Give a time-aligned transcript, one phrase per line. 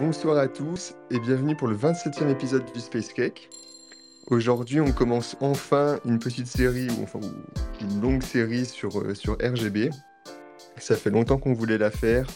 [0.00, 3.50] Bonsoir à tous et bienvenue pour le 27e épisode du Space Cake.
[4.28, 7.06] Aujourd'hui, on commence enfin une petite série, ou
[7.82, 9.90] une longue série sur, euh, RGB.
[10.78, 12.26] Ça fait longtemps qu'on voulait la faire,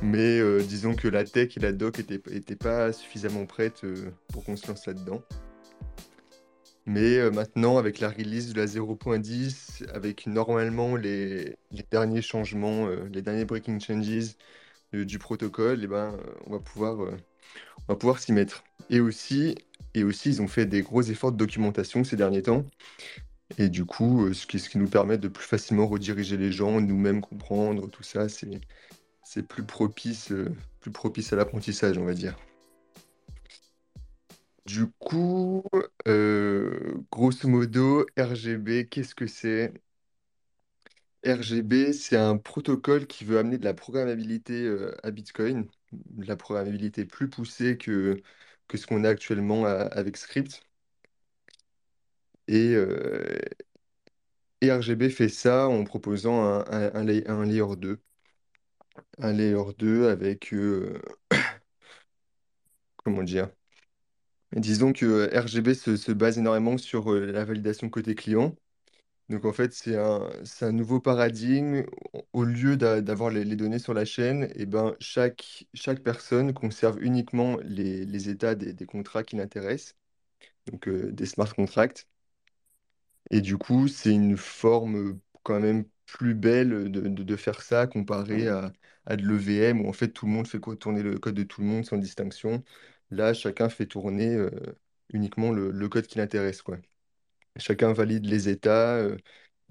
[0.00, 4.42] mais euh, disons que la tech et la doc n'étaient pas suffisamment prêtes euh, pour
[4.44, 5.20] qu'on se lance là-dedans.
[6.86, 11.56] Mais maintenant, avec la release de la 0.10, avec normalement les
[11.90, 14.36] derniers changements, les derniers breaking changes
[15.04, 16.96] du protocole, eh ben, on va pouvoir,
[17.88, 18.64] va pouvoir s'y mettre.
[18.90, 19.56] Et aussi,
[19.94, 22.64] et aussi, ils ont fait des gros efforts de documentation ces derniers temps.
[23.58, 26.80] Et du coup, ce qui, ce qui nous permet de plus facilement rediriger les gens,
[26.80, 28.60] nous-mêmes comprendre, tout ça, c'est,
[29.24, 30.32] c'est plus propice,
[30.80, 32.36] plus propice à l'apprentissage, on va dire.
[34.66, 35.62] Du coup,
[37.12, 39.72] grosso modo, RGB, qu'est-ce que c'est?
[41.26, 46.36] RGB, c'est un protocole qui veut amener de la programmabilité euh, à Bitcoin, de la
[46.36, 48.22] programmabilité plus poussée que,
[48.74, 50.62] ce qu'on a actuellement avec Script.
[52.48, 53.38] Et, euh,
[54.62, 57.98] RGB fait ça en proposant un, layer 2.
[59.18, 60.52] Un layer 2 avec...
[60.54, 60.98] Euh,
[62.96, 63.50] comment dire?
[64.56, 68.56] Disons que RGB se base énormément sur la validation côté client.
[69.28, 71.84] Donc en fait, c'est un, c'est un nouveau paradigme.
[72.32, 77.56] Au lieu d'avoir les, données sur la chaîne, eh ben, chaque, chaque personne conserve uniquement
[77.64, 79.96] les, les états des, des contrats qui l'intéressent,
[80.66, 82.08] donc euh, des smart contracts.
[83.30, 88.48] Et du coup, c'est une forme quand même plus belle de, de, faire ça comparé
[88.48, 88.72] à,
[89.06, 91.60] à de l'EVM où en fait tout le monde fait tourner le code de tout
[91.60, 92.62] le monde sans distinction.
[93.10, 94.50] Là, chacun fait tourner euh,
[95.12, 96.78] uniquement le, le code qui l'intéresse, quoi.
[97.58, 99.16] Chacun valide les états, euh,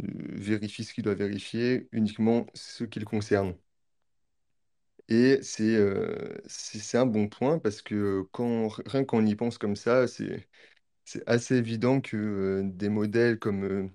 [0.04, 0.06] euh,
[0.36, 3.56] vérifie ce qu'il doit vérifier, uniquement ce qui le concerne.
[5.08, 9.76] Et c'est euh, c'est un bon point parce que quand, rien qu'on y pense comme
[9.76, 10.48] ça, c'est
[11.06, 13.92] c'est assez évident que des modèles comme,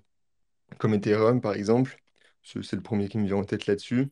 [0.79, 1.97] comme Ethereum, par exemple,
[2.43, 4.09] c'est le premier qui me vient en tête là-dessus,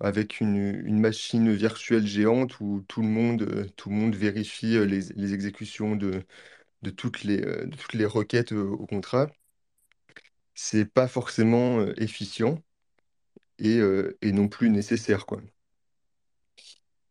[0.00, 5.00] avec une, une machine virtuelle géante où tout le monde, tout le monde vérifie les,
[5.16, 6.24] les exécutions de,
[6.82, 9.28] de toutes les, euh, de toutes les requêtes euh, au contrat,
[10.54, 12.58] c'est pas forcément euh, efficient
[13.58, 13.78] et,
[14.22, 15.40] et non plus nécessaire, quoi.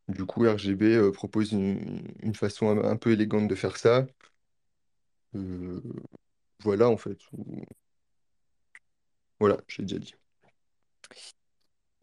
[0.09, 4.05] Du coup, RGB propose une, une façon un, peu élégante de faire ça.
[6.63, 7.17] voilà, en fait.
[9.39, 10.13] Voilà, j'ai déjà dit.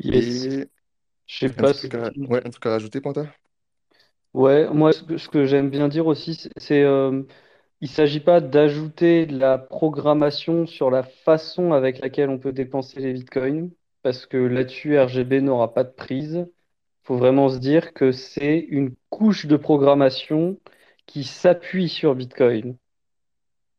[0.00, 0.46] Yes.
[0.54, 0.68] Et
[1.26, 3.26] Je sais pas truc à, ouais, un truc à rajouter, Panta?
[4.34, 7.22] Ouais, moi, ce que, ce que j'aime bien dire aussi, c'est, c'est, euh,
[7.81, 13.00] il s'agit pas d'ajouter de la programmation sur la façon avec laquelle on peut dépenser
[13.00, 13.71] les bitcoins,
[14.03, 16.47] parce que là-dessus, RGB n'aura pas de prise.
[17.05, 20.59] faut vraiment se dire que c'est une couche de programmation
[21.06, 22.78] qui s'appuie sur Bitcoin.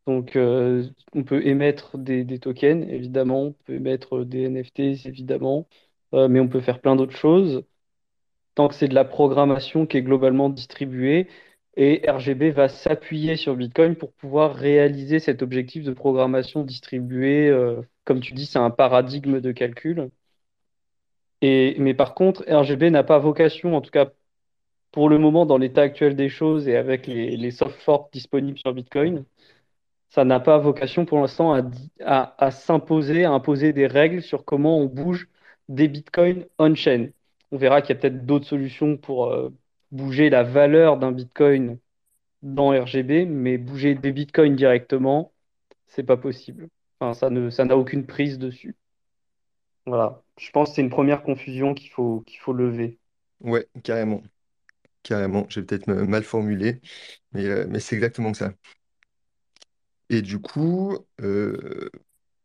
[0.08, 5.68] Donc, euh, on peut émettre des, tokens, évidemment, on peut émettre des NFTs, évidemment,
[6.14, 7.64] euh, mais on peut faire plein d'autres choses.
[8.56, 11.28] tant que c'est de la programmation qui est globalement distribuée.
[11.80, 17.48] Et RGB va s'appuyer sur Bitcoin pour pouvoir réaliser cet objectif de programmation distribuée.
[17.50, 20.12] euh, comme tu dis, c'est un paradigme de calcul.
[21.42, 24.10] Mais par contre, RGB n'a pas vocation, en tout cas
[24.92, 28.74] pour le moment, dans l'état actuel des choses et avec les, soft forks disponibles sur
[28.74, 29.26] Bitcoin,
[30.10, 31.54] ça n'a pas vocation pour l'instant
[32.02, 35.30] à s'imposer, à imposer des règles sur comment on bouge
[35.70, 37.10] des bitcoins on-chain.
[37.52, 39.50] On verra qu'il y a peut-être d'autres solutions pour euh,
[39.92, 41.80] bouger la valeur d'un bitcoin
[42.44, 45.34] dans RGB, mais bouger des bitcoins directement,
[45.88, 46.70] c'est pas possible.
[47.14, 48.76] Ça ne, ça n'a aucune prise dessus.
[49.86, 50.24] Voilà.
[50.38, 52.98] Je pense que c'est une première confusion qu'il faut, faut lever.
[53.42, 54.22] Ouais, carrément.
[55.04, 55.48] Carrément.
[55.50, 56.82] J'ai peut-être mal formulé,
[57.34, 58.54] mais, euh, mais c'est exactement ça.
[60.10, 61.90] Et du coup, euh,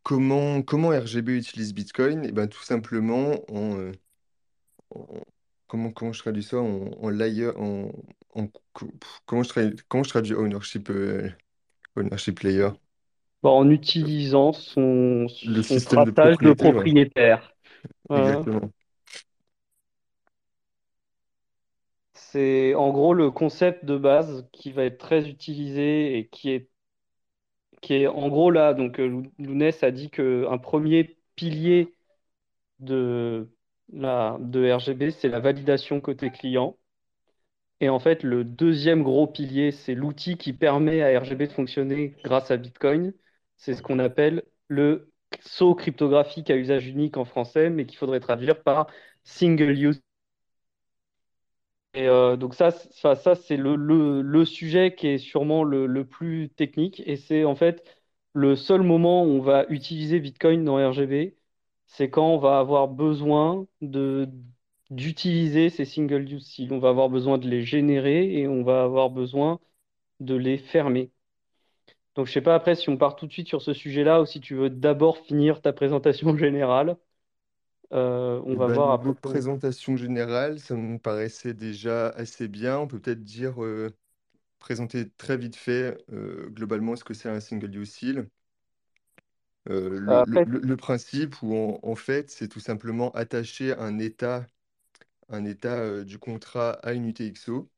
[0.03, 2.25] comment, comment RGB utilise Bitcoin?
[2.27, 3.93] Et ben, tout simplement en,
[4.91, 5.25] en-
[5.75, 7.91] comment, comment je traduis ça en, en layer, en,
[8.35, 11.29] en- co- pff, comment je traduis, comment je traduis ownership, euh,
[11.97, 12.71] ownership layer?
[13.43, 17.55] Bon, en utilisant son, Le son système de traçage de propriété, ouais, propriétaire.
[18.09, 18.49] Voilà.
[18.49, 18.73] exactement.
[22.15, 26.69] C'est en gros le concept de base qui va être très utilisé et qui est,
[27.83, 28.75] qui est en gros là.
[28.75, 31.95] Donc, euh, Lou- Lounès a dit qu'un premier pilier
[32.81, 33.54] de,
[33.89, 36.77] de RGB, c'est la validation côté client.
[37.81, 42.17] Et en fait, le deuxième gros pilier, c'est l'outil qui permet à RGB de fonctionner
[42.25, 43.13] grâce à Bitcoin.
[43.57, 48.21] C'est ce qu'on appelle le sceau cryptographique à usage unique en français, mais qu'il faudrait
[48.21, 48.87] traduire par
[49.25, 50.01] single use
[51.95, 56.05] Et euh, donc ça, ça c'est le, le, le sujet qui est sûrement le, le
[56.07, 57.01] plus technique.
[57.07, 57.85] Et c'est en fait
[58.33, 61.37] le seul moment où on va utiliser Bitcoin dans RGB,
[61.95, 64.29] c'est quand on va avoir besoin de,
[64.91, 66.73] d'utiliser ces single use seals.
[66.73, 69.61] On va avoir besoin de les générer et on va avoir besoin
[70.21, 71.13] de les fermer.
[72.17, 74.27] Donc je sais pas après si on part tout de suite sur ce sujet-là ou
[74.27, 76.97] si tu veux d'abord finir ta présentation générale.
[77.93, 79.15] Euh, on Et va bah, voir après.
[79.23, 82.79] présentation générale, ça me paraissait déjà assez bien.
[82.79, 83.91] On peut peut-être dire, euh,
[84.61, 88.29] présenter très vite fait euh, globalement ce que c'est un single use seal.
[89.71, 93.73] Euh, le, le- Après, le- le principe où en, en fait c'est tout simplement attacher
[93.75, 94.47] un état,
[95.31, 97.71] un état euh, du contrat à une UTXO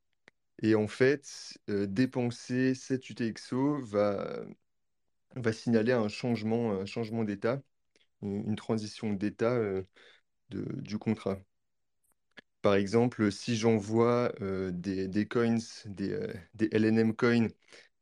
[0.62, 4.44] et en fait euh, dépenser cette UTXO va,
[5.36, 7.62] va signaler un changement, un changement d'état,
[8.22, 9.84] une, transition d'état euh,
[10.50, 11.38] du contrat.
[12.62, 17.48] Par exemple, si j'envoie euh, des, des coins, des, euh, des LNM coins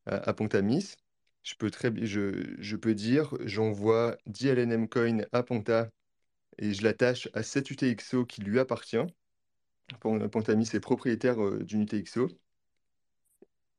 [0.07, 0.97] à, à Pontamis,
[1.45, 5.91] je peux, très, je, peux dire j'envoie 10 LNM coins à Ponta
[6.59, 9.07] et je l'attache à cette UTXO qui lui appartient.
[10.01, 12.29] Pon- Pontamis est propriétaire euh, d'une UTXO.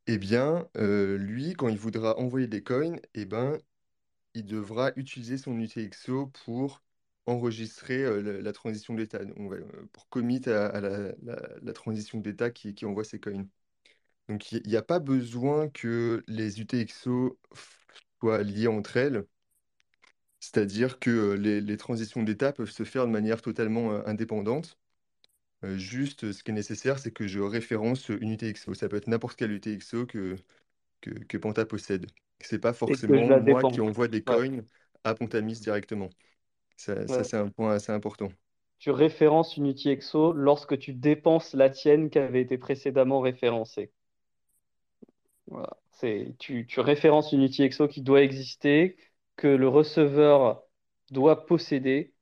[0.08, 3.58] Eh bien, euh, lui, quand il voudra envoyer des coins, eh ben,
[4.36, 6.84] il devra utiliser son UTXO pour
[7.26, 9.20] enregistrer euh, la, transition d'état,
[9.94, 13.48] pour commit à, la transition d'état qui, qui envoie ses coins.
[14.30, 17.40] Donc, il n'y a pas besoin que les UTXO
[18.22, 19.26] soient liées entre elles,
[20.40, 24.78] c'est-à-dire que les, les transitions d'état peuvent se faire de manière totalement indépendante.
[25.64, 28.74] Juste, ce qui est nécessaire, c'est que je référence une UTXO.
[28.76, 30.36] Ça peut être n'importe quelle UTXO que,
[31.02, 32.08] que, que Panta possède.
[32.62, 34.46] Pas et que je forcément moi qui envoie des Ouais.
[34.48, 34.62] coins
[35.06, 36.10] à Pontamis directement.
[36.78, 38.32] Ça, ça, c'est un point assez important.
[38.80, 43.92] Tu références une UTXO lorsque tu dépenses la tienne qui avait été précédemment référencée.
[45.48, 45.78] Voilà.
[45.92, 48.98] C'est, tu, tu références une UTXO qui doit exister,
[49.38, 50.64] que le receveur
[51.12, 52.14] doit posséder,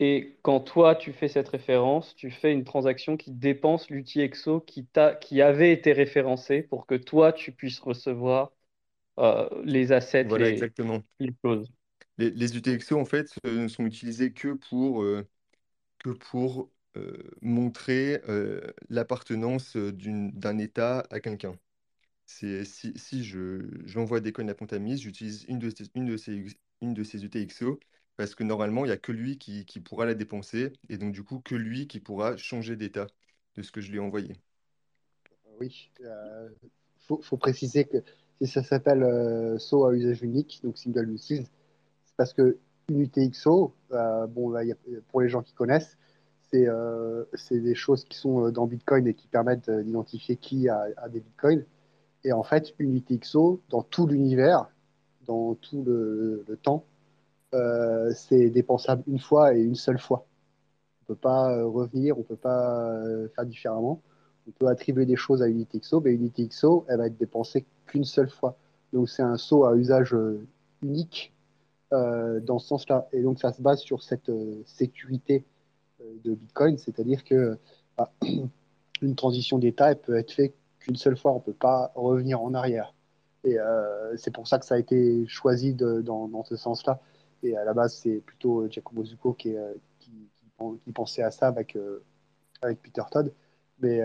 [0.00, 4.86] et quand toi tu fais cette référence, tu fais une transaction qui dépense l'UTXO qui
[4.86, 8.52] t'a, qui avait été référencée pour que toi tu puisses recevoir
[9.20, 11.02] euh, les assets, Voilà, les, exactement.
[11.20, 11.70] les clauses.
[12.18, 15.26] Les, les UTXO, en fait, euh, ne sont utilisés que pour, euh,
[15.98, 18.22] que pour euh, montrer
[18.90, 21.56] l'appartenance d'une- d'un État à quelqu'un.
[22.30, 27.24] C'est, si je, j'envoie des coins à Pontamis, j'utilise une de ces, une de ces,
[27.24, 27.80] UTXO
[28.16, 31.12] parce que normalement, il n'y a que lui qui, qui pourra la dépenser et donc
[31.12, 33.06] du coup, que lui qui pourra changer d'état
[33.56, 34.34] de ce que je lui ai envoyé.
[35.60, 36.48] Oui, euh,
[36.98, 37.98] faut, faut préciser que
[38.40, 41.20] si ça s'appelle euh, SO à usage unique, donc single use,
[42.04, 42.58] c'est parce que
[42.88, 44.76] une UTXO, euh, bon, là, il y a-
[45.08, 45.96] pour les gens qui connaissent,
[46.50, 50.36] c'est euh, c'est des choses qui sont euh, dans Bitcoin et qui permettent euh, d'identifier
[50.36, 51.64] qui a des Bitcoins.
[52.28, 54.68] Et en fait, une UTXO, dans tout l'univers,
[55.26, 56.84] dans tout le, temps,
[57.54, 60.26] euh, c'est dépensable une fois et une seule fois.
[61.00, 64.02] On peut pas euh, revenir, on peut pas euh, faire différemment.
[64.46, 68.28] On peut attribuer des choses à UnityXO, mais UnityXO, elle va être dépensée qu'une seule
[68.28, 68.58] fois.
[68.92, 70.14] Donc c'est un saut à usage
[70.82, 71.32] unique
[71.90, 73.08] dans ce sens-là.
[73.12, 74.30] Et donc ça se base sur cette
[74.66, 75.46] sécurité
[76.24, 77.56] de Bitcoin, c'est-à-dire que
[77.96, 78.12] bah,
[79.02, 80.54] une transition d'état, elle peut être faite
[80.88, 82.94] qu'une seule fois, on ne peut pas revenir en arrière.
[83.44, 87.00] Et euh, c'est pour ça que ça a été choisi dans, ce sens-là.
[87.42, 91.76] Et à la base, c'est plutôt euh, Giacomo Zucco euh, qui, pensait à ça avec,
[92.82, 93.32] Peter Todd.
[93.80, 94.00] Mais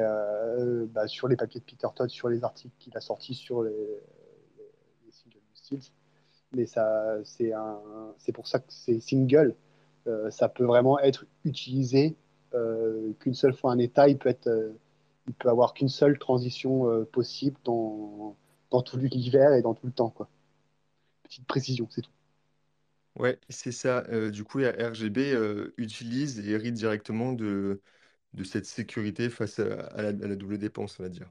[0.91, 3.71] bah, sur les papiers de Peter Todd, sur les articles qu'il a sortis sur les,
[3.71, 4.71] les,
[5.05, 5.39] les single
[5.71, 5.91] use
[6.55, 7.79] mais ça, c'est un,
[8.19, 9.55] c'est pour ça que c'est single.
[10.05, 12.15] Euh, ça peut vraiment être utilisé
[13.19, 14.07] qu'une seule fois un état.
[14.07, 14.47] Il peut être,
[15.27, 18.35] il peut avoir qu'une seule transition euh, possible dans,
[18.71, 20.29] dans tout l'univers et dans tout le temps, quoi.
[21.23, 22.11] Petite précision, c'est tout.
[23.15, 24.03] Ouais, c'est ça.
[24.09, 27.81] Euh, du coup, RGB euh, utilise et hérite directement de,
[28.33, 31.29] de cette sécurité face à, la, la double dépense, on va dire.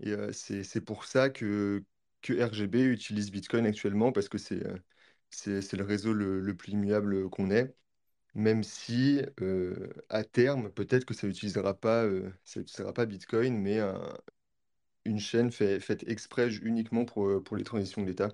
[0.00, 1.84] Et c'est, pour ça que,
[2.22, 7.50] que RGB utilise Bitcoin actuellement, parce que c'est le réseau le, le plus immuable qu'on
[7.50, 7.74] ait,
[8.34, 9.20] même si
[10.08, 12.04] à terme, peut-être que ça n'utilisera pas,
[12.60, 14.00] utilisera pas Bitcoin, mais un-
[15.06, 18.30] une chaîne fait- faite exprès uniquement pour, les transitions d'état.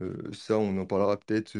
[0.00, 1.56] Euh, ça, on en parlera peut-être.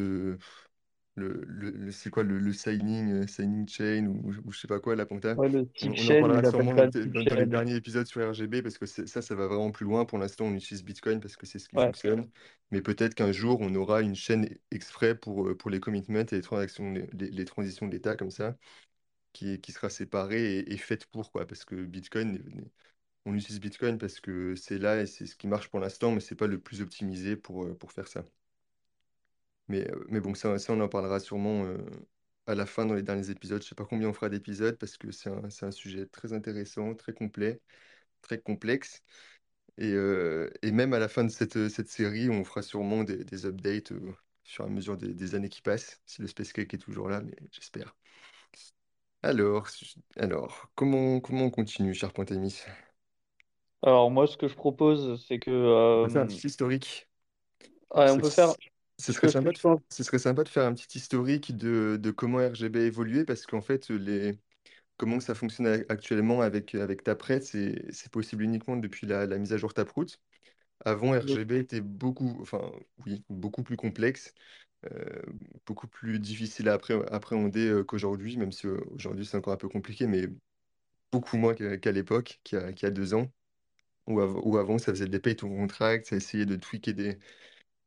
[1.16, 4.68] Le, le, le- c'est quoi le, le signing, euh, signing chain ou, ou je sais
[4.68, 5.36] pas quoi, la Ponta.
[5.36, 8.06] Ouais, le On, on en chain, parlera il appelle sûrement dans, dans les derniers épisodes
[8.06, 10.04] sur RGB parce que ça, ça va vraiment plus loin.
[10.04, 11.94] Pour l'instant, on utilise Bitcoin parce que c'est ce qui Ouais.
[11.94, 12.30] fonctionne.
[12.70, 16.34] Mais peut-être qu'un jour, on aura une chaîne exprès pour, euh, pour les commitments et
[16.36, 18.56] les transactions, les, les- transitions d'état comme ça.
[19.32, 21.46] qui, qui sera séparée et, et faite pour, quoi.
[21.46, 22.40] Parce que Bitcoin,
[23.26, 26.20] on utilise Bitcoin parce que c'est là et c'est ce qui marche pour l'instant, mais
[26.20, 28.24] c'est pas le plus optimisé pour, euh, pour faire ça.
[29.68, 31.78] Mais, euh, mais bon, ça, ça, on en parlera sûrement euh,
[32.46, 33.62] à la fin dans les derniers épisodes.
[33.62, 36.32] Je sais pas combien on fera d'épisodes parce que c'est un, c'est un sujet très
[36.32, 37.60] intéressant, très complet,
[38.22, 39.02] très complexe.
[39.78, 43.24] Et, euh, et même à la fin de cette, cette série, on fera sûrement des,
[43.24, 46.52] des updates au fur et à mesure des, des années qui passent, si le Space
[46.52, 47.96] Cake est toujours là, mais j'espère.
[49.24, 52.62] Alors, su- alors comment, comment on continue, cher Pointémis?
[53.82, 55.50] Alors moi, ce que je propose, c'est que
[55.94, 57.08] On peut faire un euh, petit historique.
[57.94, 58.54] ouais, on peut faire
[58.98, 59.80] ce serait sympa de, je pense.
[59.90, 63.46] ce serait sympa de faire un petit historique de, de comment RGB a évolué, parce
[63.46, 64.38] qu'en fait, les,
[64.98, 69.38] comment ça fonctionne a- actuellement avec, avec Taproot, c'est, c'est possible uniquement depuis la, la
[69.38, 70.06] mise à jour Taproot.
[70.84, 72.72] Avant, RGB était beaucoup, enfin,
[73.06, 74.34] oui, beaucoup plus complexe,
[74.92, 75.22] euh,
[75.66, 79.56] beaucoup plus difficile à appré- appréhender euh, qu'aujourd'hui, même si euh, aujourd'hui c'est encore un
[79.58, 80.28] peu compliqué, mais
[81.12, 83.30] beaucoup moins qu'à qu'à l'époque, qu'il y a, qu'il y a deux ans,
[84.06, 87.18] où, av- où avant ça faisait des pay to contract, ça essayait de tweaker des,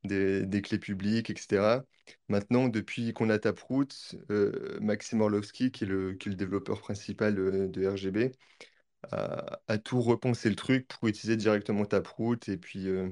[0.08, 1.86] des, des clés publiques, etc.
[2.30, 3.88] Maintenant, depuis qu'on a Taproot,
[4.32, 8.32] euh, Maxime Orlovsky, qui est le, qui est le développeur principal de RGB,
[9.12, 13.10] a, a tout repensé le truc pour utiliser directement Taproot et puis, euh,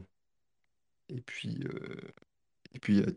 [1.10, 2.14] et puis, euh,
[2.74, 3.12] et puis euh.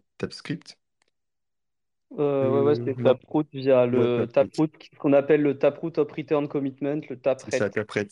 [2.18, 4.32] Euh, ouais, ouais, Euh, c'est Taproot via ouais, le Taproot.
[4.32, 8.08] Taproot, ce qu'on appelle le Taproot Op Return Commitment, le C'est ça, Tapret.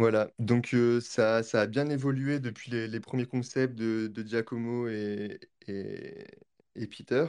[0.00, 4.22] Voilà, donc euh, ça, ça a bien évolué depuis les, les premiers concepts de, de
[4.26, 5.38] Giacomo et,
[5.68, 6.24] et,
[6.74, 7.26] et Peter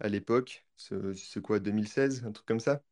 [0.00, 0.66] à l'époque.
[0.76, 2.82] C'est c'est quoi, 2016, un truc comme ça?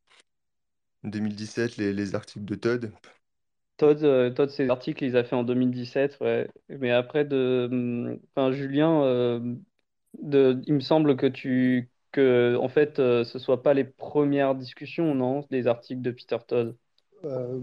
[1.03, 2.93] 2017, les, les articles de Todd.
[3.77, 6.49] Todd, euh, Todd, ses articles, il les a fait en 2017, ouais.
[6.69, 9.55] Mais après, de, hum, enfin, Julien, euh,
[10.21, 14.55] de, il me semble que tu, que, en fait, euh, ce soit pas les premières
[14.55, 16.77] discussions, non, des articles de Peter Todd?
[17.25, 17.61] Euh,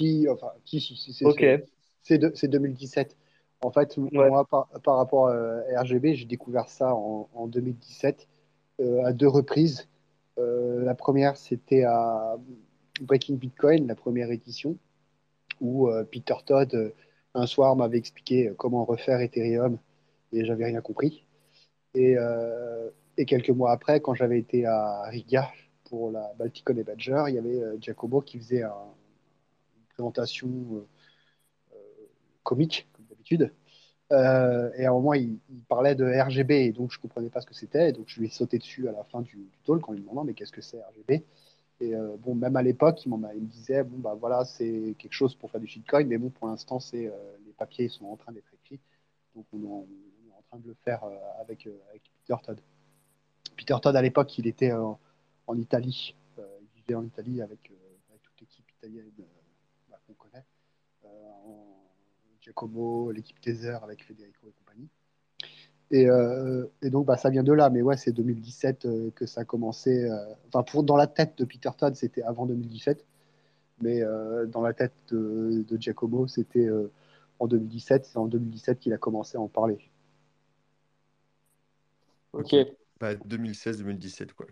[0.00, 1.64] si, enfin, si, si, si, c'est Ok, c'est-
[2.02, 3.16] c'est de- c'est 2017.
[3.62, 4.08] En fait, ouais.
[4.30, 8.26] moi, par, par rapport à RGB, j'ai découvert ça en, en 2017
[8.80, 9.86] euh, à deux reprises.
[10.38, 12.36] Euh, la première, c'était à
[13.02, 14.76] Breaking Bitcoin, la première édition,
[15.60, 16.90] où euh, Peter Todd, euh,
[17.34, 19.76] un soir, m'avait expliqué euh, comment refaire Ethereum
[20.32, 21.26] et j'avais rien compris.
[21.94, 22.88] Et, euh,
[23.18, 25.50] et quelques mois après, quand j'avais été à Riga
[25.84, 28.72] pour la Balticon et Badger, il y avait euh, Giacomo qui faisait un-
[30.00, 30.48] présentation
[31.72, 31.76] euh,
[32.42, 33.52] comique, comme d'habitude.
[34.12, 35.38] Euh, et à un moment, il,
[35.68, 37.92] parlait de RGB, et donc je ne comprenais pas ce que c'était.
[37.92, 40.24] Donc je lui ai sauté dessus à la fin du, du talk en lui demandant
[40.24, 41.24] mais qu'est-ce que c'est RGB
[41.80, 45.12] Et euh, bon, même à l'époque, il, il me disait bon bah voilà, c'est quelque
[45.12, 47.12] chose pour faire du shitcoin, mais bon pour l'instant, c'est euh,
[47.46, 48.80] les papiers sont en train d'être écrits,
[49.36, 49.86] donc on est en,
[50.48, 51.78] train de le faire euh, avec, euh,
[52.26, 52.60] Peter Todd.
[53.56, 54.92] Peter Todd à l'époque, il était euh,
[55.46, 57.70] en Italie, Euh, il vivait en Italie euh, avec
[58.22, 59.24] toute l'équipe italienne euh,
[59.88, 60.44] bah, qu'on connaît,
[61.04, 61.09] euh, en
[62.40, 64.88] Giacomo, l'équipe Tether avec Federico et compagnie.
[65.90, 67.70] Et, euh, et donc, bah, ça vient de là.
[67.70, 70.04] Mais ouais, c'est 2017 euh, que ça a commencé.
[70.04, 70.16] euh,
[70.48, 73.04] Enfin, pour, dans la tête de Peter Todd, c'était avant 2017.
[73.82, 76.92] Mais euh, dans la tête de, de Giacomo, c'était euh,
[77.40, 78.06] en 2017.
[78.06, 79.78] C'est en 2017 qu'il a commencé à en parler.
[82.32, 82.54] Ok.
[82.54, 82.66] Ok.
[82.98, 84.46] Bah, 2016-2017, quoi.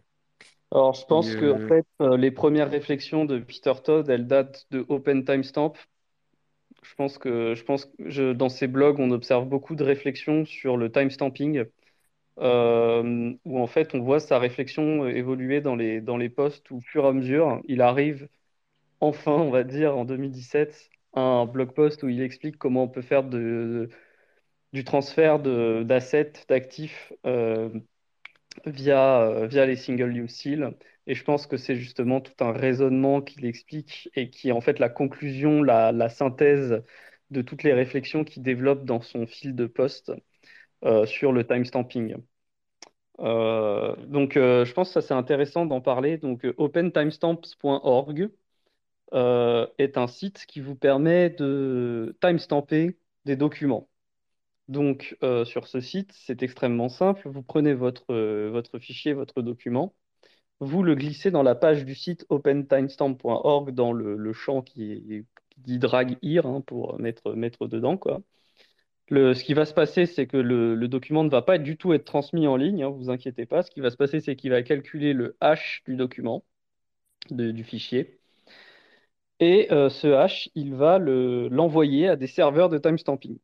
[0.70, 1.86] Alors, je pense que en fait,
[2.18, 5.72] les premières réflexions de Peter Todd, elles datent de Open Timestamp.
[6.82, 10.90] Je pense que, je pense dans ses blogs, on observe beaucoup de réflexions sur le
[10.90, 11.64] timestamping,
[12.40, 16.78] euh, où en fait, on voit sa réflexion évoluer dans les, dans les posts où,
[16.78, 18.28] au fur et à mesure, il arrive
[19.00, 22.88] enfin, on va dire, en 2017, à un blog post où il explique comment on
[22.88, 23.24] peut faire
[24.72, 27.68] du transfert d'assets, d'actifs, euh,
[28.66, 30.76] via, euh, via les single-use seals.
[31.08, 34.60] Et je pense que c'est justement tout un raisonnement qu'il explique et qui est en
[34.60, 36.82] fait la conclusion, la, synthèse
[37.30, 40.12] de toutes les réflexions qu'il développe dans son fil de poste
[40.84, 42.16] euh, sur le timestamping.
[43.20, 46.18] Euh, donc, euh, je pense que c'est intéressant d'en parler.
[46.18, 48.30] Donc, opentimestamps.org
[49.78, 53.88] est un site qui vous permet de timestamper des documents.
[54.68, 57.28] Donc, sur ce site, c'est extrêmement simple.
[57.30, 59.94] Vous prenez votre fichier, votre document,
[60.60, 65.24] vous le glissez dans la page du site opentimestamp.org dans le, champ qui,
[65.58, 68.22] dit drag here pour mettre, mettre dedans, quoi.
[69.10, 72.04] Ce qui va se passer, c'est que le, document ne va pas du tout être
[72.04, 73.62] transmis en ligne, hein, vous inquiétez pas.
[73.62, 76.44] Ce qui va se passer, c'est qu'il va calculer le hash du document,
[77.30, 78.20] du fichier.
[79.40, 83.38] Et euh, ce hash, il va le- l'envoyer à des serveurs de timestamping.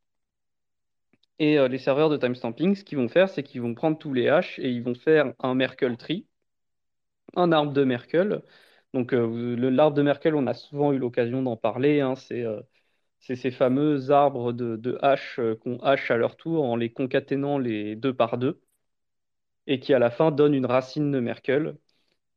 [1.39, 4.13] Et euh, les serveurs de timestamping, ce qu'ils vont faire, c'est qu'ils vont prendre tous
[4.13, 6.27] les hashes et ils vont faire un Merkle tree
[7.37, 8.43] un arbre de Merkle.
[8.95, 12.01] Donc, euh, l'arbre de Merkle, on a souvent eu l'occasion d'en parler.
[12.01, 12.15] hein.
[12.17, 12.61] c'est euh,
[13.21, 16.93] c'est ces fameux arbres de, de hache euh, qu'on hache à leur tour en les
[16.93, 18.61] concaténant les deux par deux
[19.67, 21.77] et qui, à la fin, donnent une racine de Merkle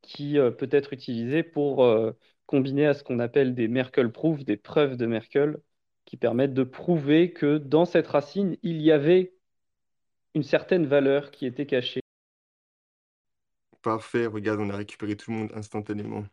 [0.03, 1.85] qui peut être utilisée pour
[2.47, 5.61] combiner à ce qu'on appelle des Merkle proofs, des preuves de Merkle,
[6.05, 9.33] qui permettent de prouver que dans cette racine, il y avait
[10.35, 11.99] une certaine valeur qui était cachée.
[13.81, 16.23] Parfait, regarde, on a récupéré tout le monde instantanément.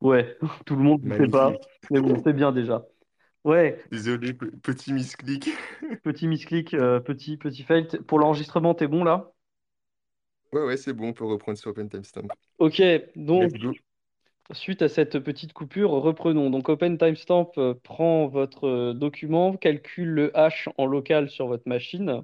[0.00, 2.84] Ouais, tout le monde ne sait pas, mais bon, c'est bien déjà.
[3.44, 5.48] Ouais, Désolé, pe- petit misclick.
[6.04, 7.88] petit misclick, euh, petit, petit fail.
[8.06, 9.32] Pour l'enregistrement, t'es bon là?
[10.52, 12.30] Ouais, ouais, c'est bon, on peut reprendre sur Open Timestamp.
[12.58, 12.80] Ok,
[13.16, 13.56] donc
[14.52, 16.50] suite à cette petite coupure, reprenons.
[16.50, 21.68] Donc Open Timestamp euh, prend votre euh, document, calcule le hash en local sur votre
[21.68, 22.22] machine,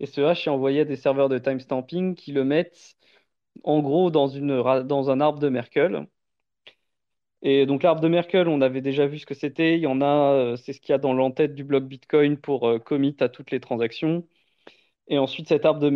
[0.00, 2.96] et ce hash est envoyé à des serveurs de timestamping qui le mettent
[3.64, 6.06] en gros dans un arbre de Merkle.
[7.42, 9.76] Et donc l'arbre de Merkle, on avait déjà vu ce que c'était.
[9.76, 12.36] Il y en a, euh, c'est ce qu'il y a dans l'entête du bloc Bitcoin
[12.36, 14.26] pour euh, commit à toutes les transactions.
[15.08, 15.90] Et ensuite, cet arbre de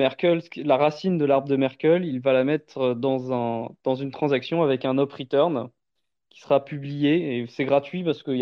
[0.48, 3.94] qui- la racine de l'arbre de Merkle, il va la mettre euh, dans un, dans
[3.96, 5.70] une transaction avec un op return
[6.30, 7.38] qui sera publié.
[7.40, 8.38] Et c'est gratuit parce qu'il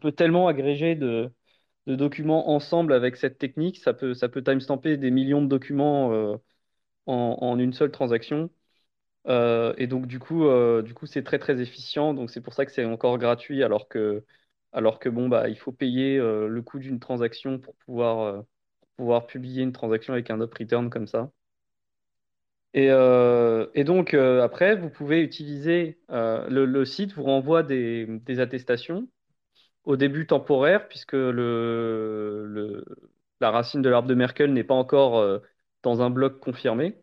[0.00, 1.32] peut, tellement agréger de,
[1.96, 3.78] documents ensemble avec cette technique.
[3.78, 6.38] Ça peut, timestamper des millions de documents
[7.06, 8.50] en, une seule transaction.
[9.28, 12.14] Euh, et donc, du coup, euh, du coup, c'est très, très efficient.
[12.14, 14.24] Donc, c'est pour ça que c'est encore gratuit, alors que,
[14.72, 18.42] alors que bon, bah, il faut payer euh, le coût d'une transaction pour pouvoir, euh,
[18.96, 21.30] pouvoir publier une transaction avec un up return comme ça.
[22.74, 29.08] Et, et donc, après, vous pouvez utiliser le, site vous renvoie des, attestations
[29.84, 32.84] au début temporaire, puisque le, le,
[33.40, 35.42] la racine de l'arbre de Merkel n'est pas encore
[35.82, 36.96] dans un bloc confirmé.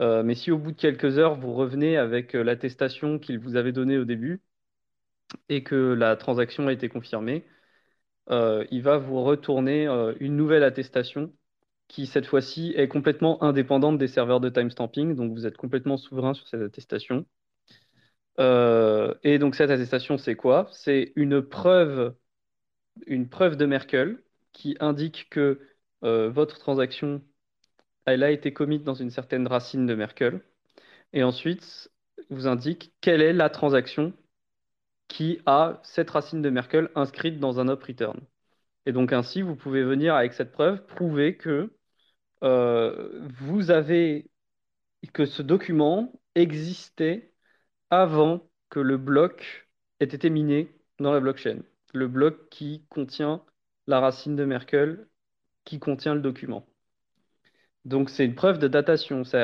[0.00, 3.56] Euh, mais si au bout de quelques heures, vous revenez avec euh, l'attestation qu'il vous
[3.56, 4.42] avait donnée au début
[5.48, 7.44] et que la transaction a été confirmée,
[8.30, 9.86] euh, il va vous retourner
[10.20, 11.32] une nouvelle attestation
[11.88, 15.14] qui, cette fois-ci, est complètement indépendante des serveurs de timestamping.
[15.16, 17.26] Donc, vous êtes complètement souverain sur cette attestation.
[18.38, 20.68] Et donc, cette attestation, c'est quoi?
[20.72, 22.14] C'est une preuve,
[23.06, 25.60] une preuve de Merkle qui indique que
[26.02, 27.22] votre transaction,
[28.06, 30.40] elle a été commit dans une certaine racine de Merkle.
[31.12, 31.90] Et ensuite,
[32.30, 34.12] vous indique quelle est la transaction
[35.08, 38.20] qui a cette racine de Merkle inscrite dans un op return.
[38.86, 41.72] Et donc ainsi, vous pouvez venir avec cette preuve prouver que
[42.44, 44.30] euh, vous avez
[45.12, 47.32] que ce document existait
[47.90, 49.68] avant que le bloc
[50.00, 51.60] ait été miné dans la blockchain.
[51.94, 53.44] Le bloc qui contient
[53.86, 55.08] la racine de Merkle,
[55.64, 56.66] qui contient le document.
[57.86, 59.42] Donc c'est une preuve de datation, c'est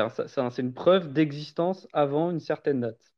[0.59, 3.15] une preuve d'existence avant une certaine date.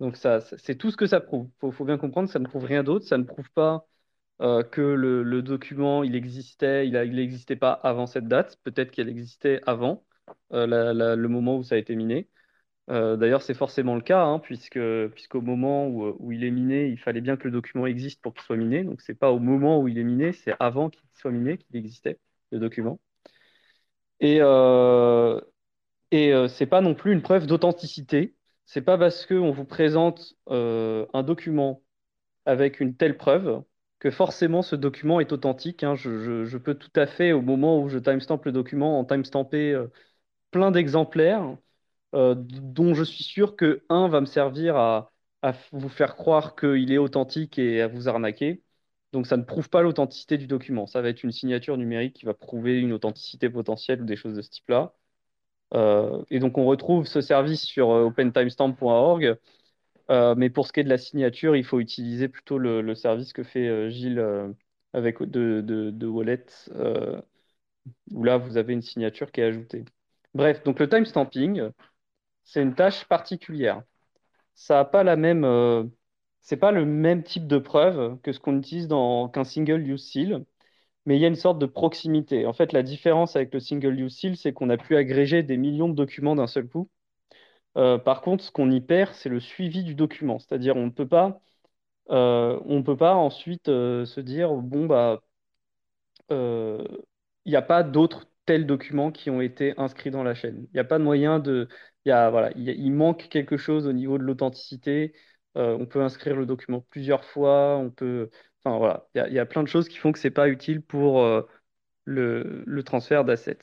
[0.00, 1.50] Donc ça, c'est tout ce que ça prouve.
[1.60, 3.06] Faut, faut bien comprendre ça ne prouve rien d'autre.
[3.06, 3.86] Ça ne prouve pas
[4.42, 8.58] euh, que le, document il existait, il il n'existait pas avant cette date.
[8.64, 10.04] Peut-être qu'il existait avant
[10.52, 10.66] euh,
[11.16, 12.28] le moment où ça a été miné.
[12.90, 14.78] Euh, d'ailleurs, c'est forcément le cas, hein, puisque,
[15.14, 18.34] puisqu'au moment où, où il est miné, il fallait bien que le document existe pour
[18.34, 18.84] qu'il soit miné.
[18.84, 21.76] Donc c'est pas au moment où il est miné, c'est avant qu'il soit miné qu'il
[21.76, 22.18] existait
[22.52, 23.00] le document.
[24.24, 25.38] Et, euh,
[26.12, 28.36] et euh, c'est pas non plus une preuve d'authenticité.
[28.66, 31.82] C'est pas parce qu'on vous présente euh, un document
[32.46, 33.64] avec une telle preuve
[34.00, 35.84] que forcément ce document est authentique.
[35.84, 35.96] hein.
[35.96, 39.88] Je, peux tout à fait, au moment où je timestamp le document, en timestamper euh,
[40.52, 41.56] plein d'exemplaires
[42.14, 45.12] dont je suis sûr que un va me servir à,
[45.72, 48.63] vous faire croire qu'il est authentique et à vous arnaquer.
[49.14, 50.88] Donc ça ne prouve pas l'authenticité du document.
[50.88, 54.34] Ça va être une signature numérique qui va prouver une authenticité potentielle ou des choses
[54.34, 54.92] de ce type-là.
[55.74, 59.38] Euh, et donc, on retrouve ce service sur euh, opentimestamp.org.
[60.10, 63.32] Euh, mais pour ce qui est de la signature, il faut utiliser plutôt le, service
[63.32, 64.22] que fait Gilles
[64.92, 66.44] avec de, de, de Wallet,
[68.10, 69.84] où là, vous avez une signature qui est ajoutée.
[70.34, 71.70] Bref, donc le timestamping,
[72.44, 73.82] c'est une tâche particulière.
[74.54, 75.44] Ça a pas la même,
[76.44, 80.04] c'est pas le même type de preuve que ce qu'on utilise dans qu'un single use
[80.12, 80.46] seal
[81.06, 82.46] mais il y a une sorte de proximité.
[82.46, 85.56] En fait, la différence avec le single use seal, c'est qu'on a pu agréger des
[85.56, 86.90] millions de documents d'un seul coup.
[87.76, 90.38] Euh, par contre, ce qu'on y perd, c'est le suivi du document.
[90.38, 91.40] C'est-à-dire, on ne peut pas,
[92.10, 95.22] euh, peut pas ensuite euh, se dire, bon, bah,
[96.30, 96.84] euh,
[97.44, 100.66] il n'y a pas d'autres tels documents qui ont été inscrits dans la chaîne.
[100.72, 101.68] Il n'y a pas de moyen de,
[102.06, 105.14] il manque quelque chose au niveau de l'authenticité.
[105.56, 108.30] Euh, on peut inscrire le document plusieurs fois, on peut,
[108.64, 111.22] enfin voilà, il y a, plein de choses qui font que c'est pas utile pour
[111.22, 111.42] euh,
[112.04, 113.58] le, transfert d'assets.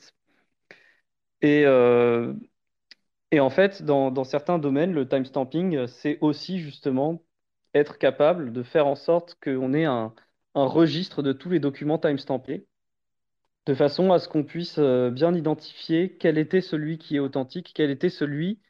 [1.42, 2.34] Et, euh,
[3.38, 7.22] en fait, dans, certains domaines, le timestamping, c'est aussi justement
[7.74, 10.14] être capable de faire en sorte qu'on ait un,
[10.54, 12.66] un registre de tous les documents timestampés,
[13.66, 17.90] de façon à ce qu'on puisse bien identifier quel était celui qui est authentique, quel
[17.90, 18.60] était celui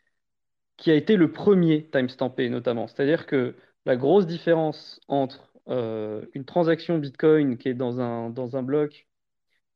[0.77, 2.87] qui a été le premier timestampé notamment.
[2.89, 3.57] C'est-à-dire que
[3.87, 9.07] la grosse différence entre euh, une transaction Bitcoin qui est dans un, dans un bloc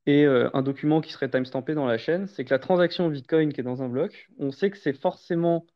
[0.06, 3.52] et euh, un document qui serait timestampé dans la chaîne, c'est que la transaction Bitcoin
[3.52, 5.66] qui est dans un bloc, on sait que c'est forcément,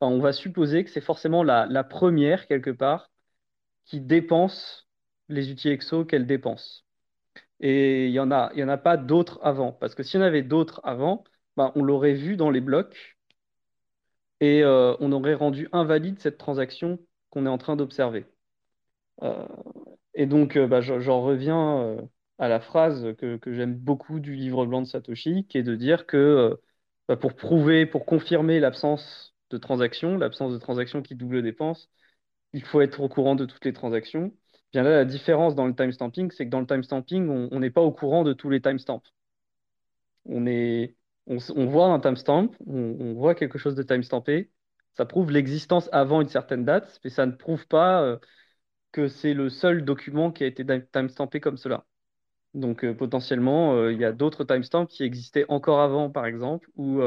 [0.00, 3.10] on va supposer que c'est forcément la, la première quelque part
[3.86, 4.88] qui dépense
[5.28, 6.86] les outils EXO qu'elle dépense.
[7.60, 9.72] Et il n'y en a, en a pas d'autres avant.
[9.72, 11.24] Parce que s'il y en avait d'autres avant,
[11.56, 13.17] bah, on l'aurait vu dans les blocs
[14.40, 16.98] et euh, on aurait rendu invalide cette transaction
[17.30, 18.26] qu'on est en train d'observer.
[19.22, 19.46] Euh,
[20.14, 22.02] et donc, euh, bah, j'en reviens euh,
[22.38, 26.06] à la phrase que, j'aime beaucoup du livre blanc de Satoshi, qui est de dire
[26.06, 26.58] que
[27.08, 31.90] bah, pour prouver, pour confirmer l'absence de transaction, l'absence de transaction qui double dépense,
[32.52, 34.32] il faut être au courant de toutes les transactions.
[34.72, 37.82] Bien là, la différence dans le timestamping, c'est que dans le timestamping, on n'est pas
[37.82, 39.02] au courant de tous les timestamps.
[40.26, 40.94] On est,
[41.28, 44.50] on, voit un timestamp, on, voit quelque chose de timestampé,
[44.94, 48.18] ça prouve l'existence avant une certaine date, mais ça ne prouve pas euh,
[48.92, 51.86] que c'est le seul document qui a été tim- timestampé comme cela.
[52.54, 56.70] Donc euh, potentiellement, euh, il y a d'autres timestamps qui existaient encore avant, par exemple,
[56.76, 57.02] ou,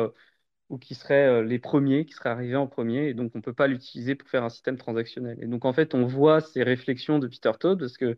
[0.80, 3.68] qui seraient les premiers, qui seraient arrivés en premier, et donc on ne peut pas
[3.68, 5.38] l'utiliser pour faire un système transactionnel.
[5.44, 8.18] Et donc en fait, on voit ces réflexions de Peter Todd, parce que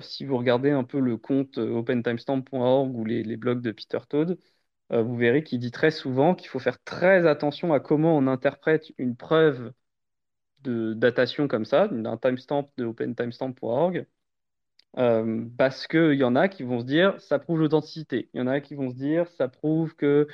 [0.00, 4.38] si vous regardez un peu le compte opentimestamp.org ou les, les blogs de Peter Todd,
[4.90, 8.92] vous verrez qu'il dit très souvent qu'il faut faire très attention à comment on interprète
[8.98, 9.72] une preuve
[10.62, 14.06] de datation comme ça, d'un timestamp de opentimestamp.org,
[14.98, 18.28] euh, parce qu'il y en a qui vont se dire ça prouve l'authenticité.
[18.34, 20.26] Il y en a qui vont se dire ça prouve que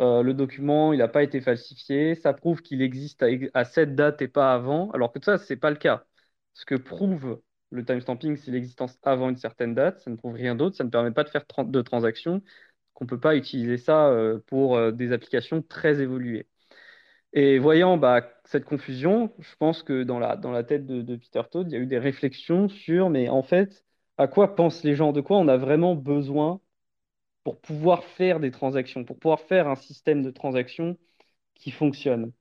[0.00, 4.22] euh, le document il n'a pas été falsifié, ça prouve qu'il existe à, cette date
[4.22, 6.06] et pas avant, alors que ça, c'est pas le cas.
[6.54, 7.40] Ce que prouve
[7.70, 10.90] le timestamping, c'est l'existence avant une certaine date, ça ne prouve rien d'autre, ça ne
[10.90, 12.42] permet pas de faire de transactions,
[12.96, 16.48] qu'on ne peut pas utiliser ça euh, pour euh, des applications très évoluées.
[17.34, 21.74] Et voyant bah, cette confusion, je pense que dans la, tête de, Peter Todd, il
[21.74, 23.84] y a eu des réflexions sur, mais en fait,
[24.18, 25.12] à quoi pensent les gens?
[25.12, 26.60] De quoi on a vraiment besoin
[27.44, 30.98] pour pouvoir faire des transactions, pour pouvoir faire un système de transactions
[31.54, 32.32] qui fonctionne?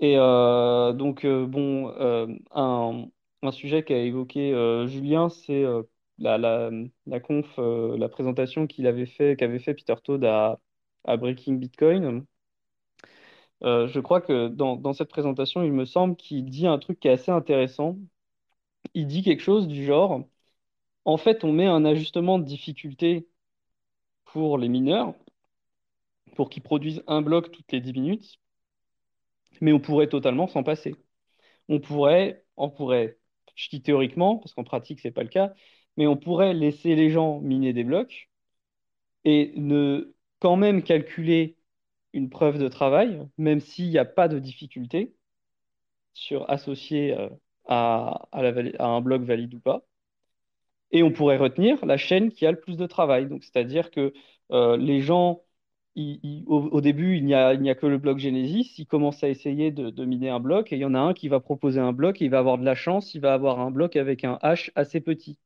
[0.00, 1.94] Et euh, donc, bon,
[2.52, 3.06] un,
[3.42, 4.52] un sujet qu'a évoqué
[4.88, 5.64] Julien, c'est
[6.18, 6.70] la, la,
[7.06, 10.60] la conf, euh, la présentation qu'il avait fait, qu'avait fait Peter Todd à,
[11.04, 12.26] à Breaking Bitcoin.
[13.62, 16.98] Euh, je crois que dans, dans cette présentation, il me semble qu'il dit un truc
[17.00, 17.96] qui est assez intéressant.
[18.94, 20.24] Il dit quelque chose du genre,
[21.06, 23.28] en fait, on met un ajustement de difficulté
[24.24, 25.14] pour les mineurs,
[26.36, 28.38] pour qu'ils produisent un bloc toutes les 10 minutes,
[29.60, 30.94] mais on pourrait totalement s'en passer.
[31.68, 33.18] On pourrait, on pourrait,
[33.56, 35.54] je dis théoriquement, parce qu'en pratique, c'est pas le cas,
[35.96, 38.30] mais on pourrait laisser les gens miner des blocs
[39.24, 41.56] et ne quand même calculer
[42.12, 45.14] une preuve de travail, même s'il n'y a pas de difficulté
[46.14, 47.28] sur associé euh,
[47.66, 49.82] à, un bloc valide ou pas.
[50.90, 53.28] Et on pourrait retenir la chaîne qui a le plus de travail.
[53.40, 54.12] C'est-à-dire que
[54.52, 55.42] euh, les gens,
[56.46, 58.74] au, début, il n'y a, que le bloc Genesis.
[58.78, 61.14] Ils commencent à essayer de, de miner un bloc et il y en a un
[61.14, 63.14] qui va proposer un bloc et il va avoir de la chance.
[63.14, 65.38] Il va avoir un bloc avec un hash assez petit.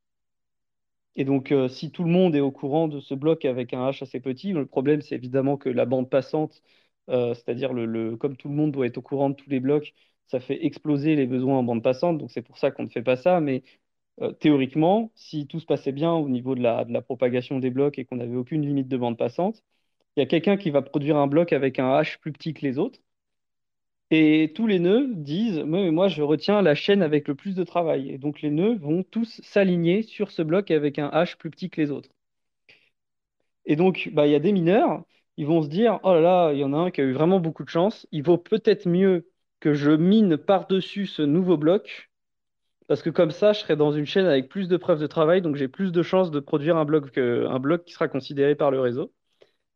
[1.17, 3.85] Et donc, euh, si tout le monde est au courant de ce bloc avec un
[3.87, 6.61] hash assez petit, le problème, c'est évidemment que la bande passante,
[7.09, 9.93] euh, c'est-à-dire le, comme tout le monde doit être au courant de tous les blocs,
[10.27, 12.17] ça fait exploser les besoins en bande passante.
[12.19, 13.39] Donc, c'est pour ça qu'on ne fait pas ça.
[13.39, 13.63] Mais
[14.21, 18.05] euh, théoriquement, si tout se passait bien au niveau de la, propagation des blocs et
[18.05, 19.63] qu'on n'avait aucune limite de bande passante,
[20.17, 22.61] il y a quelqu'un qui va produire un bloc avec un hash plus petit que
[22.63, 22.99] les autres.
[24.11, 28.09] Et tous les nœuds disent, moi, je retiens la chaîne avec le plus de travail.
[28.09, 31.69] Et donc les nœuds vont tous s'aligner sur ce bloc avec un hash plus petit
[31.69, 32.09] que les autres.
[33.65, 35.03] Et donc, bah, il y a des mineurs,
[35.37, 37.13] ils vont se dire, oh là là, il y en a un qui a eu
[37.13, 38.07] vraiment beaucoup de chance.
[38.11, 39.27] Il vaut peut-être mieux
[39.59, 42.09] que je mine par-dessus ce nouveau bloc,
[42.87, 45.41] parce que comme ça, je serai dans une chaîne avec plus de preuves de travail,
[45.41, 48.55] donc j'ai plus de chances de produire un bloc, que- un bloc qui sera considéré
[48.55, 49.13] par le réseau.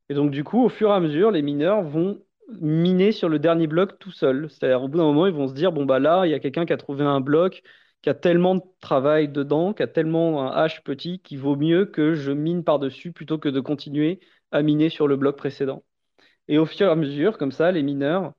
[0.09, 2.23] Et donc, du coup, au fur et à mesure, les mineurs vont
[2.59, 4.49] miner sur le dernier bloc tout seul.
[4.49, 6.39] C'est-à-dire, au bout d'un moment, ils vont se dire, bon, bah là, il y a
[6.39, 7.63] quelqu'un qui a trouvé un bloc
[8.01, 11.85] qui a tellement de travail dedans, qui a tellement un hash petit, qu'il vaut mieux
[11.85, 14.19] que je mine par-dessus plutôt que de continuer
[14.51, 15.83] à miner sur le bloc précédent.
[16.47, 18.33] Et au fur et à mesure, comme ça, les mineurs,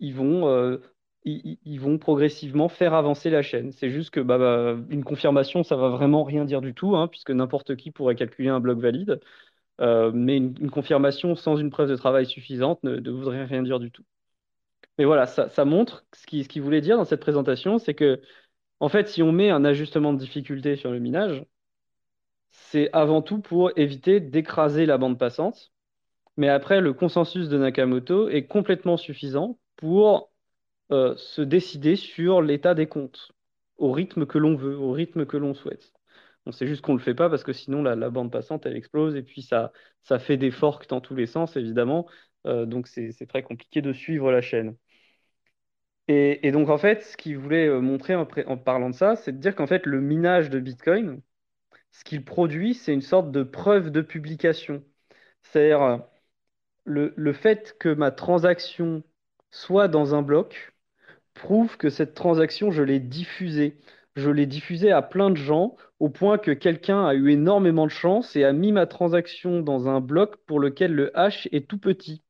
[0.00, 0.78] ils vont, euh,
[1.24, 3.72] ils, vont progressivement faire avancer la chaîne.
[3.72, 7.08] C'est juste que bah, bah, une confirmation, ça va vraiment rien dire du tout, hein,
[7.08, 9.20] puisque n'importe qui pourrait calculer un bloc valide.
[9.80, 13.90] Euh, mais une, confirmation sans une preuve de travail suffisante ne, voudrait rien dire du
[13.90, 14.04] tout.
[14.98, 18.20] Mais voilà, ça, montre ce qu'il ce qu'il voulait dire dans cette présentation, c'est que,
[18.80, 21.44] en fait, si on met un ajustement de difficulté sur le minage,
[22.50, 25.72] c'est avant tout pour éviter d'écraser la bande passante.
[26.36, 30.30] Mais après, le consensus de Nakamoto est complètement suffisant pour
[30.92, 33.32] euh, se décider sur l'état des comptes,
[33.76, 35.92] au rythme que l'on veut, au rythme que l'on souhaite.
[36.48, 38.76] On sait juste qu'on ne le fait pas parce que sinon la, bande passante, elle
[38.76, 42.08] explose et puis ça, ça fait des forks dans tous les sens, évidemment.
[42.46, 44.76] Euh, donc c'est très compliqué de suivre la chaîne.
[46.08, 49.32] Et, donc en fait, ce qu'il voulait euh, montrer en, en parlant de ça, c'est
[49.32, 51.20] de dire qu'en fait, le minage de Bitcoin,
[51.92, 54.84] ce qu'il produit, c'est une sorte de preuve de publication.
[55.42, 55.98] C'est-à-dire euh,
[56.84, 59.04] le, le fait que ma transaction
[59.50, 60.74] soit dans un bloc
[61.34, 63.78] prouve que cette transaction, je l'ai diffusée.
[64.18, 67.90] Je l'ai diffusée à plein de gens, au point que quelqu'un a eu énormément de
[67.92, 71.78] chance et a mis ma transaction dans un bloc pour lequel le hash est tout
[71.78, 72.24] petit.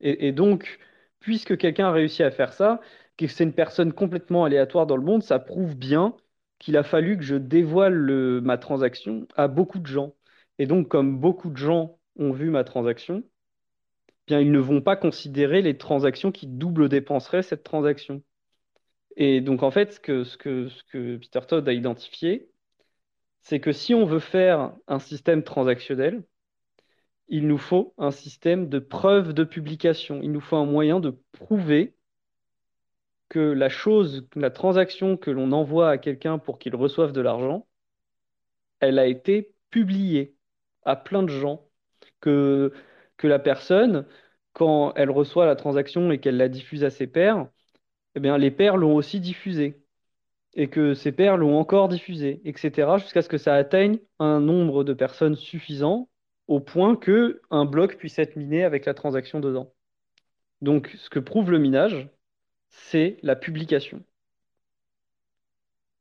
[0.00, 0.80] Et, donc,
[1.20, 2.80] puisque quelqu'un a réussi à faire ça,
[3.16, 6.16] que c'est une personne complètement aléatoire dans le monde, ça prouve bien
[6.58, 10.14] qu'il a fallu que je dévoile le- ma transaction à beaucoup de gens.
[10.58, 13.22] Et donc, comme beaucoup de gens ont vu ma transaction,
[14.26, 18.22] bien, ils ne vont pas considérer les transactions qui double dépenseraient cette transaction.
[19.16, 20.00] Et donc, en fait, ce
[20.36, 22.50] que, Peter Todd a identifié,
[23.42, 26.24] c'est que si on veut faire un système transactionnel,
[27.28, 30.20] il nous faut un système de preuve de publication.
[30.22, 31.94] Il nous faut un moyen de prouver
[33.28, 37.66] que la chose, la transaction que l'on envoie à quelqu'un pour qu'il reçoive de l'argent,
[38.80, 40.36] elle a été publiée
[40.84, 41.68] à plein de gens.
[42.20, 42.72] Que
[43.22, 44.06] la personne,
[44.52, 47.48] quand elle reçoit la transaction et qu'elle la diffuse à ses pairs,
[48.16, 49.80] eh les pairs l'ont aussi diffusée.
[50.54, 54.84] Et que ses pairs l'ont encore diffusée, etc., jusqu'à ce que ça atteigne un nombre
[54.84, 56.08] de personnes suffisant
[56.48, 59.72] au point que un bloc puisse être miné avec la transaction dedans.
[60.62, 62.08] Donc, ce que prouve le minage,
[62.70, 64.04] c'est la publication.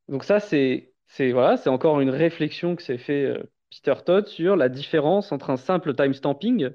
[0.07, 0.93] Donc ça, c'est
[1.31, 5.49] voilà, c'est encore une réflexion que s'est fait euh, Peter Todd sur la différence entre
[5.49, 6.69] un simple timestamping.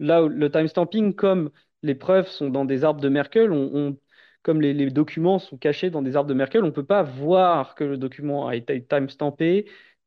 [0.00, 1.50] Là où le timestamping, comme
[1.82, 3.98] les preuves sont dans des arbres de Merkle, on, on-
[4.46, 7.74] comme les, documents sont cachés dans des arbres de Merkle, on ne peut pas voir
[7.74, 9.66] que le document a été timestampé.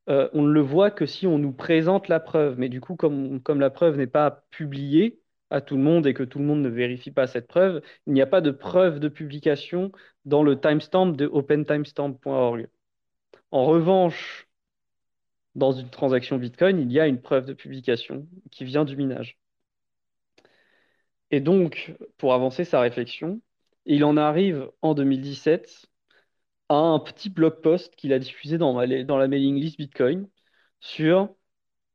[0.10, 2.58] Euh, on ne le voit que si on nous présente la preuve.
[2.58, 6.24] Mais du coup, comme la preuve n'est pas publiée à tout le monde et que
[6.24, 9.10] tout le monde ne vérifie pas cette preuve, il n'y a pas de preuve de
[9.10, 9.92] publication
[10.24, 12.70] dans le timestamp de opentimestamp.org.
[13.52, 14.48] En revanche,
[15.56, 19.38] dans une transaction Bitcoin, il y a une preuve de publication qui vient du minage.
[21.32, 23.42] Et donc, pour avancer sa réflexion,
[23.90, 25.88] il en arrive en 2017
[26.70, 30.30] à un petit blog post qu'il a diffusé dans, la mailing list Bitcoin
[30.80, 31.36] sur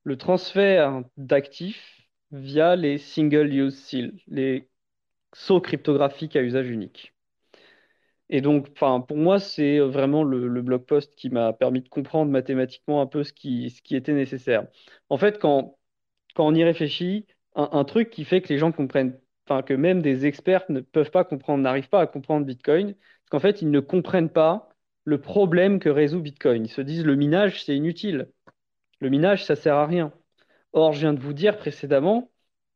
[0.04, 2.02] le transfert d'actifs
[2.33, 4.68] via les single use seals, les
[5.35, 7.14] sceaux cryptographiques à usage unique.
[8.28, 13.02] Et donc, pour moi, c'est vraiment le, blog post qui m'a permis de comprendre mathématiquement
[13.02, 14.66] un peu ce qui, était nécessaire.
[15.11, 15.78] En fait, quand,
[16.38, 20.26] on y réfléchit, un truc qui fait que les gens comprennent, enfin, que même des
[20.26, 23.80] experts ne peuvent pas comprendre, n'arrivent pas à comprendre Bitcoin, c'est qu'en fait, ils ne
[23.80, 24.68] comprennent pas
[25.04, 26.64] le problème que résout Bitcoin.
[26.66, 28.30] Ils se disent le minage, c'est inutile.
[29.00, 30.12] Le minage, ça sert à rien.
[30.72, 32.30] Or, je viens de vous dire précédemment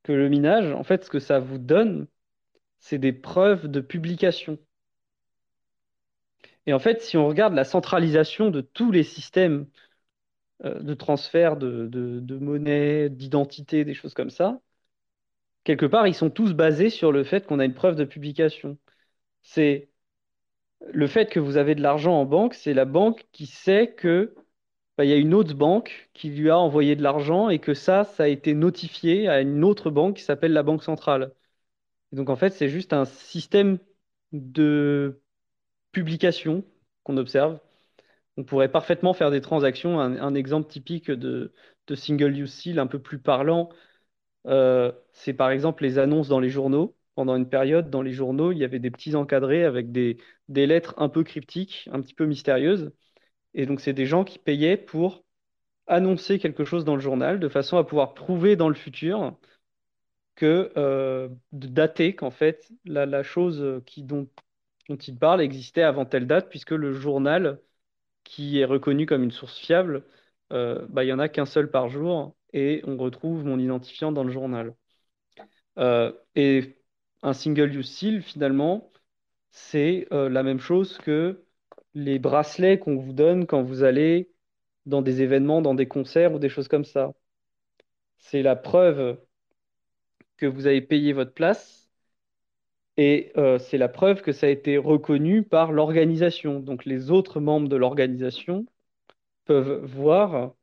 [0.05, 2.07] que le minage, en fait, ce que ça vous donne,
[2.81, 4.59] c'est des preuves de publication.
[6.67, 9.67] Et en fait, si on regarde la centralisation de tous les systèmes
[10.65, 14.61] euh, de transfert de, de, de monnaie, d'identité, des choses comme ça,
[15.69, 18.79] quelque part, ils sont tous basés sur le fait qu'on a une preuve de publication.
[19.43, 19.91] C'est
[20.93, 24.35] le fait que vous avez de l'argent en banque, c'est la banque qui sait que
[24.97, 27.75] bah, il y a une autre banque qui lui a envoyé de l'argent et que
[27.75, 31.35] ça, ça a été notifié à une autre banque qui s'appelle la Banque centrale.
[32.13, 33.79] Donc en fait, c'est juste un système
[34.33, 35.21] de
[35.93, 36.65] publication
[37.05, 37.61] qu'on observe.
[38.39, 40.01] On pourrait parfaitement faire des transactions.
[40.01, 41.53] Un, exemple typique de,
[41.89, 43.71] de single use seal un peu plus parlant,
[44.49, 46.97] euh, c'est par exemple les annonces dans les journaux.
[47.15, 50.67] Pendant une période, dans les journaux, il y avait des petits encadrés avec des, des
[50.67, 52.93] lettres un peu cryptiques, un petit peu mystérieuses.
[53.55, 55.25] Et donc, c'est des gens qui payaient pour
[55.89, 59.39] annoncer quelque chose dans le journal de façon à pouvoir prouver dans le futur
[60.37, 64.29] que, euh, de dater qu'en fait, la, la chose qui, dont,
[64.89, 67.61] dont il parle existait avant telle date, puisque le journal
[68.25, 70.05] qui est reconnu comme une source fiable,
[70.53, 74.13] euh, bah, il n'y en a qu'un seul par jour et on retrouve mon identifiant
[74.13, 74.75] dans le journal.
[75.79, 76.77] Euh, et
[77.23, 78.93] un single use seal, finalement,
[79.51, 81.45] c'est euh, la même chose que
[81.95, 84.31] les bracelets qu'on vous donne quand vous allez
[84.87, 87.13] dans des événements, dans des concerts ou des choses comme ça.
[88.19, 89.19] c'est la preuve
[90.37, 91.91] que vous avez payé votre place
[92.97, 96.61] et euh, c'est la preuve que ça a été reconnu par l'organisation.
[96.61, 98.67] Donc les autres membres de l'organisation
[99.47, 100.55] peuvent voir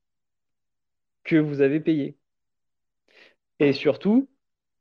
[1.25, 2.17] que vous avez payé.
[3.59, 4.29] Et surtout,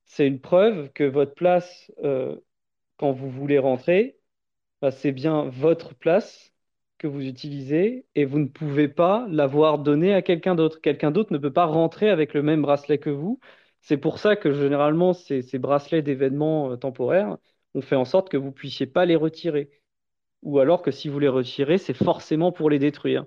[0.07, 2.37] c'est une preuve que votre place, euh,
[2.99, 4.19] quand vous voulez rentrer,
[4.83, 6.53] bah, c'est bien votre place
[6.99, 10.81] que vous utilisez et vous ne pouvez pas l'avoir donnée à quelqu'un d'autre.
[10.81, 13.41] Quelqu'un d'autre ne peut pas rentrer avec le même bracelet que vous.
[13.81, 17.39] C'est pour ça que généralement, ces, ces bracelets d'événements euh, temporaires,
[17.75, 19.71] on fait en sorte que vous ne puissiez pas les retirer.
[20.43, 23.27] Ou alors que si vous les retirez, c'est forcément pour les détruire.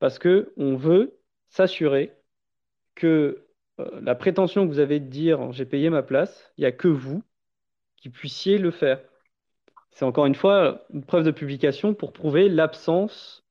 [0.00, 2.17] Parce que on veut s'assurer
[2.98, 3.46] que
[3.80, 6.72] euh, la prétention que vous avez de dire j'ai payé ma place, il n'y a
[6.72, 7.22] que vous
[7.96, 9.00] qui puissiez le faire.
[9.92, 13.44] C'est encore une fois une preuve de publication pour prouver l'absence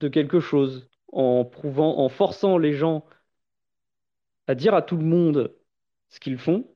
[0.00, 3.04] de quelque chose, en prouvant, en forçant les gens
[4.46, 5.54] à dire à tout le monde
[6.10, 6.68] ce qu'ils font,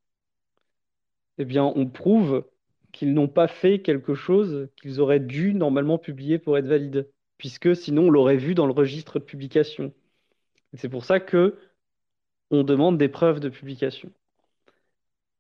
[1.39, 2.45] eh bien, on prouve
[2.93, 7.09] qu'ils n'ont pas fait quelque chose qu'ils auraient dû normalement publier pour être valide,
[7.39, 9.93] puisque sinon on l'aurait vu dans le registre de publication.
[10.75, 11.57] C'est pour ça que
[12.51, 14.13] on demande des preuves de publication.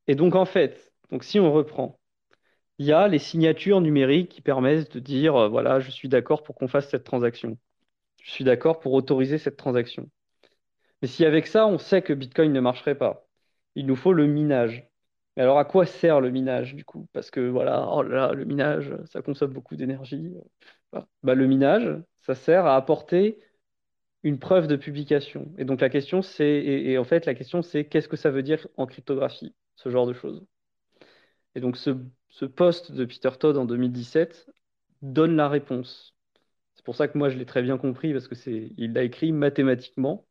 [0.07, 1.99] Et donc en fait, donc si on reprend,
[2.79, 6.43] il y a les signatures numériques qui permettent de dire euh, voilà, je suis d'accord
[6.43, 7.59] pour qu'on fasse cette transaction.
[8.23, 10.11] Je suis d'accord pour autoriser cette transaction.
[11.03, 13.27] Mais si avec ça, on sait que Bitcoin ne marcherait pas,
[13.75, 14.89] il nous faut le minage.
[15.37, 17.09] Mais alors à quoi sert le minage du coup?
[17.13, 20.35] Parce que voilà, oh là là, le minage, ça consomme beaucoup d'énergie.
[21.23, 23.39] Bah, le minage, ça sert à apporter
[24.23, 25.53] une preuve de publication.
[25.59, 28.43] Et donc la question c'est, et, en fait la question c'est qu'est-ce que ça veut
[28.43, 30.45] dire en cryptographie, ce genre de choses.
[31.55, 31.91] Et donc ce,
[32.29, 34.51] ce post de Peter Todd en 2017
[35.03, 36.15] donne la réponse.
[36.75, 39.05] C'est pour ça que moi je l'ai très bien compris parce que c'est, il l'a
[39.05, 40.27] écrit mathématiquement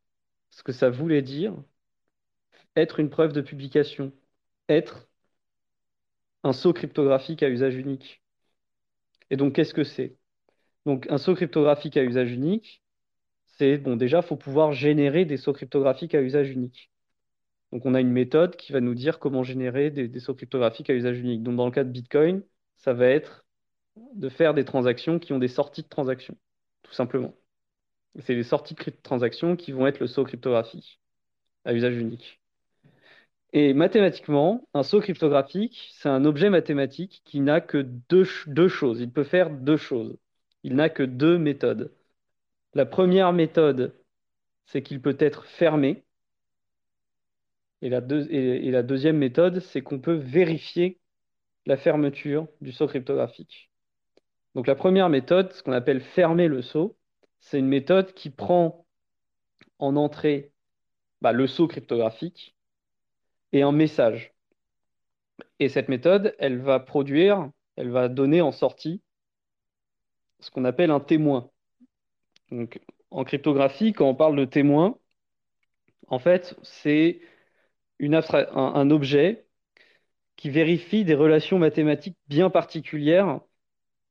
[0.50, 1.54] ce que ça voulait dire
[2.76, 4.12] être une preuve de publication,
[4.68, 5.08] être
[6.44, 8.22] un saut cryptographique à usage unique.
[9.30, 10.16] Et donc qu'est-ce que c'est?
[10.86, 12.82] Donc un saut cryptographique à usage unique,
[13.60, 16.90] c'est bon, déjà, faut pouvoir générer des sauts cryptographiques à usage unique.
[17.72, 20.94] Donc, on a une méthode qui va nous dire comment générer des, sauts cryptographiques à
[20.94, 21.42] usage unique.
[21.42, 22.42] Donc, dans le cas de Bitcoin,
[22.78, 23.44] ça va être
[24.14, 26.36] de faire des transactions qui ont des sorties de transactions,
[26.82, 27.34] tout simplement.
[28.20, 31.00] C'est les sorties de transactions qui vont être le saut cryptographique
[31.66, 32.40] à usage unique.
[33.52, 39.00] Et mathématiquement, un saut cryptographique, c'est un objet mathématique qui n'a que deux, deux choses.
[39.00, 40.16] Il peut faire deux choses.
[40.62, 41.92] Il n'a que deux méthodes.
[42.74, 43.94] La première méthode,
[44.66, 46.04] c'est qu'il peut être fermé.
[47.82, 51.00] Et la, deuxième méthode, c'est qu'on peut vérifier
[51.66, 53.70] la fermeture du saut cryptographique.
[54.54, 56.96] Donc la première méthode, ce qu'on appelle fermer le saut,
[57.40, 58.86] c'est une méthode qui prend
[59.78, 60.52] en entrée
[61.22, 62.54] bah, le saut cryptographique
[63.52, 64.34] et un message.
[65.58, 69.02] Et cette méthode, elle va produire, elle va donner en sortie
[70.38, 71.50] ce qu'on appelle un témoin.
[72.50, 74.98] Donc, en cryptographie, quand on parle de témoin,
[76.08, 77.20] en fait, c'est
[78.00, 79.46] un, objet
[80.36, 83.40] qui vérifie des relations mathématiques bien particulières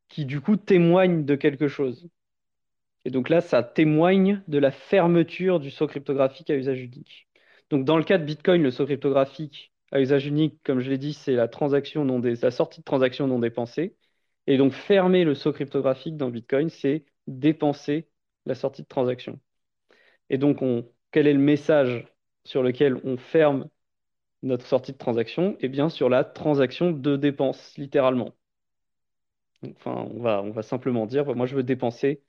[0.09, 2.09] qui, du coup, témoignent de quelque chose.
[3.05, 7.27] Et donc là, ça témoigne de la fermeture du saut cryptographique à usage unique.
[7.69, 10.97] Donc, dans le cas de Bitcoin, le saut cryptographique à usage unique, comme je l'ai
[10.97, 13.95] dit, c'est la, la sortie de transaction non dépensée.
[14.47, 18.07] Et donc, fermer le saut cryptographique dans Bitcoin, c'est dépenser
[18.49, 19.39] la sortie de transaction.
[20.29, 22.07] Et donc, on, quel est le message
[22.45, 23.69] sur lequel on ferme
[24.43, 25.57] notre sortie de transaction?
[25.61, 28.35] Eh bien, sur la transaction de dépense, littéralement.
[29.63, 32.23] Enfin, on va, on va simplement dire, moi, je veux dépenser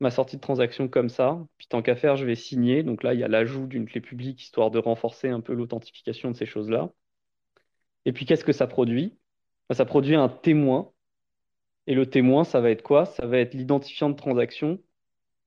[0.00, 1.46] ma sortie de transaction comme ça.
[1.58, 2.82] Puis tant qu'à faire, je vais signer.
[2.82, 6.30] Donc là, il y a l'ajout d'une clé publique, histoire de renforcer un peu l'authentification
[6.30, 6.90] de ces choses-là.
[8.04, 9.18] Et puis, qu'est-ce que ça produit?
[9.68, 10.92] Bah, Ça produit un témoin.
[11.86, 13.06] Et le témoin, ça va être quoi?
[13.06, 14.80] Ça va être l'identifiant de transaction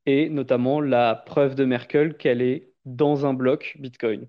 [0.05, 4.27] et notamment la preuve de Merkel qu'elle est dans un bloc Bitcoin.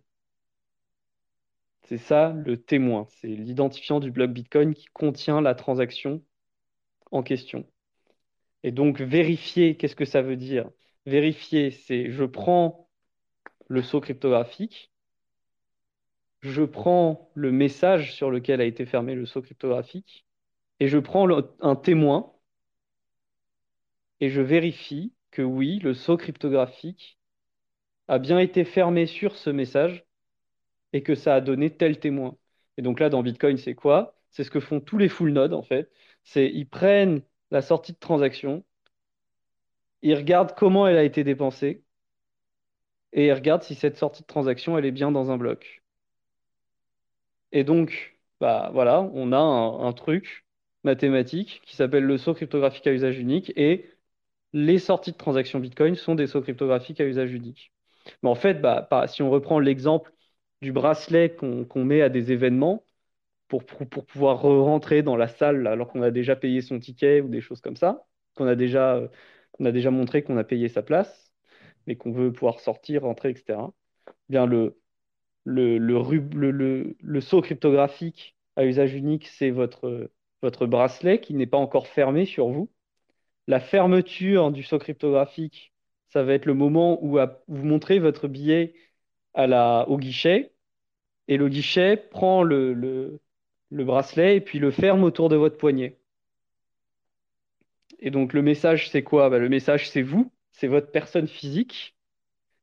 [1.83, 6.23] C'est ça le témoin, c'est l'identifiant du bloc Bitcoin qui contient la transaction
[7.11, 7.67] en question.
[8.63, 10.71] Et donc vérifier, qu'est-ce que ça veut dire?
[11.07, 12.89] Vérifier, c'est je prends
[13.69, 14.91] le saut cryptographique,
[16.41, 20.27] je prends le message sur lequel a été fermé le saut cryptographique,
[20.81, 21.29] et je prends
[21.61, 22.35] un témoin,
[24.21, 27.19] et je vérifie que oui, le saut cryptographique
[28.09, 30.07] a bien été fermé sur ce message
[30.93, 32.37] et que ça a donné tel témoin.
[32.79, 34.17] Et donc là, dans Bitcoin, c'est quoi?
[34.31, 35.91] C'est ce que font tous les full nodes, en fait.
[36.25, 38.65] C'est ils prennent la sortie de transaction,
[40.03, 41.83] ils regardent comment elle a été dépensée,
[43.13, 45.83] et il regarde si cette sortie de transaction, elle est bien dans un bloc.
[47.53, 50.45] Et donc, bah, voilà, on a un, truc
[50.83, 53.94] mathématique qui s'appelle le saut cryptographique à usage unique, et
[54.55, 57.73] les sorties de transactions Bitcoin sont des sauts cryptographiques à usage unique.
[58.23, 60.13] Mais en fait, bah, si on reprend l'exemple
[60.63, 62.85] du bracelet qu'on met à des événements,
[63.49, 63.65] pour,
[64.07, 67.61] pouvoir rentrer dans la salle alors qu'on a déjà payé son ticket ou des choses
[67.61, 69.01] comme ça, qu'on a déjà,
[69.61, 71.33] déjà montré qu'on a payé sa place,
[71.87, 73.59] mais qu'on veut pouvoir sortir, rentrer, etc.
[74.09, 74.77] Eh bien, le,
[77.21, 80.09] saut cryptographique à usage unique, c'est votre
[80.67, 82.71] bracelet qui n'est pas encore fermé sur vous.
[83.47, 85.73] La fermeture du saut cryptographique,
[86.09, 87.19] ça va être le moment où
[87.49, 88.75] vous montrez votre billet
[89.37, 90.53] au guichet
[91.29, 93.21] et le guichet prend le, le,
[93.71, 95.99] le bracelet et puis le ferme autour de votre poignet.
[97.99, 99.31] Et donc le message, c'est quoi?
[99.31, 101.97] Bah, Le message, c'est vous, c'est votre personne physique.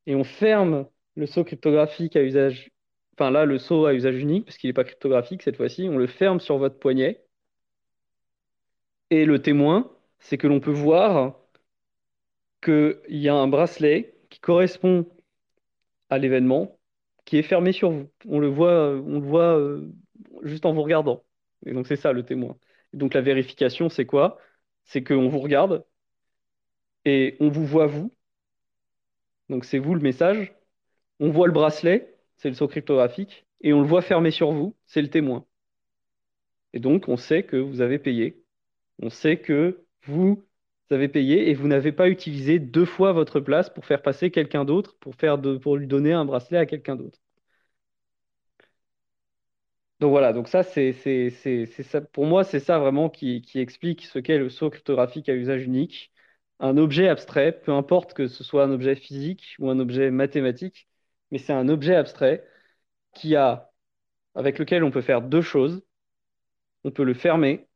[0.08, 2.72] Et on ferme le saut cryptographique à usage,
[3.16, 5.98] enfin là, le saut à usage unique, parce qu'il n'est pas cryptographique cette fois-ci, on
[5.98, 7.24] le ferme sur votre poignet.
[9.12, 9.92] Et le témoin,
[10.22, 11.38] c'est que l'on peut voir
[12.64, 15.06] qu'il y a un bracelet qui correspond
[16.10, 16.80] à l'événement
[17.26, 18.10] qui est fermé sur vous.
[18.28, 19.92] On le voit, on le voit euh,
[20.44, 21.24] juste en vous regardant.
[21.66, 22.58] Et donc c'est ça le témoin.
[22.94, 24.40] donc la vérification, c'est quoi?
[24.86, 25.86] C'est qu'on vous regarde
[27.06, 28.14] et on vous voit vous.
[29.50, 30.54] Donc c'est vous le message.
[31.20, 34.76] On voit le bracelet, c'est le saut cryptographique, et on le voit fermé sur vous,
[34.88, 35.46] c'est le témoin.
[36.74, 38.44] Et donc on sait que vous avez payé.
[39.02, 40.43] On sait que vous
[40.91, 44.66] avez payé et vous n'avez pas utilisé deux fois votre place pour faire passer quelqu'un
[44.66, 47.20] d'autre, pour, faire pour lui donner un bracelet à quelqu'un d'autre.
[49.99, 50.93] Donc voilà, donc ça, c'est,
[51.84, 55.64] ça, pour moi, c'est ça vraiment qui, explique ce qu'est le saut cryptographique à usage
[55.64, 56.12] unique.
[56.60, 60.88] Un objet abstrait, peu importe que ce soit un objet physique ou un objet mathématique,
[61.32, 62.47] mais c'est un objet abstrait
[63.16, 63.72] qui a,
[64.36, 65.84] avec lequel on peut faire deux choses.
[66.84, 67.68] On peut le fermer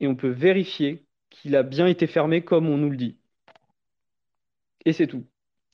[0.00, 1.03] et on peut vérifier
[1.42, 3.18] qu'il a bien été fermé comme on nous le dit.
[4.84, 5.26] Et c'est tout.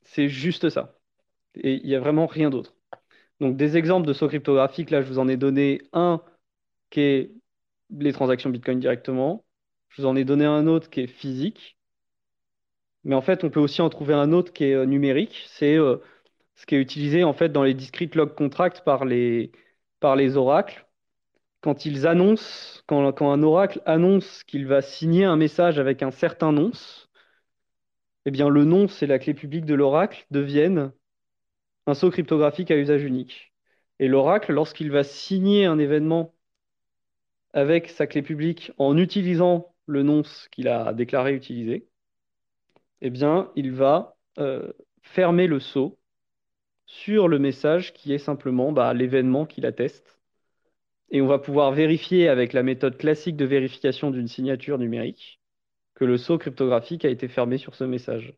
[0.02, 0.98] C'est juste ça.
[1.56, 2.74] Et il n'y a vraiment rien d'autre.
[3.40, 6.22] Donc des exemples de saut cryptographiques, là je vous en ai donné un
[6.90, 7.32] qui est
[7.90, 9.44] les transactions Bitcoin directement.
[9.90, 11.78] Je vous en ai donné un autre qui est physique.
[13.04, 15.44] Mais en fait, on peut aussi en trouver un autre qui est euh, numérique.
[15.48, 15.98] C'est euh,
[16.56, 19.52] ce qui est utilisé en fait dans les discrete log contracts par les,
[20.00, 20.86] par les oracles.
[21.60, 21.76] Quand
[23.22, 27.10] un oracle annonce qu'il va signer un message avec un certain nonce,
[28.24, 30.92] eh bien le nonce et la clé publique de l'oracle deviennent
[31.86, 33.52] un saut cryptographique à usage unique.
[33.98, 36.34] Et l'oracle, lorsqu'il va signer un événement
[37.52, 41.88] avec sa clé publique en utilisant le nonce qu'il a déclaré utiliser,
[43.02, 45.98] eh bien, il va euh, fermer le saut
[46.86, 50.19] sur le message qui est simplement bah, l'événement qu'il atteste.
[51.10, 55.40] Et on va pouvoir vérifier avec la méthode classique de vérification d'une signature numérique
[55.94, 58.34] que le saut cryptographique a été fermé sur ce message.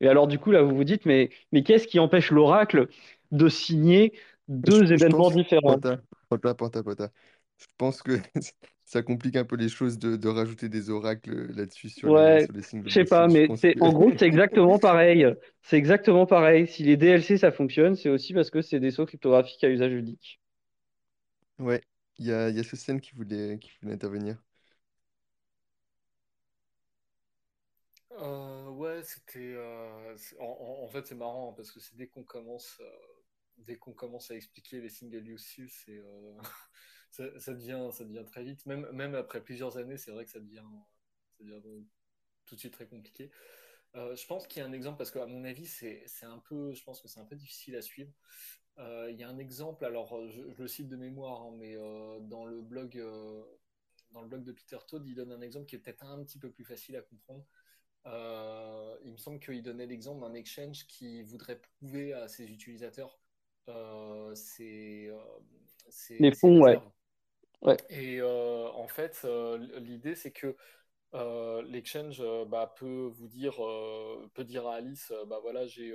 [0.00, 2.88] Et alors, du coup, là, vous vous dites, mais, mais qu'est-ce qui empêche l'oracle
[3.32, 4.14] de signer
[4.48, 5.80] deux événements différents?
[6.28, 7.10] Pota, pota, pota.
[7.58, 8.12] Je pense que
[8.84, 12.38] ça complique un peu les choses de, de rajouter des oracles là-dessus sur, ouais, les,
[12.38, 15.26] sur les single Je sais pas, mais en gros, c'est exactement pareil.
[15.62, 16.66] C'est exactement pareil.
[16.66, 19.92] Si les DLC, ça fonctionne, c'est aussi parce que c'est des sauts cryptographiques à usage
[19.92, 20.40] unique.
[21.60, 21.82] Ouais,
[22.18, 24.38] il y a, y a qui voulait, qui voulait intervenir.
[28.12, 29.54] Euh, ouais, c'était.
[29.54, 32.90] Euh, en, fait, c'est marrant hein, parce que c'est dès qu'on commence, euh,
[33.58, 36.02] dès qu'on commence à expliquer les single use c'est
[37.40, 38.64] ça, devient, ça devient très vite.
[38.66, 40.64] Même, même après plusieurs années, c'est vrai que ça devient,
[41.38, 41.60] ça devient
[42.46, 43.30] tout de suite très compliqué.
[43.94, 46.82] je pense qu'il y a un exemple parce qu'à mon avis, c'est un peu, je
[46.84, 48.12] pense que c'est un peu difficile à suivre.
[48.78, 51.76] Il y a un exemple, alors je, le cite de mémoire, hein, mais
[52.20, 53.02] dans le blog,
[54.12, 56.38] dans le blog de Peter Todd, il donne un exemple qui est peut-être un petit
[56.38, 57.44] peu plus facile à comprendre.
[58.06, 63.18] Euh, il me semble qu'il donnait l'exemple d'un exchange qui voudrait prouver à ses utilisateurs
[63.68, 66.80] euh, ses, euh, les fonds, ouais.
[67.90, 69.26] Et en fait,
[69.78, 70.56] l'idée c'est que
[71.12, 73.56] l'exchange bah, peut vous dire,
[74.34, 75.94] peut dire à Alice, bah voilà, j'ai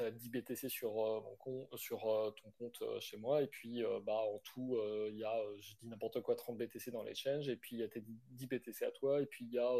[0.00, 4.78] 10 BTC sur ton compte chez moi, et puis bah en tout,
[5.08, 7.84] il y a, je dis n'importe quoi, 30 BTC dans l'exchange, et puis il y
[7.84, 9.72] a tes 10 BTC à toi, et puis il y a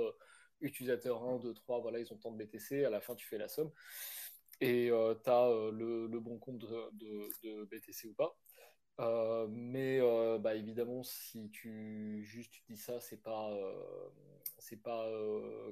[0.60, 3.38] utilisateur 1, 2, 3, voilà, ils ont tant de BTC, à la fin tu fais
[3.38, 3.72] la somme,
[4.62, 8.38] et euh, tu as euh, le, bon compte de, BTC ou pas.
[9.00, 10.00] Euh, mais
[10.38, 13.50] bah, évidemment, si tu juste dis ça, c'est pas,
[14.62, 15.10] c'est pas,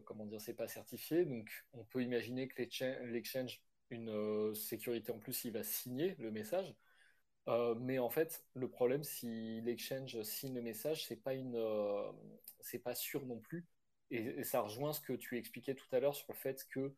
[0.05, 1.25] comment dire, c'est pas certifié.
[1.25, 2.63] Donc, on peut imaginer que
[3.05, 6.75] l'exchange une sécurité en plus, il va signer le message.
[7.79, 11.57] mais en fait, le problème, si l'exchange signe le message, c'est pas une,
[12.61, 13.67] c'est pas sûr non plus.
[14.11, 16.93] Et, ça rejoint ce que tu expliquais tout à l'heure sur le fait que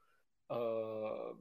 [0.50, 1.32] euh,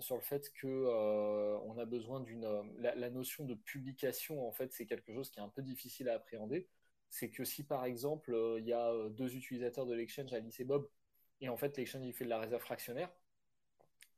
[0.00, 2.46] sur le fait que euh, on a besoin d'une
[2.78, 6.14] la, notion de publication en fait c'est quelque chose qui est un peu difficile à
[6.14, 6.68] appréhender
[7.10, 10.64] c'est que si par exemple euh, il y a deux utilisateurs de l'exchange Alice et
[10.64, 10.88] Bob
[11.40, 13.10] et en fait l'exchange il fait de la réserve fractionnaire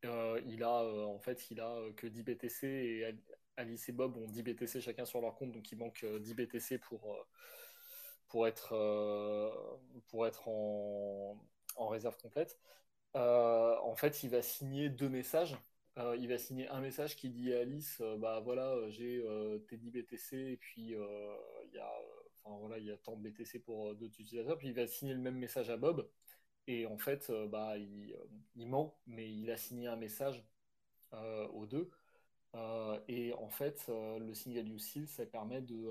[0.04, 3.16] il a en fait il a que 10 BTC et
[3.56, 6.78] Alice et Bob ont 10 BTC chacun sur leur compte donc il manque 10 BTC
[6.78, 7.16] pour
[8.28, 8.70] pour être
[10.08, 11.38] pour être en,
[11.88, 12.58] réserve complète
[13.16, 15.56] euh, en fait, il va signer deux messages.
[15.98, 19.22] Euh, il va signer un message qui dit à Alice euh, bah voilà j'ai
[19.68, 21.92] tes 10 BTC et puis il y a
[22.44, 25.14] enfin voilà il y a tant de BTC pour d'autres utilisateurs puis il va signer
[25.14, 26.08] le même message à Bob.
[26.68, 28.14] Et en fait bah il,
[28.68, 30.44] ment mais il a signé un message
[31.54, 31.90] aux deux.
[33.08, 35.90] Et en fait le single use seal ça permet de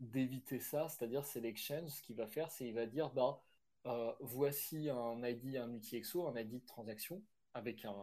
[0.00, 0.88] d'éviter ça.
[0.88, 1.88] C'est-à-dire c'est l'exchange.
[1.90, 3.42] Ce qu'il va faire c'est il va dire bah
[3.86, 7.22] euh, voici un ID, un multi-exo, un ID de transaction
[7.54, 7.94] avec un,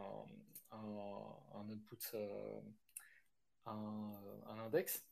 [0.71, 2.61] un, output, euh,
[3.65, 4.11] un,
[4.65, 5.03] index.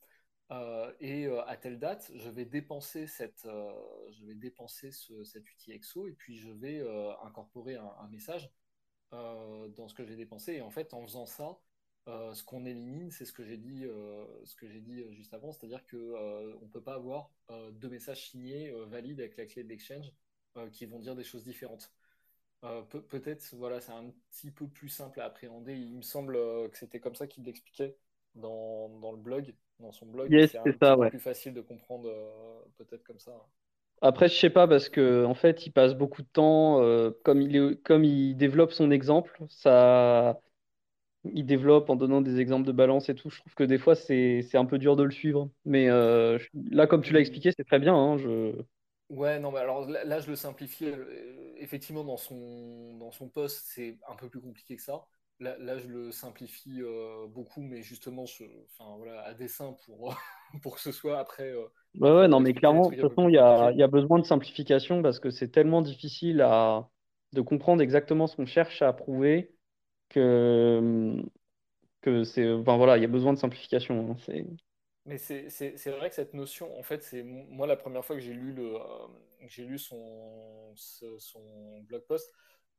[0.52, 6.06] Euh, et à telle date, je vais dépenser, cette, je vais dépenser ce, cet UTXO
[6.08, 6.80] et puis je vais
[7.22, 8.52] incorporer un, message
[9.10, 10.54] dans ce que j'ai dépensé.
[10.54, 11.58] Et en fait, en faisant ça,
[12.06, 13.86] ce qu'on élimine, c'est ce que j'ai dit,
[14.82, 17.30] dit juste avant, c'est-à-dire que on peut pas avoir
[17.72, 20.12] deux messages signés valides avec la clé de l'exchange
[20.58, 21.90] euh, qui vont dire des choses différentes.
[22.64, 25.74] Euh, peut-être, voilà, c'est un petit peu plus simple à appréhender.
[25.74, 27.96] Il me semble euh, que c'était comme ça qu'il l'expliquait
[28.34, 30.30] dans, dans, le blog, dans son blog.
[30.30, 32.10] c'est ça, peu plus facile de comprendre,
[32.78, 33.32] peut-être comme ça.
[34.00, 36.80] Après, je sais pas parce que en fait, il passe beaucoup de temps,
[37.24, 40.40] comme il est, comme il développe son exemple, ça,
[41.24, 43.30] il développe en donnant des exemples de balance et tout.
[43.30, 45.48] Je trouve que des fois, c'est un peu dur de le suivre.
[45.64, 47.94] Mais là, comme tu l'as expliqué, c'est très bien.
[47.94, 48.52] Hein, je...
[49.12, 50.86] Ouais, non, mais alors là, je le simplifie.
[50.86, 55.06] Euh, effectivement, dans son, dans son poste, c'est un peu plus compliqué que ça.
[55.42, 60.16] Là, là je le simplifie euh, beaucoup, mais justement, enfin, voilà, à dessein pour,
[60.62, 61.50] pour que ce soit après.
[61.50, 61.66] Euh,
[61.98, 64.24] ouais, ouais, non, mais clairement, de toute façon, il y a, y a, besoin de
[64.24, 66.88] simplification parce que c'est tellement difficile à,
[67.32, 69.52] de comprendre exactement ce qu'on cherche à prouver
[70.10, 71.20] que,
[72.02, 72.48] que c'est.
[72.52, 74.12] Enfin, voilà, il y a besoin de simplification.
[74.12, 74.46] Hein, c'est.
[75.04, 78.34] Mais c'est vrai que cette notion, en fait, c'est moi la première fois que j'ai
[78.34, 79.08] lu, le, euh,
[79.48, 82.32] j'ai lu son, son blog post,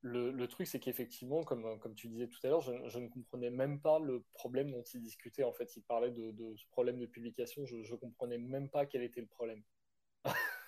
[0.03, 3.07] le, le truc c'est qu'effectivement, comme, comme tu disais tout à l'heure, je, je, ne
[3.07, 5.43] comprenais même pas le problème dont il discutait.
[5.43, 8.85] En fait, il parlait de, de ce problème de publication, je ne comprenais même pas
[8.85, 9.63] quel était le problème.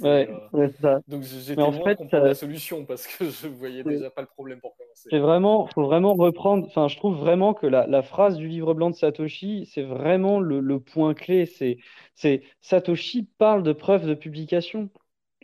[0.00, 1.00] Ouais, euh, ça.
[1.08, 4.60] Donc j'étais en fait, comprendre la solution parce que je voyais déjà pas le problème
[4.60, 5.08] pour commencer.
[5.10, 6.66] C'est vraiment, faut vraiment reprendre.
[6.66, 10.38] Enfin, je trouve vraiment que la, la phrase du livre blanc de Satoshi, c'est vraiment
[10.38, 11.46] le, le, point clé.
[11.46, 11.78] C'est,
[12.14, 14.88] c'est Satoshi parle de preuves de publication,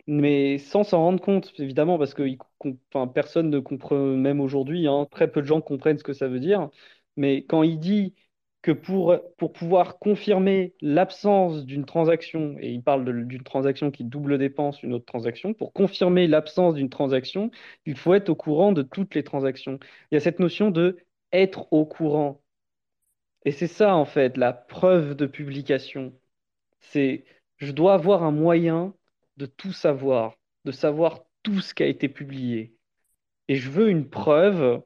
[0.07, 2.23] mais sans s'en rendre compte, évidemment, parce que
[2.93, 6.27] enfin, personne ne comprend, même aujourd'hui, hein, très peu de gens comprennent ce que ça
[6.27, 6.69] veut dire.
[7.17, 8.13] Mais quand il dit
[8.61, 14.37] que pour, pour pouvoir confirmer l'absence d'une transaction, et il parle d'une transaction qui double
[14.37, 17.51] dépense une autre transaction, pour confirmer l'absence d'une transaction,
[17.85, 19.79] il faut être au courant de toutes les transactions.
[20.11, 20.97] Il y a cette notion de
[21.31, 22.41] être au courant.
[23.45, 26.13] Et c'est ça, en fait, la preuve de publication.
[26.81, 27.25] C'est
[27.57, 28.95] je dois avoir un moyen
[29.37, 32.75] de tout savoir, de savoir tout ce qui a été publié.
[33.47, 34.81] Et je veux une preuve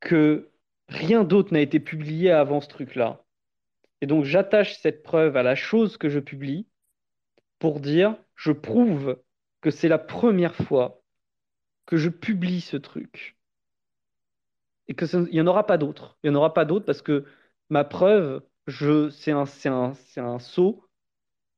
[0.00, 0.52] que
[0.92, 3.24] Rien d'autre n'a été publié avant ce truc-là.
[4.02, 6.66] Et donc j'attache cette preuve à la chose que je publie
[7.58, 9.18] pour dire, je prouve
[9.62, 11.02] que c'est la première fois
[11.86, 13.38] que je publie ce truc.
[14.88, 16.18] Et qu'il n'y en aura pas d'autres.
[16.22, 17.24] Il n'y en aura pas d'autres parce que
[17.70, 20.86] ma preuve, c'est un saut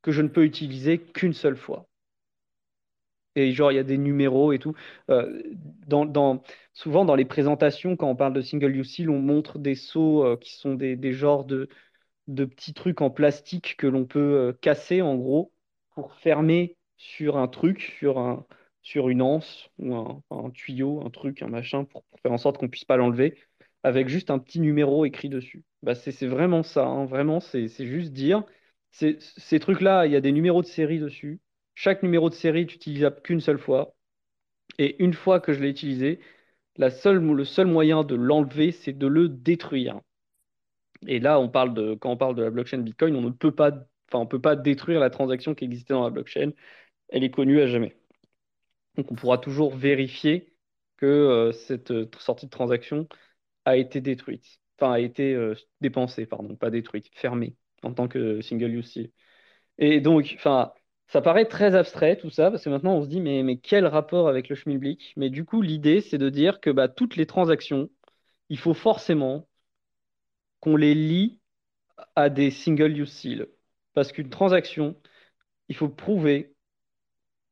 [0.05, 1.87] que je ne peux utiliser qu'une seule fois
[3.35, 4.73] et genre il y a des numéros et tout.
[5.09, 5.41] Euh,
[6.73, 10.25] souvent dans les présentations, quand on parle de single use seal, on montre des seaux
[10.25, 11.69] euh, qui sont des, des genres de,
[12.27, 15.51] petits trucs en plastique que l'on peut euh, casser en gros
[15.91, 18.45] pour fermer sur un truc, sur, un,
[18.81, 22.69] sur une anse ou un, tuyau, un truc, un machin, pour, faire en sorte qu'on
[22.69, 23.37] puisse pas l'enlever,
[23.83, 25.63] avec juste un petit numéro écrit dessus.
[25.83, 27.05] Bah, c'est vraiment ça, hein.
[27.05, 28.43] vraiment, c'est juste dire,
[28.95, 31.39] ces trucs-là, il y a des numéros de série dessus
[31.75, 33.95] chaque numéro de série est utilisable qu'une seule fois.
[34.79, 36.21] Et une fois que je l'ai utilisé,
[36.77, 40.01] la seule, le seul moyen de l'enlever, c'est de le détruire.
[41.07, 43.71] Et là, quand on parle de la blockchain Bitcoin, on ne peut pas,
[44.09, 46.51] enfin, on peut pas détruire la transaction qui existait dans la blockchain.
[47.09, 47.95] Elle est connue à jamais.
[48.95, 50.53] Donc, on pourra toujours vérifier
[50.97, 53.07] que euh, cette euh, sortie de transaction
[53.65, 54.59] a été détruite.
[54.79, 57.55] Enfin, a été euh, dépensée, pardon, pas détruite, fermée
[57.85, 58.99] en tant que single use
[59.77, 60.73] Et donc, enfin,
[61.07, 63.85] ça paraît très abstrait tout ça, parce que maintenant on se dit, mais, mais quel
[63.87, 65.13] rapport avec le schmilblick?
[65.17, 67.89] Mais du coup, l'idée, c'est de dire que bah, toutes les transactions,
[68.49, 69.47] il faut forcément
[70.59, 71.39] qu'on les lie
[72.15, 73.47] à des single use seal.
[73.93, 74.97] Parce qu'une transaction,
[75.69, 76.55] il faut prouver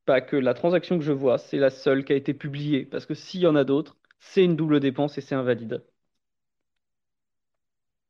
[0.06, 2.86] pas que la transaction que je vois, c'est la seule qui a été publiée.
[2.86, 5.84] Parce que s'il y en a d'autres, c'est une double dépense et c'est invalide.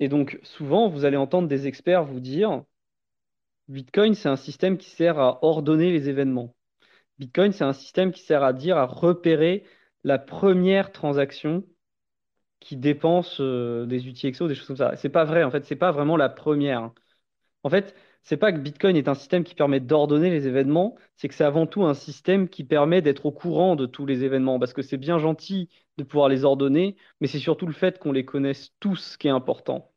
[0.03, 2.65] Et donc, souvent, vous allez entendre des experts vous dire,
[3.69, 6.53] Bitcoin, c'est un système qui sert à ordonner les événements.
[7.19, 9.63] Bitcoin, c'est un système qui sert à dire, à repérer
[10.03, 11.63] la première transaction
[12.59, 14.97] qui dépense euh, des UTXO, des choses comme ça.
[14.97, 16.91] C'est pas vrai, en fait, c'est pas vraiment la première.
[17.63, 21.29] En fait, c'est pas que Bitcoin est un système qui permet d'ordonner les événements, c'est
[21.29, 24.59] que c'est avant tout un système qui permet d'être au courant de tous les événements,
[24.59, 28.11] parce que c'est bien gentil de pouvoir les ordonner, mais c'est surtout le fait qu'on
[28.11, 29.92] les connaisse tous qui est important,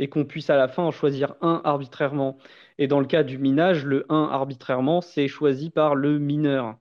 [0.00, 2.38] et qu'on puisse à la fin en choisir un arbitrairement.
[2.78, 6.78] Et dans le cas du minage, le 1 arbitrairement, c'est choisi par le mineur.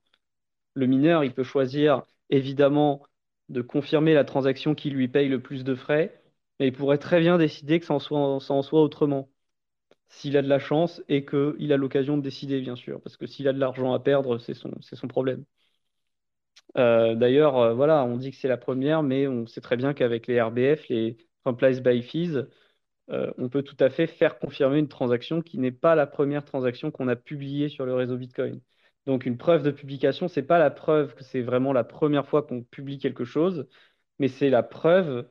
[0.75, 3.03] Le mineur, il peut choisir évidemment
[3.49, 6.21] de confirmer la transaction qui lui paye le plus de frais,
[6.59, 9.29] mais il pourrait très bien décider que ça en soit, autrement
[10.09, 13.01] s'il a de la chance et qu'il a l'occasion de décider, bien sûr.
[13.01, 15.45] Parce que s'il a de l'argent à perdre, c'est son, c'est son problème.
[16.77, 19.93] Euh, d'ailleurs, euh, voilà, on dit que c'est la première, mais on sait très bien
[19.93, 22.45] qu'avec les RBF, les Replace by Fees,
[23.11, 26.45] euh, on peut tout à fait faire confirmer une transaction qui n'est pas la première
[26.45, 28.61] transaction qu'on a publiée sur le réseau Bitcoin.
[29.05, 32.43] Donc une preuve de publication, c'est pas la preuve que c'est vraiment la première fois
[32.43, 33.67] qu'on publie quelque chose,
[34.19, 35.27] mais c'est la preuve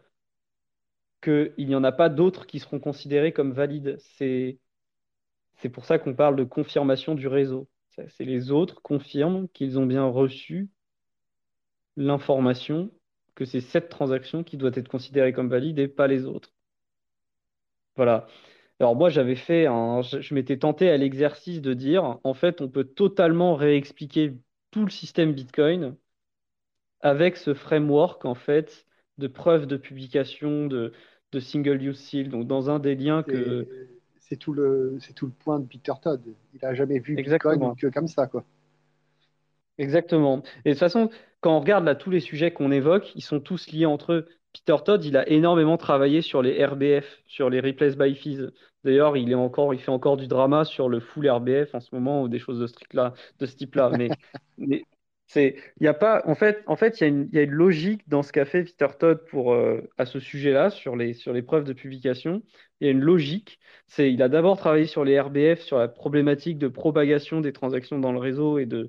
[1.22, 3.96] qu'il n'y en a pas d'autres qui seront considérés comme valides.
[4.00, 4.58] C'est
[5.56, 7.68] c'est pour ça qu'on parle de confirmation du réseau.
[7.90, 10.70] C'est les autres confirment qu'ils ont bien reçu
[11.96, 12.90] l'information
[13.34, 16.52] que c'est cette transaction qui doit être considérée comme valide et pas les autres.
[17.98, 18.28] Voilà.
[18.78, 22.68] Alors moi, j'avais fait un, je, m'étais tenté à l'exercice de dire, en fait, on
[22.68, 24.36] peut totalement réexpliquer
[24.70, 25.96] tout le système Bitcoin
[27.00, 28.86] avec ce framework, en fait,
[29.18, 30.92] de preuves de publication, de,
[31.32, 32.28] de single use seal.
[32.28, 33.66] Donc, dans un des liens que
[34.20, 36.22] c'est tout le c'est tout le point de Peter Todd.
[36.54, 38.44] Il a jamais vu Bitcoin que comme ça quoi.
[39.78, 40.42] Exactement.
[40.64, 43.40] Et de toute façon, quand on regarde là tous les sujets qu'on évoque, ils sont
[43.40, 44.28] tous liés entre eux.
[44.52, 48.50] Peter Todd, il a énormément travaillé sur les RBF, sur les replace by fees.
[48.84, 51.94] D'ailleurs, il est encore, il fait encore du drama sur le full RBF en ce
[51.94, 53.90] moment ou des choses de, strict là, de ce type-là.
[53.98, 54.14] Mais,
[54.56, 54.84] mais
[55.26, 57.42] c'est, il y a pas, en fait, en fait, il y, a une, y a
[57.42, 61.12] une logique dans ce qu'a fait Peter Todd pour euh, à ce sujet-là, sur les
[61.12, 62.42] sur les preuves de publication.
[62.80, 63.58] Il y a une logique.
[63.86, 67.98] C'est, il a d'abord travaillé sur les RBF, sur la problématique de propagation des transactions
[67.98, 68.88] dans le réseau et de,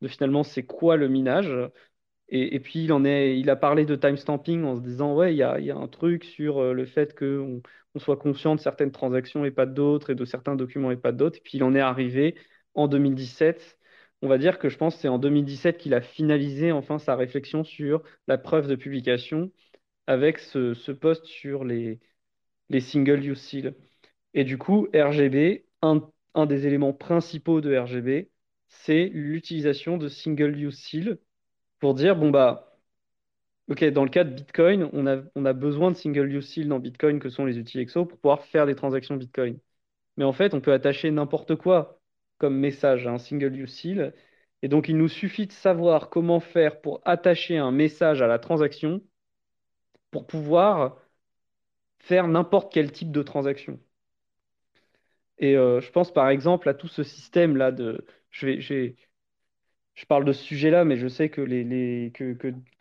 [0.00, 1.50] de finalement c'est quoi le minage.
[2.32, 5.36] Et, puis il en est, il a parlé de timestamping en se disant ouais, il
[5.36, 7.60] y a, un truc sur euh, le fait qu'on
[7.94, 11.12] on soit conscient de certaines transactions et pas d'autres, et de certains documents et pas
[11.12, 11.38] d'autres.
[11.38, 12.36] Et puis il en est arrivé
[12.74, 13.78] en 2017
[14.22, 17.16] on va dire que je pense que c'est en 2017 qu'il a finalisé enfin sa
[17.16, 19.50] réflexion sur la preuve de publication
[20.06, 22.00] avec ce, ce post sur les,
[22.80, 23.74] single use seal.
[24.34, 28.30] Et du coup, RGB, un, un des éléments principaux de RGB,
[28.68, 31.18] c'est l'utilisation de single use seal
[31.80, 32.76] pour dire bon bah
[33.68, 36.68] ok dans le cas de Bitcoin, on a, on a besoin de single use seal
[36.68, 39.58] dans Bitcoin que sont les outils EXO pour pouvoir faire des transactions Bitcoin.
[40.18, 42.00] Mais en fait, on peut attacher n'importe quoi
[42.38, 44.14] comme message à un single use seal.
[44.62, 48.38] Et donc, il nous suffit de savoir comment faire pour attacher un message à la
[48.40, 49.02] transaction
[50.12, 50.96] pour pouvoir
[52.00, 53.78] faire n'importe quel type de transaction.
[55.38, 58.06] Et euh, je pense par exemple à tout ce système-là de.
[58.30, 58.92] Je, vais, je
[60.06, 61.42] parle de ce sujet-là, mais je sais que,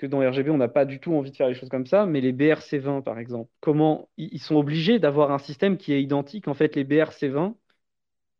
[0.05, 2.05] dans RGB, on n'a pas du tout envie de faire les choses comme ça.
[2.05, 6.47] Mais les BRC20, par exemple, comment ils sont obligés d'avoir un système qui est identique.
[6.47, 7.55] En fait, les BRC20,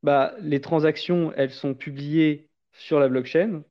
[0.04, 3.64] bah, les transactions, elles sont publiées sur la blockchain.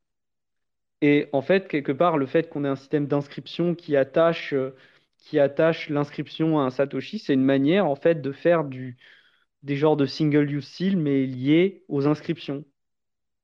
[1.01, 4.75] Et en fait, quelque part, le fait qu'on ait un système d'inscription qui attache, euh,
[5.19, 9.97] qui attache l'inscription à un Satoshi, c'est une manière en fait de faire des genres
[9.97, 12.65] de single use seal, mais liés aux inscriptions.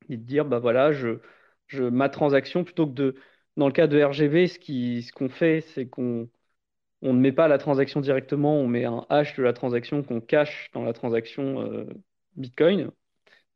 [0.09, 1.21] Et de dire, bah voilà, je,
[1.69, 3.17] je, ma transaction, plutôt que de.
[3.57, 6.29] Dans le cas de RGB, ce qui, ce qu'on fait, c'est qu'on
[7.03, 10.21] on ne met pas la transaction directement, on met un hash de la transaction qu'on
[10.21, 11.85] cache dans la transaction euh,
[12.37, 12.91] Bitcoin.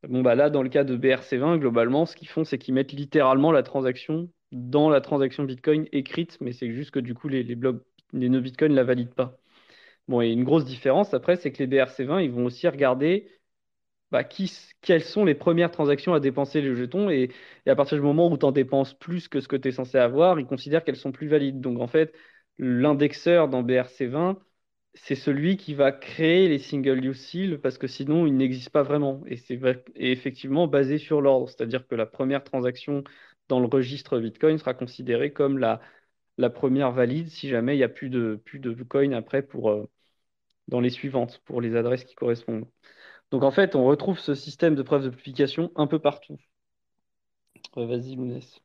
[0.08, 2.92] Bon, bah là, dans le cas de BRC20, globalement, ce qu'ils font, c'est qu'ils mettent
[2.92, 7.42] littéralement la transaction dans la transaction Bitcoin écrite, mais c'est juste que du coup, les,
[7.42, 7.82] les blocs,
[8.12, 9.38] les nœuds Bitcoin ne la valident pas.
[10.08, 13.28] Bon, et une grosse différence après, c'est que les BRC20, ils vont aussi regarder
[14.10, 17.30] bah, quelles sont les premières transactions à dépenser les jetons, et,
[17.66, 19.98] à partir du moment où tu en dépenses plus que ce que tu es censé
[19.98, 21.60] avoir, ils considèrent qu'elles sont plus valides.
[21.60, 22.14] Donc en fait,
[22.58, 24.38] l'indexeur dans BRC20,
[24.94, 29.22] c'est celui qui va créer les single-use seals parce que sinon, ils n'existent pas vraiment.
[29.26, 29.60] Et c'est
[29.96, 33.04] effectivement basé sur l'ordre, c'est-à-dire que la première transaction
[33.48, 35.80] dans le registre Bitcoin sera considérée comme la,
[36.38, 39.70] la première valide si jamais il n'y a plus de, plus de coin après pour,
[39.70, 39.88] euh,
[40.68, 42.66] dans les suivantes, pour les adresses qui correspondent.
[43.30, 46.38] Donc en fait, on retrouve ce système de preuve de publication un peu partout.
[47.76, 48.60] Euh, vas-y, Lounès.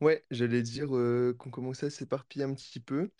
[0.00, 3.10] Ouais, j'allais dire euh, qu'on commençait à s'éparpiller un petit peu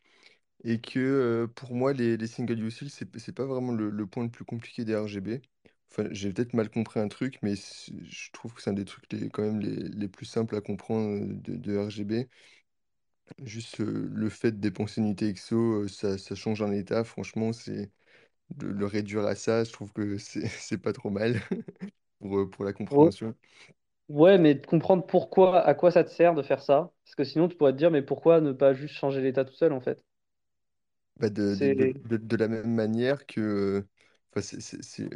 [0.65, 4.31] et que euh, pour moi, les, single use c'est c'est pas vraiment le, point le
[4.31, 5.43] plus compliqué des RGB.
[5.91, 9.11] Enfin, j'ai peut-être mal compris un truc, mais je trouve que c'est un des trucs
[9.13, 12.29] les, quand même les, plus simples à comprendre de, RGB.
[13.43, 17.03] Juste le fait de dépenser une unité XO, euh, ça, ça change un état.
[17.05, 17.91] Franchement, c'est
[18.51, 21.41] de le réduire à ça, je trouve que c'est c'est pas trop mal
[22.21, 23.35] pour, euh, pour la compréhension.
[24.09, 26.93] Ouais, mais de comprendre pourquoi, à quoi ça te sert de faire ça.
[27.05, 29.55] Parce que sinon, tu pourrais te dire, mais pourquoi ne pas juste changer l'état tout
[29.55, 30.05] seul, en fait?
[31.19, 33.89] Bah, de, de, de, C'est, de- de la même manière que euh,
[34.33, 35.09] enfin, c'est c'est- c'est-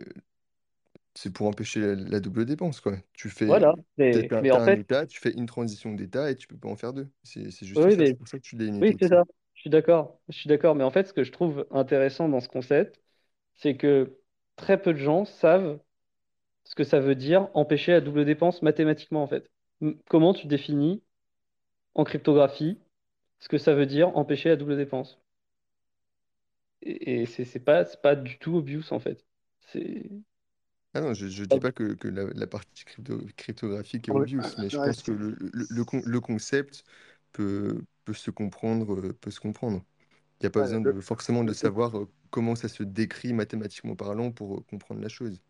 [1.15, 2.97] c'est pour empêcher la, la double dépense, quoi.
[3.13, 3.75] Tu fais, voilà.
[4.11, 6.37] t'as, Mais, t'as- mais t'as en un fait, état, tu fais une transition d'état et
[6.37, 7.11] tu peux pas en faire deux.
[7.23, 9.09] C'est c'est juste oui, ça, c'est mais, pour ça que tu l'as une oui, c'est
[9.09, 9.25] ça.
[9.55, 10.21] Je suis d'accord.
[10.29, 10.75] Je suis d'accord.
[10.75, 13.01] Mais en fait, ce que je trouve intéressant dans ce concept,
[13.61, 14.19] c'est que
[14.57, 15.81] très peu de gens savent
[16.65, 19.51] ce que ça veut dire empêcher la double dépense mathématiquement, en fait.
[19.83, 21.03] M- Comment tu définis
[21.95, 22.79] en cryptographie
[23.41, 25.21] ce que ça veut dire empêcher la double dépense?
[26.83, 27.85] Et, et c'est pas,
[28.17, 29.25] du tout obvious, en fait.
[29.61, 30.11] C'est.
[30.95, 34.27] Ah non, je, je dis pas que, que la, la partie crypto- cryptographique est Ouais,
[34.43, 36.85] obvious, mais je pense que le, le, le con- le concept
[37.33, 39.85] peut, peut se comprendre, euh, peut se comprendre.
[40.41, 43.33] Il n'y a pas besoin le- de, forcément de savoir euh, comment ça se décrit
[43.33, 45.41] mathématiquement parlant pour euh, comprendre la chose.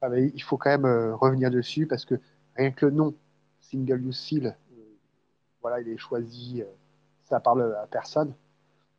[0.00, 2.14] ah, mais il faut quand même euh, revenir dessus parce que
[2.56, 3.14] rien que le nom,
[3.60, 4.56] single use seal,
[5.60, 6.62] voilà, il est choisi,
[7.24, 8.34] ça parle à personne.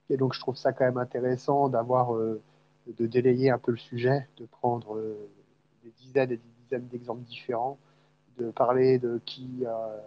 [0.09, 2.41] Et donc je trouve ça quand même intéressant d'avoir, euh,
[2.87, 5.29] de délayer un peu le sujet, de prendre euh,
[5.83, 7.79] des dizaines et des dizaines d'exemples différents,
[8.39, 9.99] de parler de qui, euh,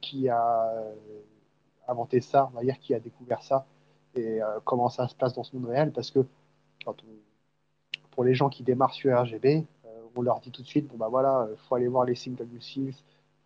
[0.00, 0.72] qui a
[1.88, 3.66] inventé ça, on va dire qui a découvert ça
[4.14, 6.20] et euh, comment ça se passe dans ce monde réel parce que
[8.10, 10.96] pour les gens qui démarrent sur RGB, euh, on leur dit tout de suite, bon
[10.96, 12.94] bah voilà, il faut aller voir les single use seals,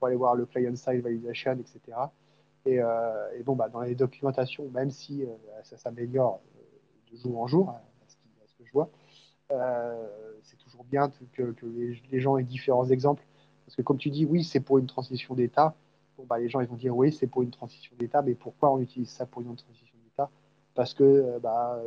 [0.01, 2.09] faut aller voir le client-side validation, etc.
[2.67, 5.29] Et, euh, bon, bah, dans les documentations, même si euh,
[5.63, 7.75] ça s'améliore euh, de jour en jour,
[8.09, 8.91] qui, à ce que je vois,
[9.53, 10.07] euh,
[10.43, 11.55] c'est toujours bien que,
[12.11, 13.23] les, gens aient différents exemples.
[13.67, 15.75] Parce que comme tu dis, oui, c'est pour une transition d'état.
[16.17, 18.73] Bon, bah, les gens ils vont dire, oui, c'est pour une transition d'état, mais pourquoi
[18.73, 19.94] on utilise ça pour une transition
[20.75, 21.81] Parce que bah,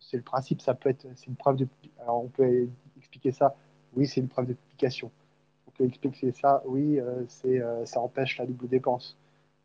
[0.00, 1.68] c'est le principe, ça peut être, c'est une preuve de.
[2.00, 3.54] Alors on peut expliquer ça,
[3.94, 5.10] oui, c'est une preuve de publication.
[5.66, 9.16] On peut expliquer ça, oui, euh, c'est, euh, ça empêche la double dépense.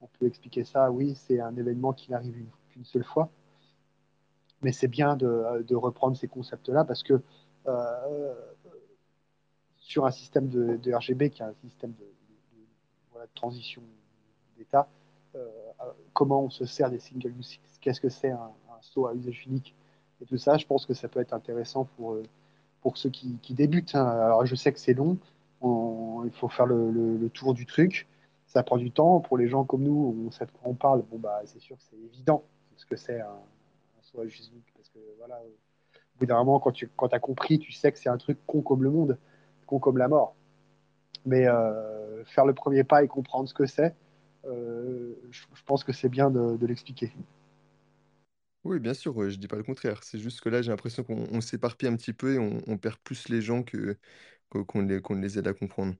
[0.01, 3.29] On peut expliquer ça, oui, c'est un événement qui n'arrive qu'une seule fois.
[4.61, 7.21] Mais c'est bien de, reprendre ces concepts-là parce que
[7.67, 8.33] euh,
[9.77, 12.05] sur un système de, RGB qui est un système de,
[13.33, 13.81] transition
[14.57, 15.04] d'état, euh,
[16.13, 19.75] comment on se sert des single use Qu'est-ce que c'est un, saut à usage unique
[20.21, 22.17] Et tout ça, je pense que ça peut être intéressant pour,
[22.81, 23.95] pour ceux qui, débutent.
[23.95, 24.05] Hein.
[24.05, 25.17] Alors, je sais que c'est long,
[25.61, 28.07] on, il faut faire le, tour du truc.
[28.47, 29.19] Ça prend du temps.
[29.19, 31.03] Pour les gens comme nous, on sait de quoi on parle.
[31.11, 32.43] Bon, bah, c'est sûr que c'est évident
[32.77, 33.37] ce que c'est un,
[34.01, 34.71] saut à usage unique.
[34.75, 37.99] Parce que, voilà, au bout d'un moment, quand tu quand as compris, tu sais que
[37.99, 39.17] c'est un truc con comme le monde,
[39.65, 40.35] con comme la mort.
[41.25, 43.89] Mais euh, faire le premier pas et comprendre ce que c'est, euh,
[44.45, 47.11] je, je, pense que c'est bien de, de l'expliquer.
[48.63, 50.03] Oui, bien sûr, je dis pas le contraire.
[50.03, 52.77] C'est juste que là, j'ai l'impression qu'on on s'éparpille un petit peu et on, on
[52.77, 53.97] perd plus les gens que
[54.49, 55.95] qu'on les, aide à comprendre.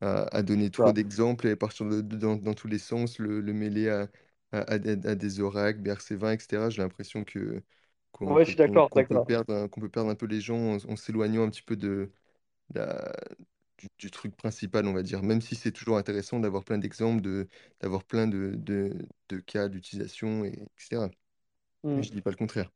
[0.00, 0.94] À, à donner trop Voilà.
[0.94, 4.08] d'exemples et partir de, de- dans, dans tous les sens, le, le mêler à,
[4.52, 6.70] à, à des oracles, BRC20, etc.
[6.70, 7.62] J'ai l'impression que
[8.12, 8.44] qu'on Ouais,
[9.06, 12.10] peut perdre, peut perdre un peu les gens en, en s'éloignant un petit peu de,
[12.74, 13.12] la-
[13.78, 15.22] du, du truc principal, on va dire.
[15.22, 17.48] Même si c'est toujours intéressant d'avoir plein d'exemples, de,
[17.80, 18.94] d'avoir plein de, de,
[19.28, 21.10] de cas d'utilisation, et, etc.
[21.84, 22.02] Mm.
[22.02, 22.70] Je dis pas le contraire.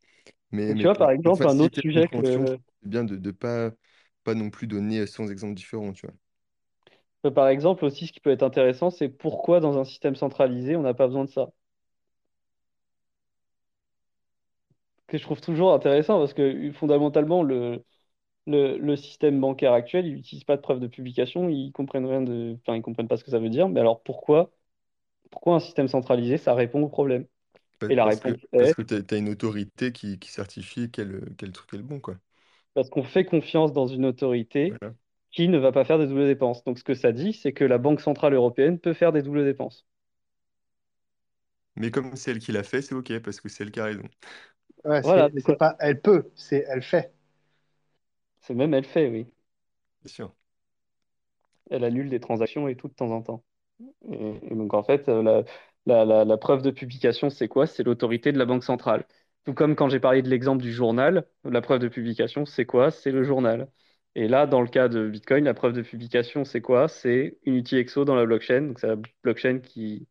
[0.53, 2.45] Mais, tu vois, pour, par exemple, un autre sujet que,
[2.83, 3.71] c'est bien de ne pas,
[4.25, 6.15] pas non plus donner 100 exemples différents, tu vois.
[7.35, 10.83] par exemple, aussi, ce qui peut être intéressant, c'est pourquoi dans un système centralisé, on
[10.83, 11.49] n'a pas besoin de ça?
[15.07, 17.85] Que je trouve toujours intéressant parce que fondamentalement, le,
[18.47, 22.23] le, le système bancaire actuel, il n'utilise pas de preuve de publication, ils comprennent rien
[22.23, 23.69] de, enfin, ils comprennent pas ce que ça veut dire.
[23.69, 24.51] Mais alors pourquoi,
[25.31, 27.27] pourquoi un système centralisé, ça répond au problème?
[27.79, 30.31] Pa- Et la Parce que, réponse parce est que tu as, une autorité qui, qui
[30.31, 32.19] certifie quel, quel truc est le bon, quoi.
[32.75, 34.95] parce qu'on fait confiance dans une autorité Voilà.
[35.31, 36.65] qui ne va pas faire des doubles dépenses.
[36.65, 39.45] Donc ce que ça dit, c'est que la Banque centrale européenne peut faire des doubles
[39.45, 39.87] dépenses.
[41.77, 43.85] Mais comme c'est elle qui l'a fait, c'est OK, parce que c'est elle qui a
[43.85, 44.09] raison.
[44.85, 47.13] Ouais, Voilà, c'est pas elle peut, c'est elle fait.
[48.43, 49.27] C'est même elle fait, oui.
[50.03, 50.35] Bien sûr.
[51.71, 53.45] Elle annule des transactions et tout de temps en temps.
[54.11, 55.45] Et, et donc, en fait, euh, la,
[55.87, 57.67] la, la, la preuve de publication, c'est quoi?
[57.67, 59.07] C'est l'autorité de la banque centrale.
[59.45, 62.91] Tout comme quand j'ai parlé de l'exemple du journal, la preuve de publication, c'est quoi?
[62.91, 63.69] C'est le journal.
[64.17, 66.89] Et là, dans le cas de Bitcoin, la preuve de publication, c'est quoi?
[66.89, 68.63] C'est UnityXO dans la blockchain.
[68.63, 70.09] Donc, c'est la blockchain qui,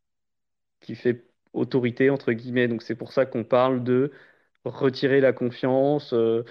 [0.82, 2.68] qui fait autorité, entre guillemets.
[2.68, 4.12] Donc, c'est pour ça qu'on parle de
[4.66, 6.44] retirer la confiance, euh,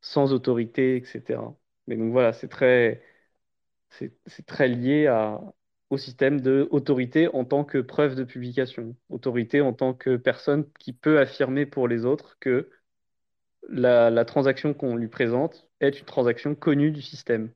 [0.00, 1.40] sans autorité, etc.
[1.86, 3.02] Mais donc, voilà, c'est très
[3.90, 5.08] c'est très lié
[5.90, 10.70] au système de autorité en tant que preuve de publication, autorité en tant que personne
[10.78, 12.70] qui peut affirmer pour les autres que
[13.68, 17.52] la, transaction qu'on lui présente est une transaction connue du système,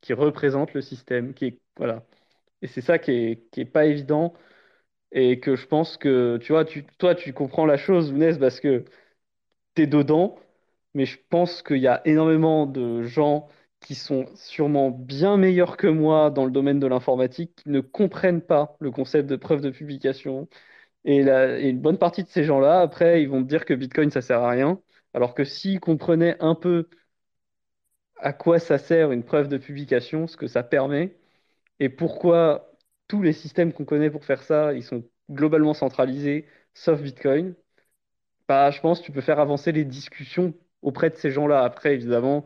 [0.00, 2.06] qui représente le système, qui est, voilà.
[2.62, 4.34] Et c'est ça qui est, qui est pas évident
[5.12, 6.64] et que je pense que, tu vois,
[6.98, 8.84] toi, tu comprends la chose, Younes, parce que
[9.74, 10.38] tu es dedans,
[10.98, 13.48] mais je pense qu'il y a énormément de gens
[13.80, 18.42] qui sont sûrement bien meilleurs que moi dans le domaine de l'informatique, qui ne comprennent
[18.42, 20.48] pas le concept de preuve de publication.
[21.04, 24.42] Et, une bonne partie de ces gens-là, après, ils vont dire que Bitcoin, ça sert
[24.42, 24.80] à rien.
[25.14, 26.88] Alors que s'ils comprenaient un peu
[28.16, 31.16] à quoi ça sert une preuve de publication, ce que ça permet,
[31.80, 32.72] et pourquoi
[33.08, 37.54] tous les systèmes qu'on connaît pour faire ça, ils sont globalement centralisés, sauf Bitcoin,
[38.48, 41.64] bah, je pense que tu peux faire avancer les discussions auprès de ces gens-là.
[41.64, 42.44] Après, évidemment,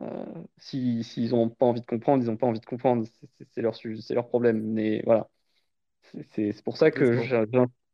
[0.00, 0.24] Euh,
[0.58, 3.06] si, s'ils n'ont pas envie de comprendre, ils n'ont pas envie de comprendre.
[3.52, 3.74] C'est leur,
[4.10, 4.62] leur problème.
[4.72, 5.28] Mais voilà.
[6.30, 7.26] C'est pour ça que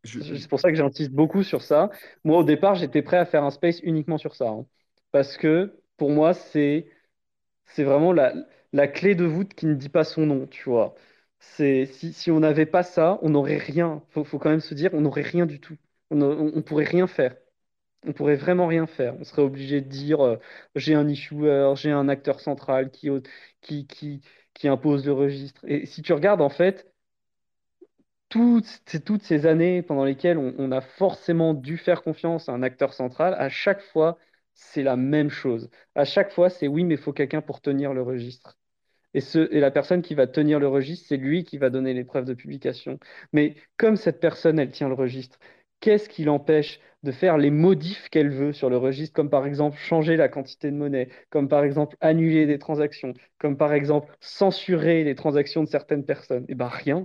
[0.04, 1.90] c'est pour ça que j'insiste beaucoup sur ça.
[2.24, 4.48] Moi, au départ, j'étais prêt à faire un space uniquement sur ça.
[4.50, 4.66] hein.
[5.12, 6.88] Parce que pour moi, c'est
[7.78, 8.34] vraiment la,
[8.72, 10.94] la clé de voûte qui ne dit pas son nom, tu vois.
[11.40, 14.02] Si, si on n'avait pas ça, on n'aurait rien.
[14.10, 15.76] Faut, faut quand même se dire, on n'aurait rien du tout.
[16.10, 17.36] On ne pourrait rien faire.
[18.06, 19.14] On pourrait vraiment rien faire.
[19.20, 20.36] On serait obligé de dire euh,
[20.74, 23.10] j'ai un issuer, j'ai un acteur central qui,
[24.64, 25.64] impose le registre.
[25.66, 26.92] Et si tu regardes, en fait,
[28.28, 33.34] toutes, ces- années pendant lesquelles on, a forcément dû faire confiance à un acteur central,
[33.38, 34.18] à chaque fois,
[34.54, 35.68] c'est la même chose.
[35.94, 38.58] À chaque fois, c'est oui, mais il faut quelqu'un pour tenir le registre.
[39.14, 42.24] Et la personne qui va tenir le registre, c'est lui qui va donner les preuves
[42.24, 42.98] de publication.
[43.32, 45.38] Mais comme cette personne, elle tient le registre,
[45.82, 49.78] qu'est-ce qui l'empêche de faire les modifs qu'elle veut sur le registre, comme par exemple
[49.78, 55.04] changer la quantité de monnaie, comme par exemple annuler des transactions, comme par exemple censurer
[55.04, 56.46] les transactions de certaines personnes?
[56.48, 57.04] Eh bien, rien.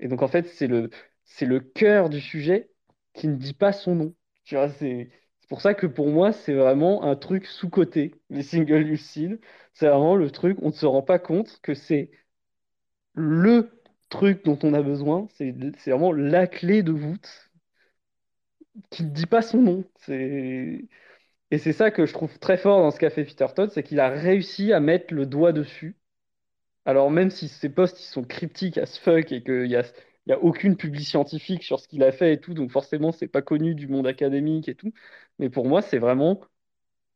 [0.00, 0.90] Et donc, en fait, c'est le,
[1.24, 2.70] c'est le cœur du sujet
[3.14, 4.14] qui ne dit pas son nom.
[4.44, 5.10] Tu vois, c'est
[5.40, 9.40] c'est pour ça que pour moi, c'est vraiment un truc sous-coté, les single seed.
[9.74, 12.10] C'est vraiment le truc, on ne se rend pas compte que c'est
[13.14, 15.26] le truc dont on a besoin.
[15.34, 17.45] C'est c'est vraiment la clé de voûte
[18.90, 19.84] qui ne dit pas son nom.
[20.08, 23.82] Et c'est ça que je trouve très fort dans ce qu'a fait Peter Todd, c'est
[23.82, 25.96] qu'il a réussi à mettre le doigt dessus
[26.86, 29.84] alors même si ces posts ils sont cryptiques as fuck et qu'il y a,
[30.40, 33.74] aucune publi scientifique sur ce qu'il a fait et tout, donc forcément c'est pas connu
[33.74, 34.92] du monde académique et tout.
[35.38, 36.40] Mais pour moi c'est vraiment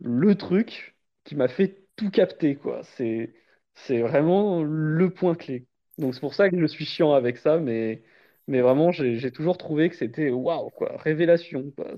[0.01, 2.83] le truc qui m'a fait tout capter quoi.
[2.85, 5.67] C'est vraiment le point clé.
[5.99, 8.03] Donc c'est pour ça que je suis chiant avec ça, mais
[8.51, 11.95] mais vraiment j'ai toujours trouvé que c'était waouh quoi, révélation quoi.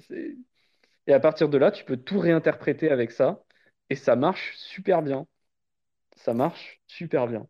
[1.07, 3.45] Et à partir de là tu peux tout réinterpréter avec ça
[3.91, 5.27] et ça marche super bien.
[6.17, 7.49] Ça marche super bien.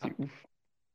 [0.00, 0.46] Ah, C'est ouf.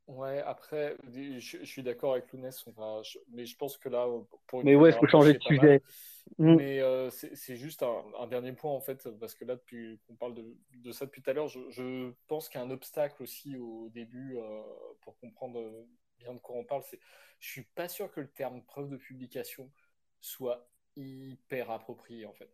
[0.08, 3.90] ouais, après, je, je suis d'accord avec Lounès, on va, je- mais je pense que
[3.90, 4.08] là,
[4.48, 5.82] pour Mais ouais, il faut changer de sujet.
[6.38, 6.58] Mm.
[6.58, 10.16] Mais euh, c'est juste un, un dernier point, en fait, parce que là, depuis qu'on
[10.16, 12.72] parle de, de ça depuis tout à l'heure, je, je pense qu'il y a un
[12.72, 14.62] obstacle aussi au début euh,
[15.02, 15.88] pour comprendre euh,
[16.24, 16.84] bien de quoi on parle.
[16.90, 17.00] C'est,
[17.40, 19.72] je suis pas sûr que le terme preuve de publication
[20.22, 22.52] soit hyper approprié, en fait.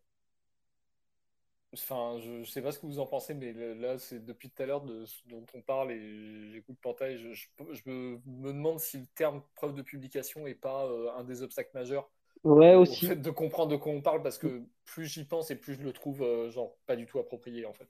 [1.74, 4.49] Enfin, je, je sais pas ce que vous en pensez, mais le- là, c'est depuis
[4.49, 7.18] tout à l'heure de ce dont on parle et j'écoute Portail.
[7.20, 11.11] Je, je, je me, me demande si le terme preuve de publication est pas euh,
[11.18, 12.09] un des obstacles majeurs
[12.43, 13.07] Ouais, au, au aussi.
[13.07, 15.84] fait de comprendre de quoi on parle, parce que plus j'y pense et plus je
[15.84, 17.89] le trouve euh, genre pas du tout approprié en fait.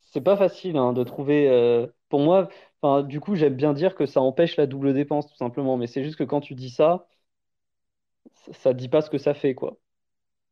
[0.00, 1.48] C'est pas facile hein, de trouver.
[1.50, 2.48] euh, Pour moi,
[2.86, 5.76] enfin, du coup, j'aime bien dire que ça empêche la double dépense, tout simplement.
[5.76, 7.08] Mais c'est juste que quand tu dis ça,
[8.34, 9.78] ça, ça dit pas ce que ça fait, quoi.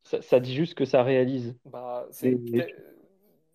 [0.04, 1.56] Ça, ça dit juste que ça réalise.
[1.64, 2.74] Bah, Et, c'est peut-être,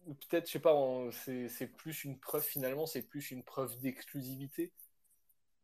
[0.05, 3.77] peut-être, je sais pas, on- c'est c'est plus une preuve finalement, c'est plus une preuve
[3.79, 4.71] d'exclusivité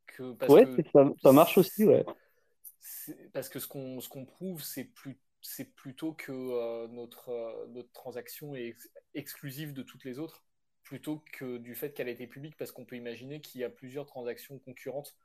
[0.07, 2.05] que parce ouais, que c'est- ça, ça marche aussi, ouais.
[2.79, 7.29] c'est- parce que ce qu'on ce qu'on prouve, c'est plus c'est plutôt que euh, notre
[7.29, 10.43] euh, notre transaction est ex- exclusive de toutes les autres,
[10.85, 13.69] plutôt que du fait qu'elle a été publique, parce qu'on peut imaginer qu'il y a
[13.69, 15.15] plusieurs transactions concurrentes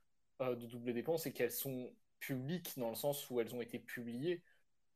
[0.41, 3.79] euh, de double dépense et qu'elles sont publiques dans le sens où elles ont été
[3.79, 4.43] publiées.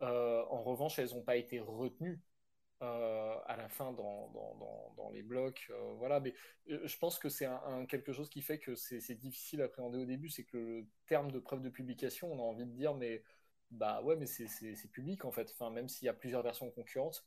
[0.00, 2.20] en revanche, elles n'ont pas été retenues
[2.84, 5.68] euh, à la fin dans, les blocs.
[5.70, 6.32] Euh,
[6.70, 7.48] euh, je pense que c'est
[7.88, 11.30] quelque chose qui fait que c'est difficile à appréhender au début, c'est que le terme
[11.30, 13.22] de preuve de publication, on a envie de dire, mais
[13.70, 15.54] bah ouais, mais c'est public en fait.
[15.72, 17.24] Même s'il y a plusieurs versions concurrentes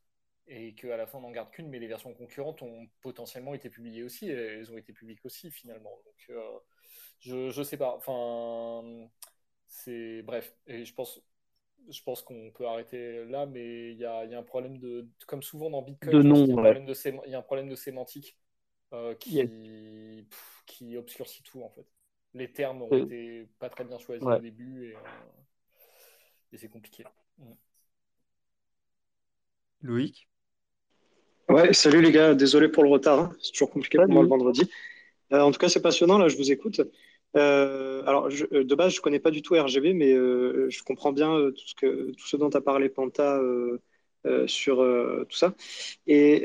[0.48, 3.70] et qu'à la fin on n'en garde qu'une, mais les versions concurrentes ont potentiellement été
[3.70, 6.02] publiées aussi, et elles ont été publiques aussi finalement.
[6.06, 6.40] Donc
[7.20, 7.96] je, je sais pas.
[7.96, 9.10] Enfin,
[9.68, 10.56] c'est bref.
[10.68, 11.22] Et je pense
[11.90, 15.08] je pense qu'on peut arrêter là, mais il y a, y a, un problème de,
[15.26, 18.38] comme souvent dans Bitcoin, de il, y a un problème de sémantique
[18.94, 20.28] euh, qui,
[20.66, 21.86] qui obscurcit tout en fait.
[22.34, 25.00] Les termes ont été pas très bien choisis au début et, euh,
[26.52, 27.06] et c'est compliqué.
[27.38, 27.54] Mm.
[29.82, 30.30] Loïc?
[31.50, 33.32] Ouais, salut les gars, désolé pour le retard, hein.
[33.42, 34.70] c'est toujours compliqué pour moi le vendredi.
[35.32, 36.82] Euh, en tout cas, c'est passionnant, là, je vous écoute.
[37.36, 41.12] Euh, alors, euh, de base, je connais pas du tout RGB, mais euh, je comprends
[41.12, 43.40] bien tout ce, que, tout ce dont tu as parlé, Panta,
[44.46, 45.54] sur tout ça.
[46.06, 46.44] Et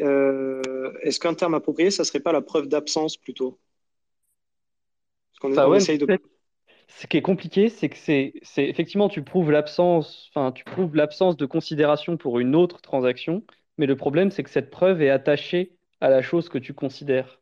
[1.02, 3.58] est-ce qu'un terme approprié, ça serait pas la preuve d'absence plutôt?
[5.40, 6.06] Parce qu'on essaye de...
[6.88, 11.38] Ce qui est compliqué, c'est que c'est effectivement tu prouves l'absence, enfin tu prouves l'absence
[11.38, 13.42] de considération pour une autre transaction,
[13.78, 17.40] mais le problème c'est que cette preuve est attachée à la chose que tu considères.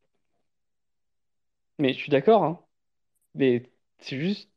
[1.78, 2.64] Mais je suis d'accord, hein.
[3.34, 4.50] Mais c'est juste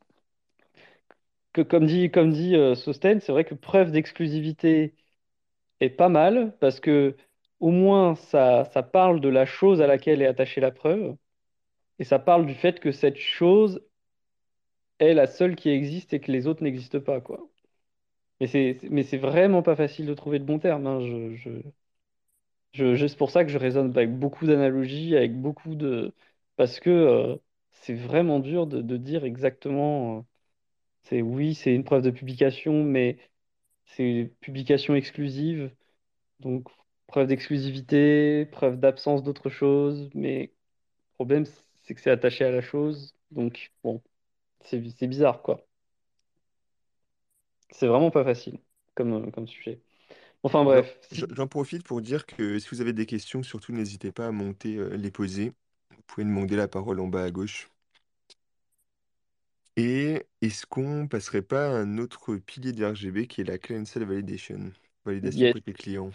[1.54, 4.96] que, comme dit, euh, Sosten, c'est vrai que preuve d'exclusivité
[5.82, 7.18] est pas mal parce que
[7.60, 11.16] au moins ça, parle de la chose à laquelle est attachée la preuve
[12.00, 13.82] et ça parle du fait que cette chose
[14.98, 17.22] est la seule qui existe et que les autres n'existent pas.
[18.44, 20.88] Mais c'est, mais c'est vraiment pas facile de trouver le bon terme.
[20.88, 21.00] hein.
[21.02, 21.36] Je,
[22.74, 26.14] je, c'est pour ça que je raisonne avec beaucoup d'analogies, avec beaucoup de...
[26.56, 27.38] Parce que euh,
[27.72, 30.20] c'est vraiment dur de, dire exactement.
[30.20, 30.22] Euh,
[31.04, 33.18] c'est oui, c'est une preuve de publication, mais
[33.86, 35.72] c'est publication exclusive.
[36.42, 36.70] Donc,
[37.08, 40.10] preuve d'exclusivité, preuve d'absence d'autre chose.
[40.16, 41.46] Mais le problème,
[41.84, 43.16] c'est que c'est attaché à la chose.
[43.32, 44.02] Donc, bon,
[44.62, 45.66] c'est bizarre, quoi.
[47.74, 48.60] C'est vraiment pas facile
[48.96, 49.82] comme, comme sujet.
[50.44, 50.98] Enfin bref.
[51.12, 54.78] J'en profite pour dire que si vous avez des questions, surtout n'hésitez pas à monter
[54.78, 55.54] euh, les poser.
[55.92, 57.70] Vous pouvez demander la parole en bas à gauche.
[59.76, 64.04] Et est-ce qu'on passerait pas à un autre pilier de RGB qui est la Client-Side
[64.04, 64.72] Validation,
[65.06, 65.54] validation Yes.
[65.54, 66.12] côté client?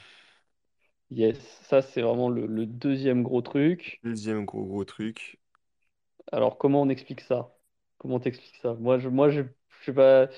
[1.11, 4.00] Yes, ça c'est vraiment le, deuxième gros truc.
[4.02, 5.38] Deuxième gros gros truc.
[6.32, 7.54] Alors comment on explique ça?
[7.98, 8.74] Comment t'expliques ça?
[8.74, 9.42] Moi je moi je,
[9.80, 10.28] je sais pas.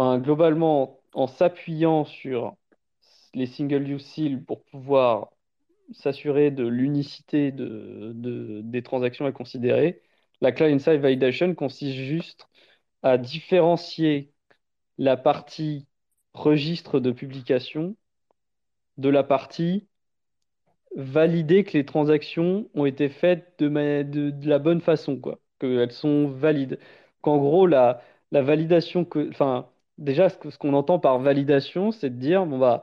[0.00, 2.56] Globalement, en s'appuyant sur
[3.34, 5.30] les single use seal pour pouvoir
[5.92, 10.02] s'assurer de l'unicité de, de- des transactions à considérer,
[10.40, 12.48] la client-side validation consiste juste
[13.02, 14.32] à différencier
[14.98, 15.86] la partie
[16.34, 17.96] registre de publication
[18.98, 19.88] de la partie
[20.96, 23.68] valider que les transactions ont été faites de,
[24.02, 26.78] de, la bonne façon, quoi, qu'elles sont valides.
[27.22, 28.02] Qu'en gros, la,
[28.42, 29.68] validation, enfin,
[30.00, 32.82] déjà, ce qu'on entend par validation, c'est de dire, bon, bah,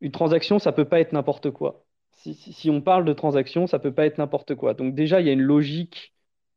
[0.00, 1.86] une transaction, ça peut pas être n'importe quoi.
[2.12, 4.74] Si, on parle de transaction, ça peut pas être n'importe quoi.
[4.74, 6.14] Donc déjà, il y a une logique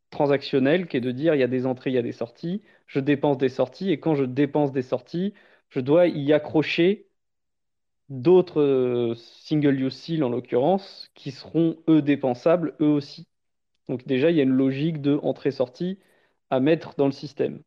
[0.09, 2.61] transactionnelle qui est de dire, il y a des entrées, il y a des sorties,
[2.87, 5.33] je dépense des sorties, et quand je dépense des sorties,
[5.69, 7.07] je dois y accrocher
[8.09, 13.27] d'autres euh, single-use seal en l'occurrence, qui seront eux dépensables eux aussi.
[13.87, 15.99] Donc déjà, il y a une logique de entrée-sortie
[16.49, 17.63] à mettre dans le système.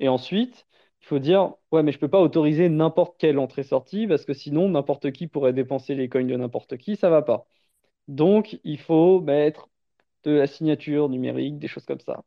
[0.00, 0.66] Et ensuite,
[1.02, 4.34] il faut dire, ouais, mais je ne peux pas autoriser n'importe quelle entrée-sortie parce que
[4.34, 7.46] sinon, n'importe qui pourrait dépenser les coins de n'importe qui, ça va pas.
[8.08, 9.70] Donc, il faut mettre
[10.24, 12.24] de la signature numérique, des choses comme ça.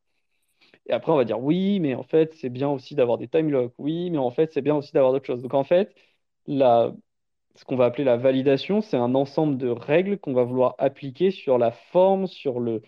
[0.88, 3.50] Et après, on va dire, oui, mais en fait, c'est bien aussi d'avoir des time
[3.50, 3.74] locks.
[3.78, 5.42] Oui, mais en fait, c'est bien aussi d'avoir d'autres choses.
[5.42, 5.96] Donc, en fait,
[6.48, 11.32] ce qu'on va appeler la validation, c'est un ensemble de règles qu'on va vouloir appliquer
[11.32, 12.82] sur la forme, sur le,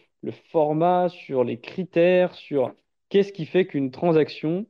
[0.51, 2.73] format, sur les critères, sur
[3.09, 4.65] qu'est-ce qui fait qu'une transaction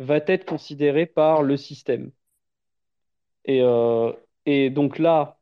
[0.00, 2.10] va être considérée par le système.
[3.44, 4.12] Et, euh,
[4.70, 5.38] donc là,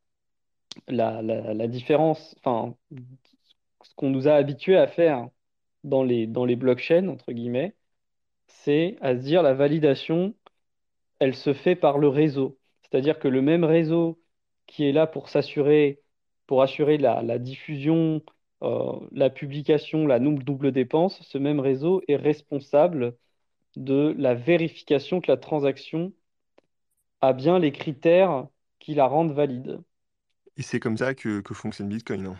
[0.88, 5.28] la, différence, ce qu'on nous a habitué à faire
[5.84, 7.74] dans les, blockchains, entre guillemets,
[8.48, 10.34] c'est à se dire la validation,
[11.20, 12.58] elle se fait par le réseau.
[12.82, 14.20] C'est-à-dire que le même réseau
[14.66, 16.02] qui est là pour s'assurer,
[16.50, 18.22] assurer la, diffusion,
[18.62, 23.16] euh, la publication, la double dépense, ce même réseau est responsable
[23.76, 26.12] de la vérification que la transaction
[27.20, 28.46] a bien les critères
[28.78, 29.80] qui la rendent valide.
[30.56, 32.36] Et c'est comme ça que, fonctionne Bitcoin, non?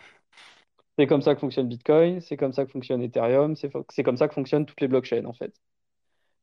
[0.97, 4.27] C'est comme ça que fonctionne Bitcoin, c'est comme ça que fonctionne Ethereum, c'est comme ça
[4.27, 5.53] que fonctionnent toutes les blockchains en fait.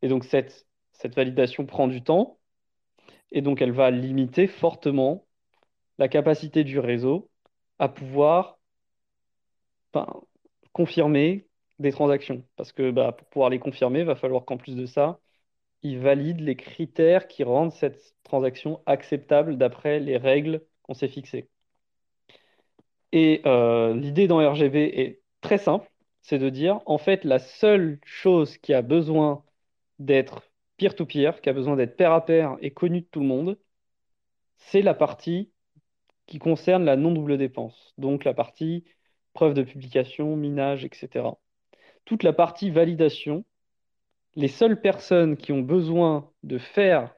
[0.00, 2.38] Et donc cette, cette validation prend du temps,
[3.32, 5.26] et donc elle va limiter fortement
[5.98, 7.30] la capacité du réseau
[7.78, 8.58] à pouvoir
[9.92, 10.22] enfin,
[10.72, 11.45] confirmer
[11.78, 12.44] des transactions.
[12.56, 15.20] Parce que bah, pour pouvoir les confirmer, il va falloir qu'en plus de ça,
[15.82, 21.48] ils valident les critères qui rendent cette transaction acceptable d'après les règles qu'on s'est fixées.
[23.12, 25.90] Et euh, l'idée dans RGB est très simple,
[26.22, 29.44] c'est de dire, en fait, la seule chose qui a besoin
[29.98, 30.42] d'être
[30.76, 33.58] peer-to-peer, qui a besoin d'être pair à pair et connue de tout le monde,
[34.58, 35.50] c'est la partie
[36.26, 37.94] qui concerne la non-double dépense.
[37.98, 38.84] Donc la partie
[39.34, 41.28] preuve de publication, minage, etc.
[42.06, 43.44] Toute la partie validation,
[44.34, 47.14] les seules personnes qui ont besoin de faire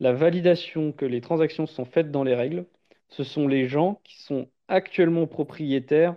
[0.00, 2.66] la validation que les transactions sont faites dans les règles,
[3.08, 6.16] ce sont les gens qui sont actuellement propriétaires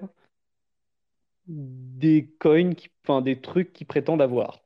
[1.47, 4.59] des coins, enfin des trucs qu'ils prétendent avoir.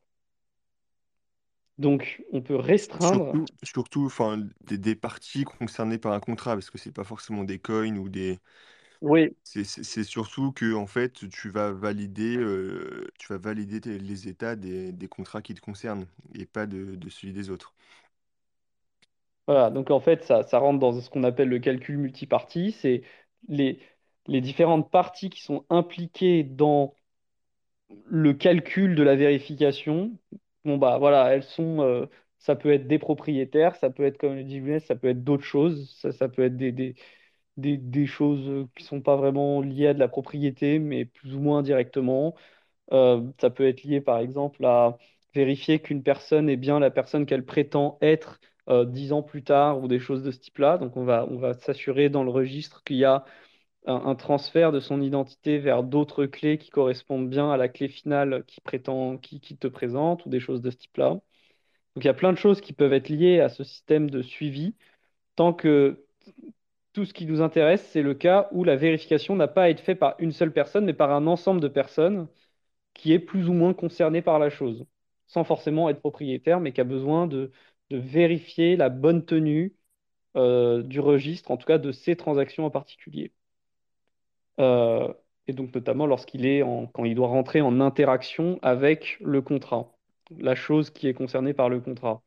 [1.77, 3.31] Donc, on peut restreindre.
[3.31, 7.43] Surtout, surtout enfin, des, des parties concernées par un contrat, parce que c'est pas forcément
[7.43, 8.39] des coins ou des.
[9.01, 14.27] Oui, C'est surtout que en fait, tu vas valider, euh, tu vas valider tes- les
[14.27, 17.73] états des, des contrats qui te concernent et pas de, de celui des autres.
[19.47, 19.69] voilà.
[19.69, 22.71] Donc, en fait, ça, ça rentre dans ce qu'on appelle le calcul multipartie.
[22.71, 23.03] C'est
[23.47, 23.79] les,
[24.27, 26.93] les différentes parties qui sont impliquées dans
[28.05, 30.17] le calcul de la vérification.
[30.65, 31.81] Bon, bah voilà, elles sont.
[31.81, 32.05] euh,
[32.39, 35.23] ça peut être des propriétaires, ça peut être, comme le dit Younes, ça peut être
[35.23, 35.95] d'autres choses.
[36.01, 36.95] Ça, ça peut être des, des,
[37.57, 41.39] des, choses euh, qui sont pas vraiment liées à de la propriété, mais plus ou
[41.39, 42.35] moins directement.
[42.93, 44.97] Euh, ça peut être lié, par exemple, à
[45.33, 48.39] vérifier qu'une personne est bien la personne qu'elle prétend être
[48.69, 50.77] euh, dix ans plus tard ou des choses de ce type-là.
[50.77, 53.25] Donc, on va, on va s'assurer dans le registre qu'il y a
[53.85, 57.87] un, un transfert de son identité vers d'autres clés qui correspondent bien à la clé
[57.89, 61.09] finale qui prétend, qui, qui te présente ou des choses de ce type-là.
[61.95, 64.21] Donc, il y a plein de choses qui peuvent être liées à ce système de
[64.21, 64.75] suivi
[65.35, 66.05] tant que
[66.93, 69.79] tout ce qui nous intéresse, c'est le cas où la vérification n'a pas à être
[69.81, 72.27] faite par une seule personne, mais par un ensemble de personnes
[72.93, 74.85] qui est plus ou moins concerné par la chose,
[75.27, 77.51] sans forcément être propriétaire, mais qui a besoin de,
[77.91, 79.75] vérifier la bonne tenue
[80.37, 83.33] euh, du registre, en tout cas de ces transactions en particulier.
[84.59, 85.13] Euh,
[85.47, 89.91] et donc notamment lorsqu'il est en, quand il doit rentrer en interaction avec le contrat,
[90.37, 92.21] la chose qui est concernée par le contrat.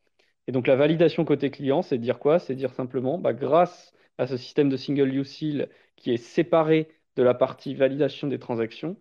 [0.46, 2.38] Et donc la validation côté client, c'est dire quoi?
[2.38, 6.88] C'est dire simplement, bah, grâce à ce système de single use seal qui est séparé
[7.16, 8.96] de la partie validation des transactions,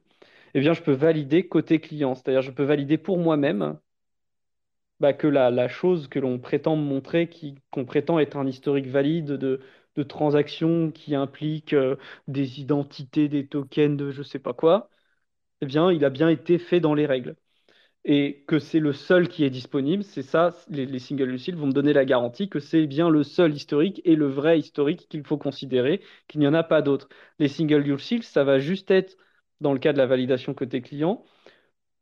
[0.55, 2.15] eh bien, je peux valider côté client.
[2.15, 3.79] C'est-à-dire, je peux valider pour moi-même
[4.99, 7.29] bah, que la, chose que l'on prétend montrer,
[7.71, 9.59] qu'on prétend être un historique valide de,
[10.07, 11.97] transactions qui impliquent euh,
[12.27, 14.89] des identités, des tokens, de je sais pas quoi,
[15.61, 17.35] eh bien, il a bien été fait dans les règles.
[18.05, 21.67] Et que c'est le seul qui est disponible, c'est ça, les, les single use vont
[21.67, 25.23] me donner la garantie que c'est bien le seul historique et le vrai historique qu'il
[25.25, 27.07] faut considérer, qu'il n'y en a pas d'autre.
[27.39, 29.17] Les single use ça va juste être,
[29.61, 31.23] dans le cas de la validation côté client,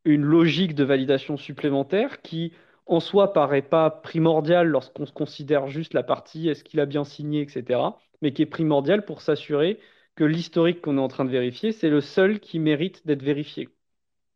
[0.05, 2.53] une logique de validation supplémentaire qui,
[2.87, 7.41] en soi, paraît pas primordiale lorsqu'on considère juste la partie est-ce qu'il a bien signé,
[7.41, 7.79] etc.,
[8.21, 9.79] mais qui est primordiale pour s'assurer
[10.15, 13.69] que l'historique qu'on est en train de vérifier, c'est le seul qui mérite d'être vérifié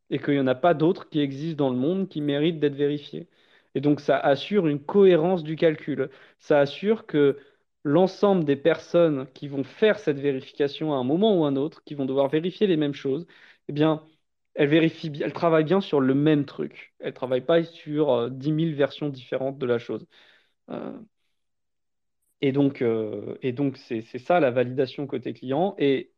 [0.09, 2.75] et qu'il n'y en a pas d'autres qui existent dans le monde qui méritent d'être
[2.75, 3.27] vérifiés.
[3.75, 6.09] Et donc ça assure une cohérence du calcul.
[6.39, 7.37] Ça assure que
[7.83, 11.93] l'ensemble des personnes qui vont faire cette vérification à un moment ou un autre, qui
[11.95, 13.27] vont devoir vérifier les mêmes choses,
[13.67, 14.03] eh bien,
[14.55, 16.93] elles vérifient, elles travaillent bien sur le même truc.
[16.99, 20.07] Elles ne travaillent pas sur euh, 10 000 versions différentes de la chose.
[20.71, 20.93] Euh,
[22.41, 25.75] et donc, euh, et donc c'est ça la validation côté client.
[25.77, 26.13] Et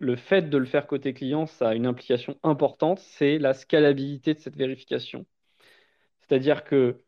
[0.00, 4.34] le fait de le faire côté client, ça a une implication importante, c'est la scalabilité
[4.34, 5.26] de cette vérification.
[6.22, 7.02] C'est-à-dire que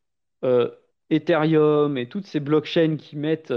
[0.44, 0.70] euh,
[1.10, 3.54] Ethereum et toutes ces blockchains qui mettent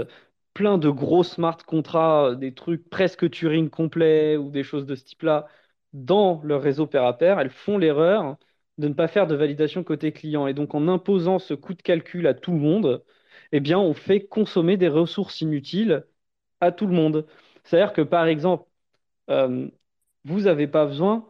[0.54, 5.04] plein de gros smart contracts, des trucs presque Turing complet ou des choses de ce
[5.04, 5.46] type-là
[5.92, 8.36] dans leur réseau pair à pair, elles font l'erreur
[8.78, 10.46] de ne pas faire de validation côté client.
[10.46, 13.04] Et donc en imposant ce coût de calcul à tout le monde,
[13.52, 16.06] eh bien on fait consommer des ressources inutiles
[16.60, 17.26] à tout le monde.
[17.64, 18.68] C'est-à-dire que par exemple,
[19.30, 19.68] euh,
[20.24, 21.28] vous n'avez pas besoin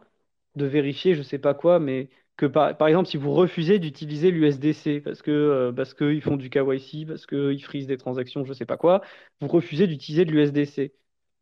[0.55, 4.31] de vérifier, je sais pas quoi, mais que par, par exemple, si vous refusez d'utiliser
[4.31, 8.65] l'USDC parce que euh, qu'ils font du KYC, parce qu'ils frisent des transactions, je sais
[8.65, 9.01] pas quoi,
[9.41, 10.93] vous refusez d'utiliser de l'USDC.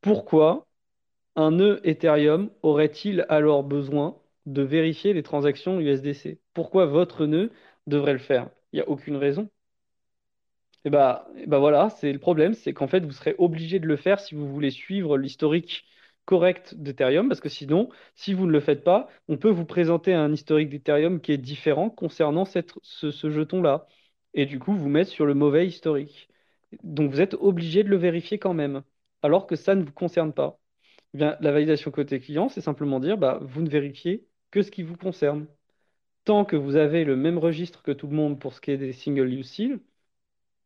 [0.02, 0.68] Pourquoi
[1.36, 6.40] un nœud Ethereum aurait-il alors besoin de vérifier les transactions USDC?
[6.54, 7.52] Pourquoi votre nœud
[7.88, 8.50] devrait le faire?
[8.74, 9.50] Il n'y a aucune raison.
[10.86, 13.88] Et bah, et bah voilà, c'est le problème, c'est qu'en fait, vous serez obligé de
[13.88, 15.86] le faire si vous voulez suivre l'historique
[16.26, 20.14] correct d'Ethereum, parce que sinon, si vous ne le faites pas, on peut vous présenter
[20.14, 23.88] un historique d'Ethereum qui est différent concernant ce, jeton-là.
[24.34, 26.30] Et du coup, vous mettre sur le mauvais historique.
[26.84, 28.84] Donc vous êtes obligé de le vérifier quand même,
[29.22, 30.60] alors que ça ne vous concerne pas.
[31.14, 34.72] Eh bien, la validation côté client, c'est simplement dire, bah, vous ne vérifiez que ce
[34.72, 35.48] qui vous concerne.
[36.26, 38.78] Tant que vous avez le même registre que tout le monde pour ce qui est
[38.78, 39.80] des single use seal,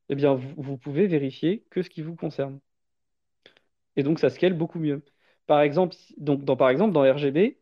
[0.09, 2.59] eh bien, vous, vous pouvez vérifier que ce qui vous concerne.
[3.95, 5.03] Et donc, ça scale beaucoup mieux.
[5.49, 7.59] Par exemple, donc, dans, par exemple, dans RGB,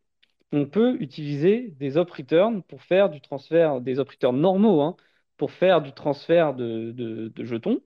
[0.53, 4.97] on peut utiliser des op return pour faire du transfert, des op normaux, hein,
[5.37, 7.81] pour faire du transfert de jetons.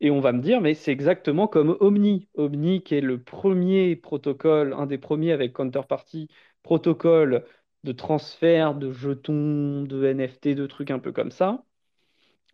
[0.00, 2.28] Et on va me dire, mais c'est exactement comme Omni.
[2.34, 6.28] Omni, qui est le premier protocole, un des premiers avec Counterparty,
[6.62, 7.44] protocole
[7.84, 11.64] de transfert de jetons, de NFT, de trucs un peu comme ça.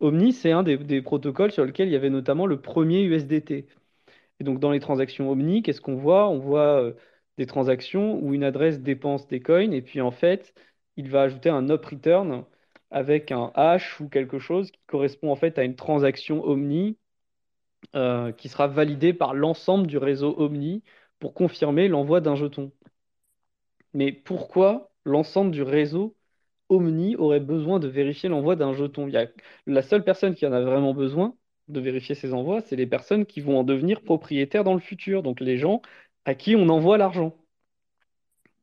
[0.01, 3.66] Omni, c'est un des, des protocoles sur lequel il y avait notamment le premier USDT.
[4.40, 6.28] Donc, dans les transactions Omni, qu'est-ce qu'on voit?
[6.28, 6.94] On voit euh,
[7.39, 10.55] des transactions où une adresse dépense des coins et puis en fait,
[10.97, 12.44] il va ajouter un up return
[12.90, 16.98] avec un hash ou quelque chose qui correspond en fait à une transaction Omni
[17.97, 20.82] euh, qui sera validée par l'ensemble du réseau Omni
[21.20, 22.73] pour confirmer l'envoi d'un jeton.
[23.94, 26.16] Mais pourquoi l'ensemble du réseau
[26.69, 29.06] Omni aurait besoin de vérifier l'envoi d'un jeton?
[29.09, 29.28] Il y a...
[29.66, 31.36] La seule personne qui en a vraiment besoin
[31.69, 35.23] de vérifier ses envois, c'est les personnes qui vont en devenir propriétaires dans le futur,
[35.23, 35.82] donc les gens
[36.24, 37.35] à qui on envoie l'argent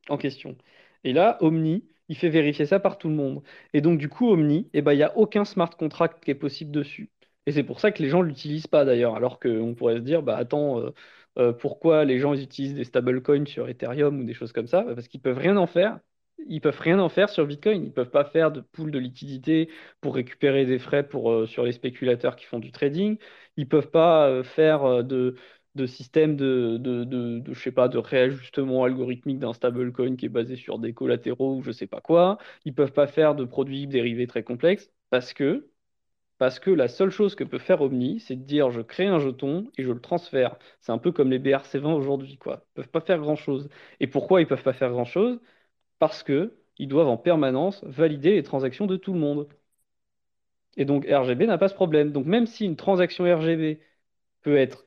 [0.10, 0.58] en question.
[1.04, 3.44] Et là, Omni, il fait vérifier ça par tout le monde.
[3.74, 6.36] Et donc, du coup, Omni, eh ben, il n'y a aucun smart contract qui est
[6.36, 7.10] possible dessus.
[7.46, 9.16] Et c'est pour ça que les gens ne l'utilisent pas d'ailleurs.
[9.16, 10.92] Alors qu'on pourrait se dire, bah attends, euh,
[11.38, 14.84] euh, pourquoi les gens utilisent des stablecoins sur Ethereum ou des choses comme ça?
[14.84, 16.00] Bah, Parce qu'ils peuvent rien en faire.
[16.48, 17.84] Ils peuvent rien en faire sur Bitcoin.
[17.86, 19.70] Ils peuvent pas faire de pool de liquidité
[20.02, 23.18] pour récupérer des frais pour, euh, sur les spéculateurs qui font du trading.
[23.58, 25.36] Ils peuvent pas euh, faire euh, de,
[25.76, 30.30] de système de, de, de, je sais pas, de réajustement algorithmique d'un stablecoin qui est
[30.30, 32.38] basé sur des collatéraux ou je sais pas quoi.
[32.66, 35.70] Ils peuvent pas faire de produits dérivés très complexes parce que,
[36.38, 39.20] parce que la seule chose que peut faire Omni, c'est de dire je crée un
[39.20, 40.58] jeton et je le transfère.
[40.82, 42.66] C'est un peu comme les BRC20 aujourd'hui, quoi.
[42.72, 43.70] Ils peuvent pas faire grand-chose.
[44.02, 45.40] Et pourquoi ils peuvent pas faire grand-chose?
[46.00, 49.48] Parce que ils doivent en permanence valider les transactions de tout le monde.
[50.78, 52.12] Et donc RGB n'a pas ce problème.
[52.12, 53.80] Donc même si une transaction RGB
[54.42, 54.86] peut être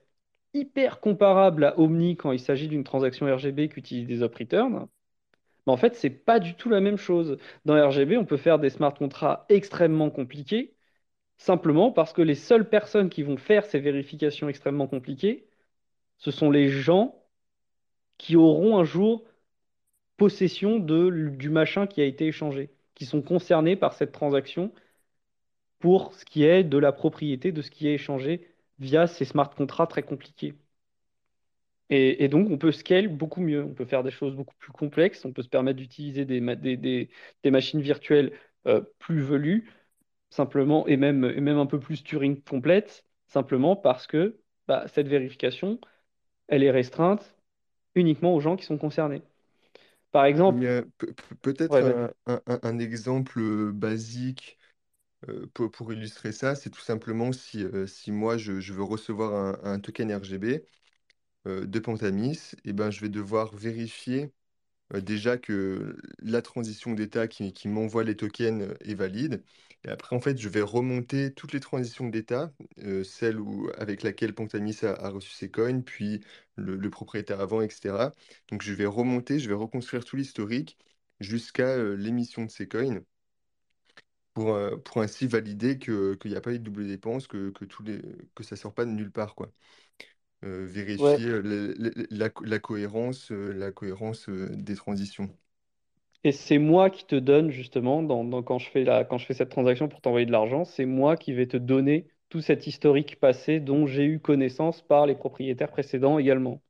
[0.55, 4.89] hyper comparable à Omni quand il s'agit d'une transaction RGB qui utilise des op return,
[5.68, 7.39] mais en fait, c'est pas du tout la même chose.
[7.66, 10.74] Dans RGB, on peut faire des smart contracts extrêmement compliqués,
[11.39, 15.48] simplement parce que les seules personnes qui vont faire ces vérifications extrêmement compliquées,
[16.18, 17.22] ce sont les gens
[18.18, 19.24] qui auront un jour
[20.19, 24.73] possession de, du machin qui a été échangé, qui sont concernés par cette transaction
[25.81, 29.51] pour ce qui est de la propriété de ce qui est échangé via ces smart
[29.51, 30.55] contracts très compliqués.
[31.90, 33.65] Et, donc, on peut scale beaucoup mieux.
[33.65, 35.24] On peut faire des choses beaucoup plus complexes.
[35.24, 36.40] On peut se permettre d'utiliser des,
[36.77, 37.09] des-
[37.43, 38.32] des machines virtuelles
[38.66, 39.70] euh, plus velues,
[40.31, 45.09] simplement, et même, et même un peu plus Turing complète, simplement parce que bah, cette
[45.09, 45.81] vérification,
[46.49, 47.36] elle est restreinte
[47.97, 49.23] uniquement aux gens qui sont concernés.
[50.12, 52.09] Par Il exemple, y a pe- pe- peut-être ouais, vas-y.
[52.26, 54.59] un, un- un- un exemple euh, basique
[55.28, 58.85] euh, pour, pour illustrer ça, c'est tout simplement si, euh, si moi je, je veux
[58.85, 59.35] recevoir
[59.66, 60.66] un, un token RGB
[61.48, 64.32] euh, de Pentamis, et ben, je vais devoir vérifier
[64.94, 69.43] déjà que la transition d'état qui, m'envoie les tokens est valide.
[69.85, 72.52] Et après, en fait, je vais remonter toutes les transitions d'état,
[72.82, 76.20] euh, celle où, avec laquelle Pentamis a, reçu ses coins, puis
[76.56, 78.12] le, propriétaire avant, etc.
[78.51, 80.78] Donc, je vais remonter, je vais reconstruire tout l'historique
[81.20, 83.01] jusqu'à l'émission de ces coins
[84.35, 88.56] pour, pour ainsi valider qu'il n'y a pas eu de double dépense, que, que, ça
[88.56, 89.51] sort pas de nulle part, quoi.
[90.44, 95.31] Euh, vérifier euh, le- le- la, la cohérence, euh, la cohérence euh, des transitions.
[96.23, 99.27] Et c'est moi qui te donne justement, dans, dans- quand je fais la, quand je
[99.27, 102.66] fais cette transaction pour t'envoyer de l'argent, c'est moi qui vais te donner tout cet
[102.69, 106.62] historique passé dont j'ai eu connaissance par les propriétaires précédents également,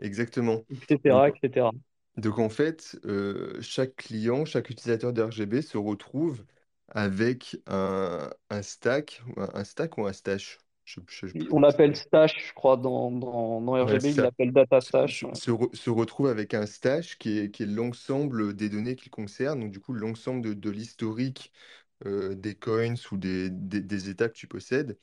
[0.00, 0.64] Exactement.
[1.04, 1.72] Donc, etc., etc.
[2.16, 6.44] donc en fait, euh, chaque client, chaque utilisateur de RGB se retrouve
[6.88, 10.58] avec un, un stack, un stack ou un stash.
[10.90, 14.80] Je, je- je- On l'appelle stash, je crois, dans, dans, dans RGB, il l'appelle data
[14.80, 15.22] stash.
[15.22, 15.32] se- ouais.
[15.34, 19.10] se re- se retrouve avec un stash qui est, qui est l'ensemble des données qu'il
[19.10, 21.52] concerne, donc du coup l'ensemble de, de l'historique
[22.06, 24.98] euh, des coins ou des, des, des états que tu possèdes.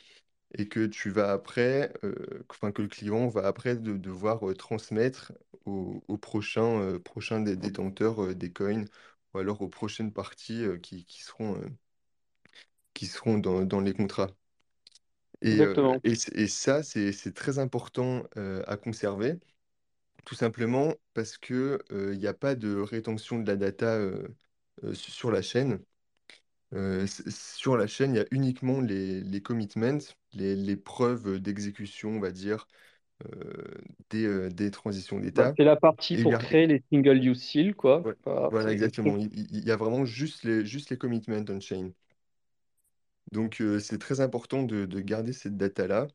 [0.57, 2.15] et que tu vas après, euh,
[2.51, 5.33] enfin que le client va après de, devoir euh, transmettre
[5.65, 8.85] au, au prochain, euh, prochain des détenteurs euh, des coins
[9.33, 11.61] ou alors aux prochaines parties qui, qui seront,
[12.93, 14.35] qui seront dans, dans les contrats.
[15.41, 16.03] Et, euh, Exactement.
[16.03, 19.39] et, c- et ça, c'est, c'est très important euh, à conserver
[20.25, 24.27] tout simplement parce que il n'y a pas de rétention de la data euh,
[24.85, 25.81] euh, su- sur la chaîne.
[26.73, 29.99] Euh, s- sur la chaîne, il y a uniquement les, les commitments,
[30.33, 32.67] les, les preuves d'exécution, on va dire,
[33.35, 33.63] euh,
[34.11, 35.57] des, euh, des transitions Bah, d'état.
[35.57, 38.05] c'est la partie Et il y pour a, créer les single use seal, quoi.
[38.05, 38.15] ouais,
[38.49, 39.17] voilà, c'est exactement.
[39.17, 41.91] Il, il- il y a vraiment juste les, juste les commitments on-chain.
[43.31, 46.07] Donc, euh, c'est très important de, de garder cette data-là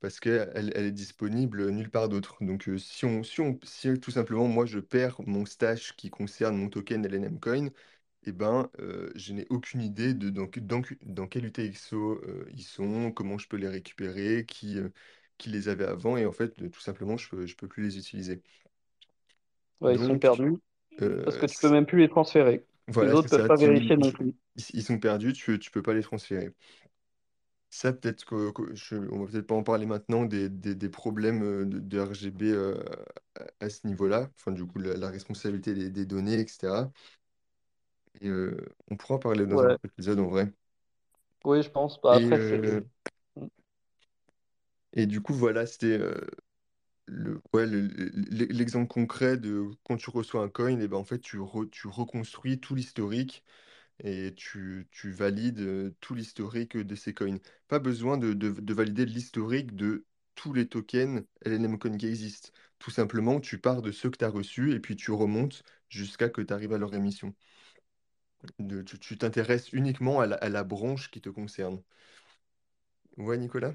[0.00, 2.36] parce qu'elle elle est disponible nulle part d'autre.
[2.42, 6.10] Donc, euh, si on, si on, si tout simplement, moi, je perds mon stash qui
[6.10, 7.68] concerne mon token LNM Coin,
[8.24, 12.62] eh ben, euh, je n'ai aucune idée de dans, dans, dans quel UTXO euh, ils
[12.64, 14.78] sont, comment je peux les récupérer, qui,
[15.38, 17.98] qui les avait avant, et en fait, tout simplement, je peux, je peux plus les
[17.98, 18.42] utiliser.
[19.80, 20.56] ouais, ils sont Donc, perdus
[21.22, 22.64] parce que tu peux même plus les transférer.
[23.00, 23.48] Les voilà, c'est autres peuvent ça.
[23.48, 24.34] pas Tu, vérifier ils, non plus.
[24.56, 26.52] ils- ils sont perdus, tu, tu peux pas les transférer.
[27.70, 30.88] Ça, peut-être que, que je, on va peut-être pas en parler maintenant des, des, des
[30.90, 32.74] problèmes euh, de, de RGB euh,
[33.34, 36.92] à, à ce niveau-là, enfin, du coup, la, la responsabilité des, des données, etc.
[38.22, 38.56] Et euh,
[38.90, 40.50] on pourra en parler dans un Ouais, autre épisode en vrai.
[41.44, 42.00] oui, je pense.
[42.00, 42.60] Bah, Et, après, c'est.
[42.64, 42.80] euh,
[44.92, 46.14] et du coup, voilà, c'était euh,
[47.52, 51.18] ouais, le- le- l'exemple concret de quand tu reçois un coin, et ben, en fait,
[51.20, 53.44] tu, re- tu reconstruis tout l'historique
[54.04, 57.38] et tu, valides euh, tout l'historique de ces coins.
[57.68, 60.06] Pas besoin de, de- de valider l'historique de
[60.36, 62.50] tous les tokens LNM Coin qui existent.
[62.78, 66.28] Tout simplement, tu pars de ceux que tu as reçus et puis tu remontes jusqu'à
[66.30, 67.34] que tu arrives à leur émission.
[69.00, 71.82] Tu t'intéresses uniquement à la, à la branche qui te concerne.
[73.16, 73.74] Ouais, Nicolas?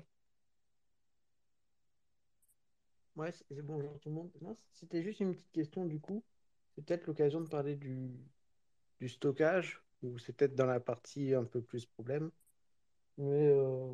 [3.18, 3.34] Ouais,
[3.64, 4.32] bonjour tout le monde.
[4.74, 6.24] C'était juste une petite question du coup.
[6.76, 8.12] C'est peut-être l'occasion de parler du,
[9.00, 12.32] du stockage, ou c'est peut-être dans la partie un peu plus problème.
[13.18, 13.94] Mais euh,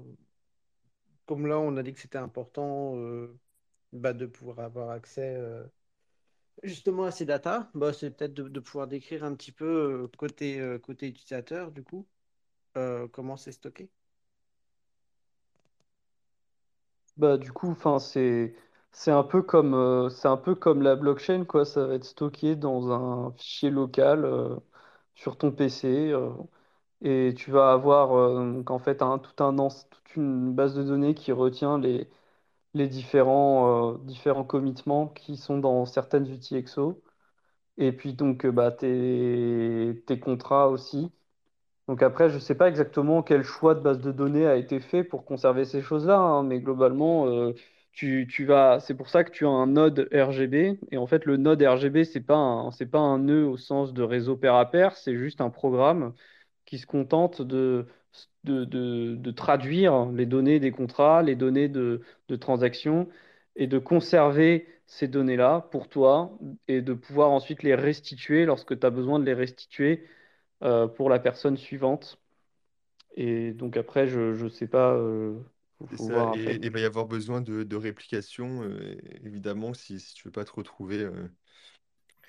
[1.26, 3.40] comme là, on a dit que c'était important euh,
[3.94, 5.64] bah, de pouvoir avoir accès euh,
[6.64, 10.62] justement à ces datas, bah, c'est peut-être de, de pouvoir décrire un petit peu côté,
[10.84, 12.08] côté utilisateur, du coup,
[13.12, 13.90] comment c'est stocké.
[17.18, 18.56] Bah, du coup, enfin, c'est
[18.94, 21.66] c'est un peu comme euh, c'est un peu comme la blockchain, quoi.
[21.66, 24.56] Ça va être stocké dans un fichier local euh,
[25.16, 26.32] sur ton PC euh,
[27.02, 28.12] et tu vas avoir
[28.84, 32.10] fait un, tout un toute une base de données qui retient les
[32.76, 37.02] les différents différents commitments qui sont dans certaines UTXO
[37.78, 41.12] et puis donc bah tes tes contrats aussi.
[41.88, 44.80] Donc après, je ne sais pas exactement quel choix de base de données a été
[44.80, 47.28] fait pour conserver ces choses-là, hein, mais globalement,
[47.94, 50.80] tu, tu vas, c'est pour ça que tu as un node RGB.
[50.92, 54.36] Et en fait, le node RGB, c'est pas pas un nœud au sens de réseau
[54.38, 56.14] pair à pair, c'est juste un programme
[56.66, 57.88] qui se contente de,
[58.44, 63.10] de, de, traduire les données des contrats, les données de, de transactions,
[63.56, 66.38] et de conserver ces données-là pour toi,
[66.68, 70.06] et de pouvoir ensuite les restituer lorsque tu as besoin de les restituer
[70.64, 72.20] euh, pour la personne suivante.
[73.16, 75.40] Et donc après, je je sais pas, euh,
[75.90, 76.54] C'est faut ça, voir un peu.
[76.54, 80.32] et il va y avoir besoin de, de réplication, euh, évidemment, si, si tu veux
[80.32, 81.28] pas te retrouver euh,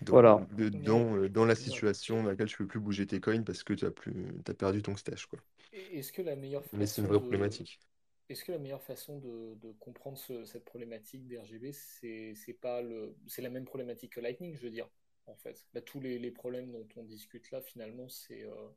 [0.03, 0.47] dans, Voilà.
[0.53, 3.63] de- Mais euh, dans la situation dans laquelle tu peux plus bouger tes coins parce
[3.65, 5.41] que tu as plus, t'as perdu ton stash, quoi.
[5.73, 7.81] Est-ce que la meilleure Mais c'est une façon vraie de, problématique.
[8.29, 12.83] est-ce que la meilleure façon de, de comprendre ce- cette problématique d'RGB, c'est c'est pas
[12.83, 14.89] le, c'est la même problématique que Lightning, je veux dire,
[15.27, 15.67] en fait.
[15.75, 18.69] Bah, tous les, les problèmes dont on discute là, finalement, c'est euh,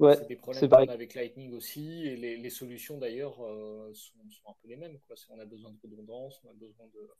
[0.00, 3.92] Ouais, c'est des problèmes qu'on a avec Lightning aussi, et les, les solutions d'ailleurs euh,
[3.94, 5.16] sont, sont un peu les mêmes, quoi.
[5.30, 7.10] On a besoin de redondance, on a besoin de,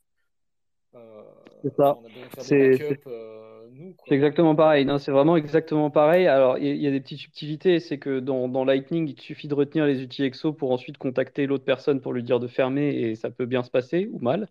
[0.95, 1.23] euh,
[1.63, 1.99] C'est ça.
[1.99, 4.17] on a besoin de faire des C'est euh, nous, c'est quoi.
[4.17, 4.85] exactement pareil.
[4.85, 6.27] Non, c'est vraiment exactement pareil.
[6.27, 7.79] Alors, il y, y a des petites subtilités.
[7.81, 10.99] C'est que dans, dans Lightning, il te suffit de retenir les outils EXO pour ensuite
[10.99, 14.19] contacter l'autre personne pour lui dire de fermer et ça peut bien se passer ou
[14.19, 14.49] mal.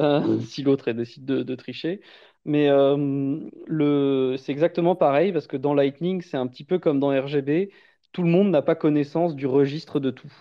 [0.00, 2.00] euh, si l'autre décide de, de tricher.
[2.44, 7.00] Mais euh, le, c'est exactement pareil parce que dans Lightning, c'est un petit peu comme
[7.00, 7.70] dans RGB,
[8.12, 10.32] tout le monde n'a pas connaissance du registre de tout.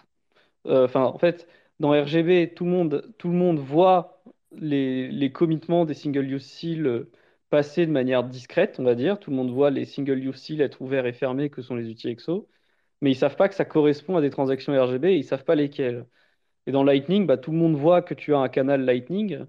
[0.68, 1.48] Euh, Enfin, en fait,
[1.80, 6.86] dans RGB, tout le monde, tout le monde voit les, les commitments des single-use seal
[6.88, 7.12] euh,
[7.50, 9.20] passer de manière discrète, on va dire.
[9.20, 12.10] Tout le monde voit les single-use seal être ouverts et fermés, que sont les outils
[12.10, 12.50] EXO.
[13.02, 15.56] Mais ils savent pas que ça correspond à des transactions RGB et ils savent pas
[15.56, 16.06] lesquelles.
[16.68, 19.46] Et dans Lightning, bah, tout le monde voit que tu as un canal Lightning.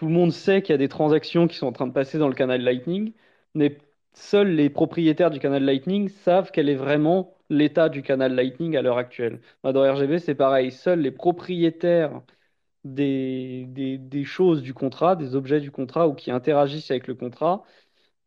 [0.00, 2.16] Tout le monde sait qu'il y a des transactions qui sont en train de passer
[2.16, 3.12] dans le canal Lightning,
[3.54, 3.76] mais
[4.14, 8.82] seuls les propriétaires du canal Lightning savent quel est vraiment l'état du canal Lightning à
[8.82, 9.42] l'heure actuelle.
[9.62, 10.70] Bah, Dans RGB, c'est pareil.
[10.72, 12.22] Seuls les propriétaires
[12.84, 13.68] des,
[14.24, 17.64] choses du contrat, des objets du contrat ou qui interagissent avec le contrat,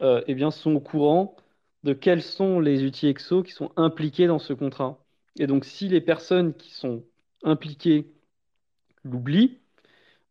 [0.04, 1.36] euh, eh bien, sont au courant
[1.84, 5.04] de quels sont les outils EXO qui sont impliqués dans ce contrat.
[5.40, 7.04] Et donc, si les personnes qui sont
[7.44, 8.14] impliquées
[9.04, 9.63] l'oublient,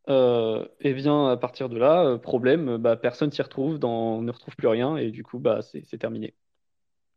[0.09, 4.31] euh, et bien à partir de là, euh, problème, bah, personne s'y retrouve, dans, ne
[4.33, 6.35] retrouve plus rien, et du coup, bah, c'est c'est terminé.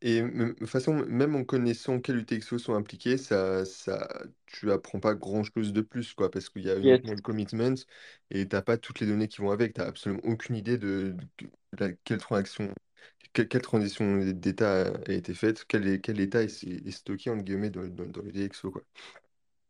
[0.02, 4.08] Et m- de toute façon, même en connaissant quels UTXO sont impliqués, ça, ça,
[4.46, 7.02] tu apprends pas grand-chose de plus, quoi, parce qu'il y a Yes.
[7.02, 7.76] uniquement le commitment
[8.30, 9.74] et t'as pas toutes les données qui vont avec.
[9.74, 11.48] T'as absolument aucune idée de, de
[11.80, 12.74] la- quelle transaction,
[13.34, 17.44] quelle, quelle transition d'état a été faite, quel, est- quel état est, est stocké, entre
[17.44, 18.84] guillemets, dans, dans, dans le UTXO, quoi.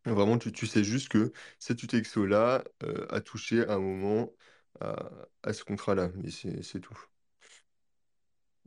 [0.05, 4.31] Vraiment, tu, tu sais juste que cet UTXO-là euh, a touché à un moment
[4.79, 5.09] à,
[5.43, 6.97] à ce contrat-là, mais c'est c'est tout.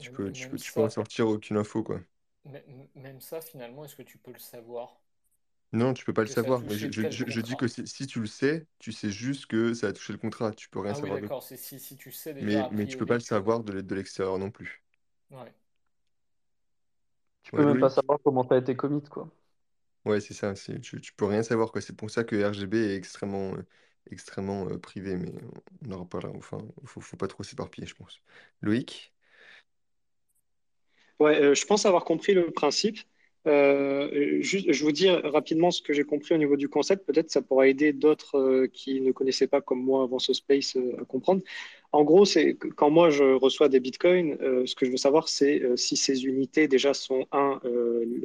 [0.00, 2.00] Tu peux, tu peux, tu peux en ça, sortir aucune info, quoi.
[2.44, 5.00] même, même ça, finalement, est-ce que tu peux le savoir?
[5.72, 6.62] Non, tu peux pas le que ça a savoir.
[6.64, 7.68] Mais je, touché je- tel je- je dis que contrat?
[7.68, 10.52] si, si tu le sais, tu sais juste que ça a touché le contrat.
[10.52, 11.34] Tu peux rien Ah oui, savoir d'autre.
[11.34, 13.26] d'accord, c'est si, si tu sais déjà Mais, a mais tu peux pas le priori
[13.26, 13.32] que...
[13.32, 14.82] savoir de, l'e- de l'extérieur non plus.
[15.30, 15.54] Ouais.
[17.42, 17.90] Tu peux Ouais, même pas Loïc?
[17.90, 19.28] savoir comment ça a été commit, quoi.
[20.04, 20.54] Ouais, c'est ça.
[20.54, 21.70] Tu, tu peux rien savoir.
[21.80, 23.66] C'est pour ça que RGB est extrêmement, euh,
[24.10, 25.16] extrêmement euh, privé.
[25.16, 25.32] Mais
[25.86, 26.32] on en reparlera.
[26.36, 28.20] Enfin, faut, pas trop s'éparpiller, je pense.
[28.62, 29.12] Loïc?
[31.20, 32.98] Ouais, euh, je pense avoir compris le principe.
[33.46, 37.06] Euh, juste, je vous dis rapidement ce que j'ai compris au niveau du concept.
[37.06, 41.04] Peut-être ça pourra aider d'autres qui ne connaissaient pas comme moi avant ce space à
[41.04, 41.42] comprendre.
[41.92, 45.62] En gros, c'est quand moi je reçois des bitcoins, ce que je veux savoir, c'est
[45.76, 47.60] si ces unités déjà sont un,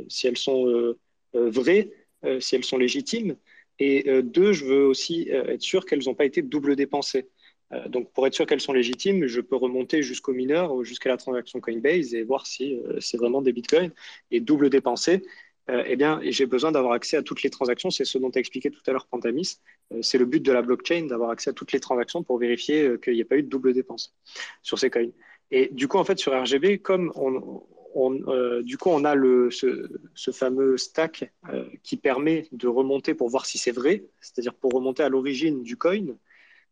[0.10, 0.96] si elles sont
[1.34, 1.92] vraies,
[2.26, 3.36] euh, si elles sont légitimes,
[3.80, 7.28] et euh, deux, je veux aussi euh, être sûr qu'elles n'ont pas été double dépensées.
[7.72, 11.10] Euh, donc, pour être sûr qu'elles sont légitimes, je peux remonter jusqu'au mineur, ou jusqu'à
[11.10, 13.92] la transaction Coinbase et voir si euh, c'est vraiment des bitcoins
[14.32, 15.24] et double dépensé.
[15.70, 17.90] Euh, eh bien, j'ai besoin d'avoir accès à toutes les transactions.
[17.90, 19.60] C'est ce dont tu expliqué tout à l'heure, Pantamis.
[19.94, 22.84] Euh, c'est le but de la blockchain, d'avoir accès à toutes les transactions pour vérifier
[22.84, 24.16] euh, qu'il n'y a pas eu de double dépense
[24.62, 25.10] sur ces coins.
[25.52, 27.64] Et du coup, en fait, sur RGB, comme on,
[27.94, 33.14] on, euh, du coup, on a le, ce, fameux stack euh, qui permet de remonter
[33.14, 36.06] pour voir si c'est vrai, c'est-à-dire pour remonter à l'origine du coin,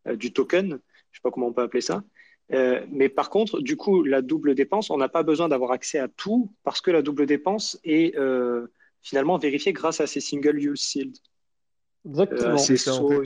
[0.07, 2.03] euh, du token, je ne sais pas comment on peut appeler ça.
[2.89, 6.09] Mais par contre, du coup, la double dépense, on n'a pas besoin d'avoir accès à
[6.09, 8.13] tout parce que la double dépense est
[9.01, 11.15] finalement vérifiée grâce à ces single use sealed,
[12.31, 12.57] euh, Exactement.
[12.57, 13.21] C'est ces ça, en SO fait.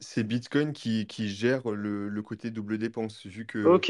[0.00, 3.26] C'est Bitcoin qui, qui gère le, le côté double dépense.
[3.26, 3.82] Vu que,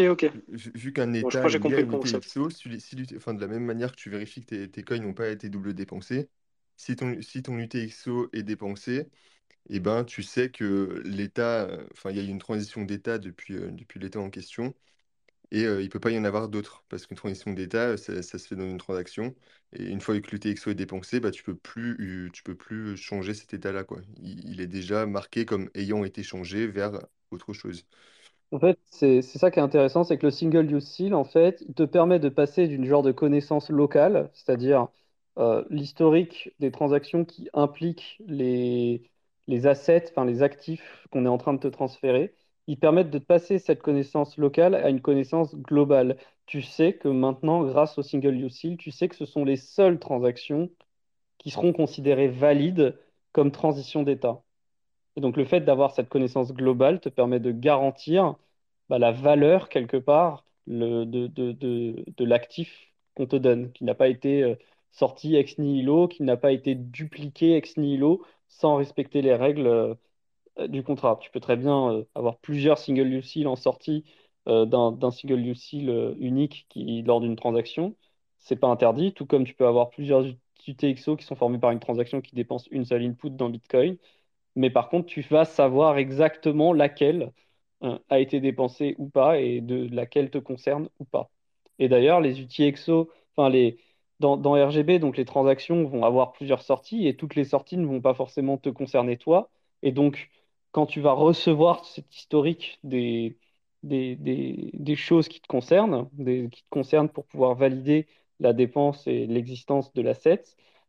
[0.49, 2.37] vu, qu'un Bon, je état crois est que j'ai lié à compris le une concept.
[2.39, 4.83] UTXO, si, si l'UT enfin, de la même manière que tu vérifies que tes, tes
[4.85, 6.29] coins n'ont pas été double dépensés,
[6.77, 9.09] si ton, si ton UTXO est dépensé,
[9.71, 13.19] eh ben, tu sais que l'état, euh, enfin, il y a eu une transition d'état
[13.19, 14.75] depuis, euh, depuis l'état en question.
[15.53, 18.39] Et euh, il peut pas y en avoir d'autres, parce qu'une transition d'état, ça, se
[18.39, 19.35] fait dans une transaction.
[19.73, 23.35] Et une fois que l'UTXO est dépensé, bah, tu peux plus, euh, peux plus changer
[23.35, 23.85] cet état-là.
[24.23, 26.93] Il, est déjà marqué comme ayant été changé vers
[27.31, 27.85] autre chose.
[28.53, 31.25] En fait, c'est c'est ça qui est intéressant, c'est que le single use seal, en
[31.25, 34.89] fait, il te permet de passer d'une genre de connaissance locale, c'est-à-dire
[35.39, 39.11] euh, l'historique des transactions qui impliquent les,
[39.47, 42.35] les assets, enfin les actifs qu'on est en train de te transférer.
[42.71, 46.17] Ils permettent de passer cette connaissance locale à une connaissance globale.
[46.47, 49.57] Tu sais que maintenant, grâce au single use seal, tu sais que ce sont les
[49.57, 50.71] seules transactions
[51.39, 52.97] qui seront considérées valides
[53.33, 54.43] comme transition d'état.
[55.17, 58.37] Et donc le fait d'avoir cette connaissance globale te permet de garantir
[58.89, 64.43] bah, la valeur quelque part de, de, l'actif qu'on te donne, qui n'a pas été
[64.45, 64.55] euh,
[64.93, 69.95] sorti ex nihilo, qui n'a pas été dupliqué ex nihilo sans respecter les règles euh,
[70.69, 71.19] du contrat.
[71.21, 74.05] Tu peux très bien euh, avoir plusieurs single seal en sortie
[74.49, 75.41] euh, d'un single
[75.89, 77.97] euh, unique qui, lors d'une transaction.
[78.39, 80.25] C'est pas interdit, tout comme tu peux avoir plusieurs
[80.67, 83.99] UTXO qui sont formés par une transaction qui dépense une seule input dans Bitcoin.
[84.57, 87.33] Mais par contre, tu vas savoir exactement laquelle
[87.83, 91.31] euh, a été dépensée ou pas et de laquelle te concerne ou pas.
[91.79, 93.79] Et d'ailleurs, les EXO, enfin les
[94.21, 97.87] dans, dans RGB, donc les transactions vont avoir plusieurs sorties et toutes les sorties ne
[97.87, 99.51] vont pas forcément te concerner toi.
[99.83, 100.31] Et donc,
[100.73, 103.39] quand tu vas recevoir cet historique des,
[103.83, 108.07] des, des, des choses qui te concernent, des, qui te concernent pour pouvoir valider
[108.41, 110.43] la dépense et l'existence de l'asset,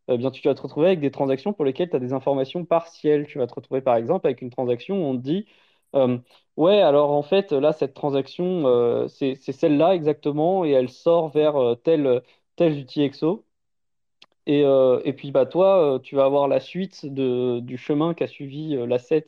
[0.08, 3.28] eh tu vas te retrouver avec des transactions pour lesquelles tu as des informations partielles.
[3.28, 5.46] Tu vas te retrouver par exemple avec une transaction où on te dit,
[5.96, 6.18] euh,
[6.58, 11.30] ouais, alors en fait, là, cette transaction, euh, c'est c'est celle-là exactement et elle sort
[11.30, 12.22] vers euh, tel,
[12.56, 13.46] tel UTXO.
[14.48, 18.14] Et, euh, et puis bah, toi, euh, tu vas avoir la suite de, du chemin
[18.14, 19.26] qu'a suivi euh, l'asset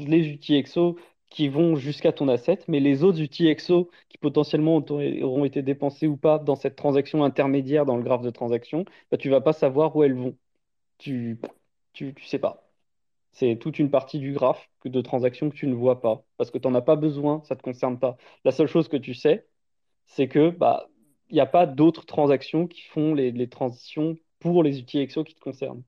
[0.00, 0.96] les UTXO
[1.30, 4.76] qui vont jusqu'à ton asset, mais les autres UTXO qui potentiellement
[5.22, 9.18] auront été dépensés ou pas dans cette transaction intermédiaire dans le graphe de transaction, bah,
[9.18, 10.36] tu vas pas savoir où elles vont
[10.98, 11.40] tu,
[11.92, 12.70] tu, sais pas.
[13.32, 16.58] C'est toute une partie du graphe de transactions que tu ne vois pas parce que
[16.58, 18.16] tu n'en as pas besoin, ça ne te concerne pas.
[18.44, 19.46] La seule chose que tu sais,
[20.06, 20.88] c'est que bah
[21.30, 25.34] il n'y a pas d'autres transactions qui font les transitions pour les outils EXO qui
[25.34, 25.82] te concernent.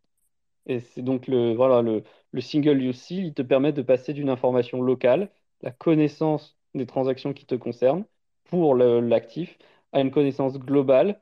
[0.66, 4.28] Et c'est donc le, voilà, le, le single use il te permet de passer d'une
[4.30, 5.30] information locale,
[5.62, 8.04] la connaissance des transactions qui te concernent
[8.44, 9.58] pour l'actif,
[9.92, 11.20] à une connaissance globale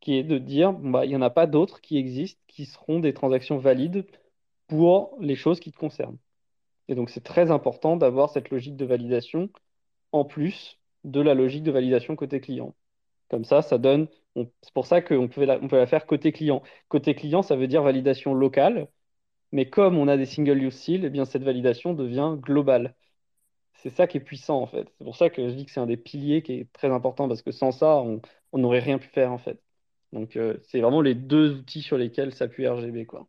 [0.00, 3.00] qui est de dire, bah, il n'y en a pas d'autres qui existent qui seront
[3.00, 4.06] des transactions valides
[4.68, 6.18] pour les choses qui te concernent.
[6.88, 9.50] Et donc, c'est très important d'avoir cette logique de validation
[10.12, 12.74] en plus de la logique de validation côté client.
[13.34, 14.06] Comme ça, ça donne.
[14.36, 15.58] on- C'est pour ça qu'on peut la,
[15.88, 16.62] faire côté client.
[16.88, 18.88] Côté client, ça veut dire validation locale,
[19.52, 22.96] mais comme on a des single use seal, eh bien, cette validation devient globale.
[23.74, 24.88] C'est ça qui est puissant en fait.
[24.98, 27.28] C'est pour ça que je dis que c'est un des piliers qui est très important
[27.28, 27.98] parce que sans ça,
[28.52, 29.60] on n'aurait rien pu faire en fait.
[30.12, 33.28] Donc, euh, c'est vraiment les deux outils sur lesquels s'appuie RGB, quoi.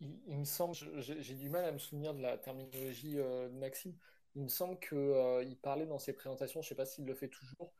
[0.00, 3.94] Il, me semble, j'ai du mal à me souvenir de la terminologie euh, de Maxime.
[4.34, 7.14] Il me semble que, euh, parlait dans ses présentations, je ne sais pas s'il le
[7.14, 7.72] fait toujours,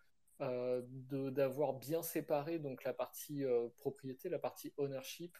[0.42, 0.82] euh,
[1.30, 5.36] d'avoir bien séparé donc la partie euh, propriété, la partie ownership,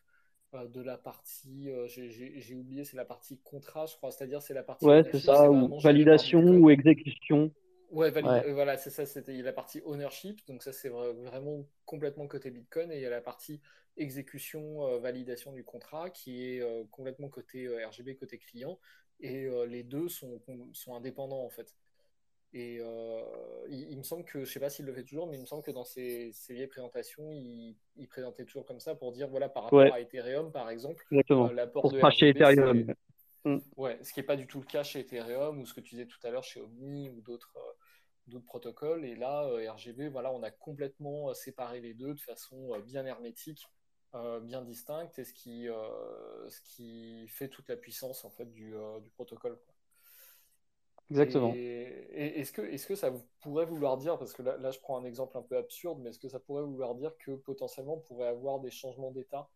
[0.54, 4.10] euh, de la partie, euh, j'ai oublié, c'est la partie contrat, je crois.
[4.12, 7.50] C'est-à-dire, c'est la partie Ouais, c'est ça, ou validation ou exécution.
[7.90, 11.66] Ouais, valide, Ouais, voilà, c'est ça, c'était la partie ownership, donc ça c'est vra- vraiment
[11.84, 13.60] complètement côté Bitcoin, et il y a la partie
[13.98, 18.78] exécution, validation du contrat qui est complètement côté RGB, côté client,
[19.20, 20.40] et les deux sont,
[20.72, 21.76] sont indépendants en fait.
[22.54, 23.22] Et euh,
[23.68, 25.46] il, il me semble que, je sais pas s'il le fait toujours, mais il me
[25.46, 29.28] semble que dans ses, ses vieilles présentations, il, il présentait toujours comme ça pour dire,
[29.28, 31.48] voilà, par rapport ouais, à Ethereum par exemple, exactement.
[31.48, 32.94] euh, l'apport Pour de RGB, Ethereum.
[33.44, 33.58] Mm.
[33.76, 35.94] Ouais, ce qui n'est pas du tout le cas chez Ethereum ou ce que tu
[35.94, 37.72] disais tout à l'heure chez Omni ou d'autres euh,
[38.28, 39.04] d'autres protocoles.
[39.04, 43.66] Et là, euh, RGB, voilà, on a complètement séparé les deux de façon bien hermétique,
[44.42, 45.66] bien distincte, et ce qui,
[46.48, 49.56] ce qui fait toute la puissance en fait du, du protocole.
[49.56, 49.71] quoi.
[51.12, 51.52] Exactement.
[51.52, 55.36] Est-ce que, est-ce que ça pourrait vouloir dire, parce que là, je prends un exemple
[55.36, 58.60] un peu absurde, mais est-ce que ça pourrait vouloir dire que potentiellement on pourrait avoir
[58.60, 59.48] des changements d'état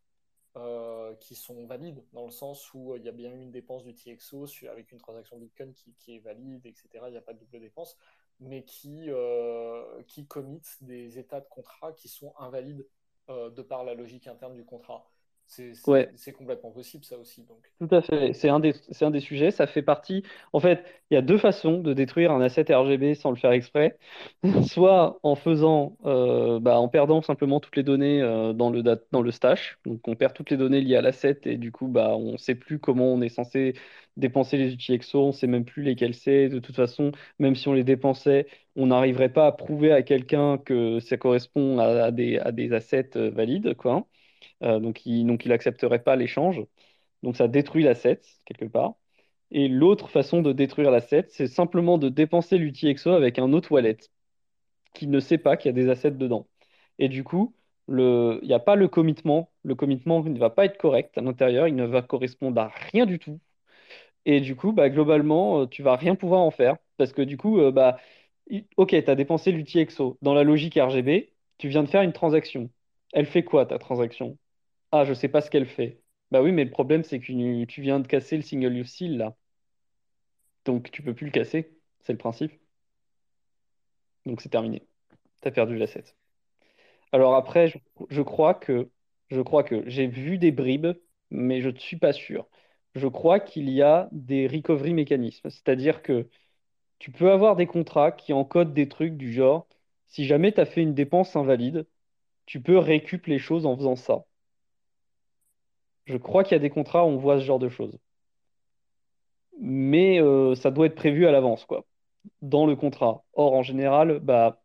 [0.56, 3.50] euh, qui sont valides, dans le sens où euh, il y a bien eu une
[3.50, 6.88] dépense du TXO avec une transaction Bitcoin qui, qui est valide, etc.
[7.08, 7.96] Il n'y a pas de double dépense,
[8.40, 12.86] mais qui, euh, qui commit des états de contrat qui sont invalides
[13.28, 15.10] euh, de par la logique interne du contrat.
[15.47, 16.12] C'est Ouais.
[16.32, 17.43] complètement possible, ça aussi.
[17.44, 17.64] Donc.
[17.78, 18.32] Tout à fait.
[18.32, 19.51] C'est un des, un des sujets.
[19.51, 20.23] Ça fait partie.
[20.55, 23.52] En fait, il y a deux façons de détruire un asset RGB sans le faire
[23.52, 23.98] exprès.
[24.66, 29.20] Soit en faisant, euh, bah, en perdant simplement toutes les données euh, dans le, dans
[29.23, 29.78] le stash.
[29.85, 32.36] Donc, on perd toutes les données liées à l'asset et du coup, bah, on ne
[32.39, 33.74] sait plus comment on est censé
[34.16, 35.23] dépenser les outils EXO.
[35.24, 36.48] On ne sait même plus lesquels c'est.
[36.48, 40.56] De toute façon, même si on les dépensait, on n'arriverait pas à prouver à quelqu'un
[40.59, 44.06] que ça correspond à, à des, à des assets euh, valides, quoi.
[44.62, 46.62] Euh, donc, il, donc, il accepterait pas l'échange.
[47.23, 48.94] Donc ça détruit l'asset quelque part.
[49.52, 53.98] Et l'autre façon de détruire l'asset, c'est simplement de dépenser l'UTXO avec un autre wallet
[54.94, 56.47] qui ne sait pas qu'il y a des assets dedans.
[56.98, 57.55] Et du coup,
[57.89, 59.51] il n'y a pas le commitment.
[59.64, 63.06] Le commitment ne va pas être correct à l'intérieur, il ne va correspondre à rien
[63.06, 63.40] du tout.
[64.24, 66.77] Et du coup, bah, globalement, euh, tu vas rien pouvoir en faire.
[66.97, 67.98] Parce que du coup, euh, bah,
[68.77, 70.18] ok, tu as dépensé l'UTXO.
[70.23, 72.70] Dans la logique RGB, tu viens de faire une transaction.
[73.16, 74.38] Elle fait quoi ta transaction?
[74.93, 76.02] Ah, je sais pas ce qu'elle fait.
[76.32, 79.16] Bah oui, mais le problème, c'est que tu viens de casser le single use seal,
[79.16, 79.36] là.
[80.66, 81.78] Donc, tu peux plus le casser.
[82.01, 82.52] C'est le principe.
[84.26, 84.86] Donc, c'est terminé.
[85.43, 86.05] Tu as perdu l'asset.
[87.12, 87.78] Alors après, je,
[88.10, 88.90] je crois que,
[89.30, 90.88] je crois que j'ai vu des bribes,
[91.30, 92.48] mais je ne suis pas sûr.
[92.94, 95.51] Je crois qu'il y a des recovery mécanismes.
[95.51, 96.28] C'est-à-dire que
[96.98, 99.68] tu peux avoir des contrats qui encodent des trucs du genre,
[100.06, 101.86] si jamais tu as fait une dépense invalide,
[102.47, 104.24] tu peux récup les choses en faisant ça.
[106.06, 107.97] Je crois qu'il y a des contrats où on voit ce genre de choses.
[109.60, 111.85] mais euh, ça doit être prévu à l'avance, quoi,
[112.43, 113.24] dans le contrat.
[113.35, 114.62] Or, en général, bah,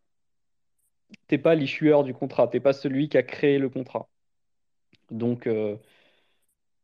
[1.28, 4.08] t'es pas l'issueur du contrat, t'es pas celui qui a créé le contrat.
[5.12, 5.78] Donc, euh,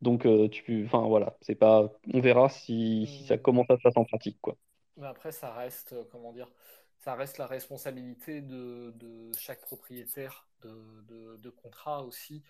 [0.02, 3.38] donc euh, tu, enfin voilà, c'est pas, on verra si, si ça Hmm.
[3.38, 4.57] commence à se passer en pratique, quoi.
[4.98, 6.52] Mais après, ça reste, comment dire,
[6.99, 12.43] ça reste la responsabilité de, de chaque propriétaire de, de, de contrat aussi.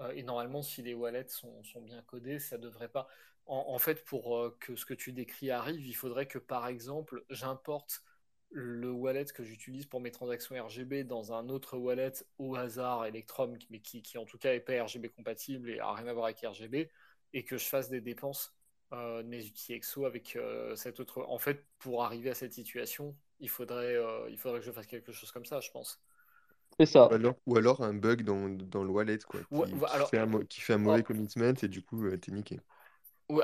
[0.00, 3.08] Euh, et normalement, si les wallets sont, bien codés, ça devrait pas.
[3.46, 7.24] En, fait, pour euh, que ce que tu décris arrive, il faudrait que, par exemple,
[7.30, 8.04] j'importe
[8.50, 13.56] le wallet que j'utilise pour mes transactions RGB dans un autre wallet au hasard Electrum,
[13.70, 16.40] mais qui, en tout cas n'est pas RGB compatible et a rien à voir avec
[16.40, 16.90] RGB,
[17.32, 18.54] et que je fasse des dépenses
[18.92, 21.24] euh, outils EXO avec euh, cet autre.
[21.28, 24.86] En fait, pour arriver à cette situation, il faudrait, euh, il faudrait que je fasse
[24.86, 26.00] quelque chose comme ça, je pense.
[26.86, 29.86] C'est Ou alors, ou alors un bug dans, dans le wallet, quoi, Ouais, qui, ouais,
[29.86, 32.16] qui alors, fait un, mau- qui fait un oh, mauvais commitment et du coup, euh,
[32.18, 32.60] t'es niqué.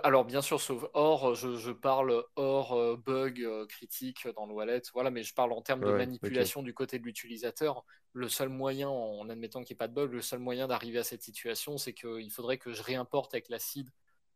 [0.02, 4.82] alors bien sûr, sauf hors, je, parle hors euh, bug euh, critique dans le wallet,
[4.92, 7.84] voilà, mais je parle en termes de manipulation du côté de l'utilisateur.
[8.12, 10.98] Le seul moyen, en admettant qu'il n'y ait pas de bug, le seul moyen d'arriver
[10.98, 13.90] à cette situation, c'est qu'il faudrait que je réimporte avec l'acide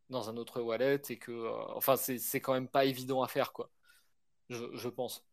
[0.09, 3.51] dans un autre wallet et que, euh, enfin, c'est quand même pas évident à faire,
[3.53, 3.69] quoi.
[4.49, 5.25] je pense.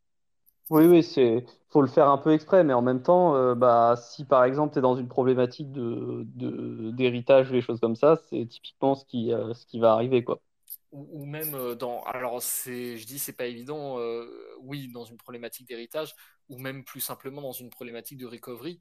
[0.70, 3.95] Oui, oui, c'est faut le faire un peu exprès, mais en même temps, euh, bah,
[3.97, 7.97] si par exemple tu es dans une problématique de, de- d'héritage ou des choses comme
[7.97, 10.40] ça, c'est typiquement ce qui, euh, ce qui va arriver, quoi.
[10.93, 12.03] Ou, même euh, dans.
[12.05, 13.99] Alors, c'est, je dis, c'est pas évident,
[14.61, 16.15] oui, dans une problématique d'héritage,
[16.49, 18.81] ou même plus simplement dans une problématique de recovery.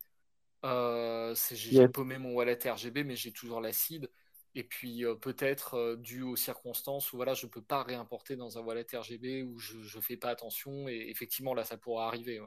[1.51, 4.09] j'ai paumé mon wallet RGB, mais j'ai toujours l'acide.
[4.57, 8.35] Et puis euh, peut-être euh, dû aux circonstances où voilà, je ne peux pas réimporter
[8.35, 10.89] dans un wallet RGB où je ne fais pas attention.
[10.89, 12.41] Et effectivement, là, ça pourra arriver.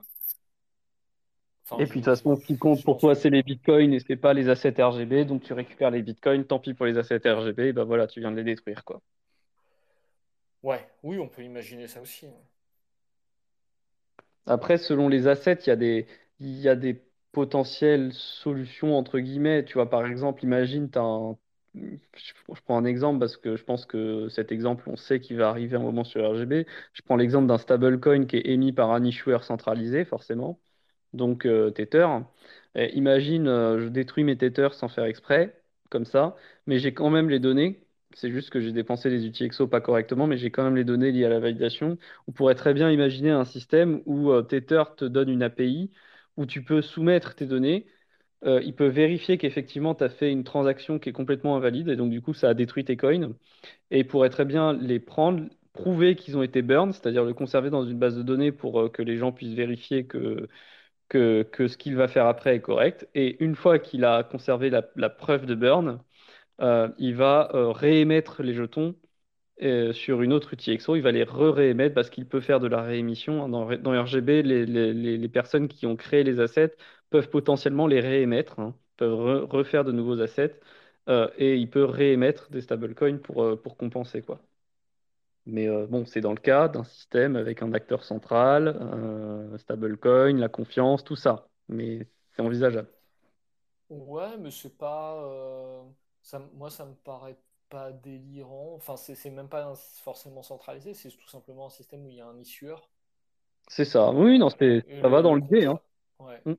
[1.78, 4.06] et puis de toute façon, ce qui compte pour toi, c'est les bitcoins et ce
[4.08, 5.24] n'est pas les assets RGB.
[5.24, 8.18] Donc tu récupères les bitcoins, tant pis pour les assets RGB, et ben voilà, tu
[8.18, 8.84] viens de les détruire.
[8.84, 9.00] quoi.
[10.64, 12.26] Ouais, oui, on peut imaginer ça aussi.
[14.46, 16.08] Après, selon les assets, il y a des,
[16.40, 19.64] il y a des potentielles solutions, entre guillemets.
[19.64, 21.38] Tu vois, par exemple, imagine, tu as un
[21.74, 25.48] je prends un exemple parce que je pense que cet exemple, on sait qu'il va
[25.48, 26.66] arriver un moment sur RGB.
[26.92, 30.60] Je prends l'exemple d'un stablecoin qui est émis par un issuer centralisé, forcément,
[31.12, 32.06] donc euh, Tether.
[32.74, 36.36] imagine, euh, je détruis mes Tether sans faire exprès, comme ça,
[36.66, 37.86] mais j'ai quand même les données.
[38.14, 41.12] C'est juste que j'ai dépensé les UTXO pas correctement, mais j'ai quand même les données
[41.12, 41.96] liées à la validation.
[42.26, 45.92] On pourrait très bien imaginer un système où euh, Tether te donne une API
[46.36, 47.86] où tu peux soumettre tes données
[48.44, 51.96] euh, il peut vérifier qu'effectivement tu as fait une transaction qui est complètement invalide et
[51.96, 53.34] donc du coup ça a détruit tes coins.
[53.90, 57.70] Et il pourrait très bien les prendre, prouver qu'ils ont été burned, c'est-à-dire le conserver
[57.70, 60.48] dans une base de données pour euh, que les gens puissent vérifier que,
[61.08, 63.08] que, ce qu'il va faire après est correct.
[63.14, 66.00] Et une fois qu'il a conservé la, preuve de burn,
[66.60, 68.96] euh, il va réémettre les jetons
[69.92, 73.48] sur une autre UTXO, il va les re-réémettre parce qu'il peut faire de la réémission.
[73.48, 76.74] Dans, dans RGB, les, les, les, personnes qui ont créé les assets
[77.10, 80.58] peuvent potentiellement les réémettre, hein, peuvent refaire de nouveaux assets,
[81.08, 84.22] euh, et il peut réémettre des stablecoins pour, euh, pour compenser.
[84.22, 84.40] Quoi.
[85.46, 88.76] Mais euh, bon, c'est dans le cas d'un système avec un acteur central,
[89.58, 91.48] stablecoin, la confiance, tout ça.
[91.68, 92.88] Mais c'est envisageable.
[93.88, 95.20] Ouais, mais c'est pas.
[96.22, 97.36] Ça, moi, ça me paraît
[97.70, 98.74] pas délirant.
[98.74, 102.26] Enfin, c'est même pas forcément centralisé, c'est tout simplement un système où il y a
[102.26, 102.74] un issuer.
[103.68, 104.10] C'est ça.
[104.10, 105.66] Oui, non, ça va dans l'idée.
[105.66, 105.80] Hein.
[106.18, 106.42] Ouais.
[106.44, 106.54] Mm.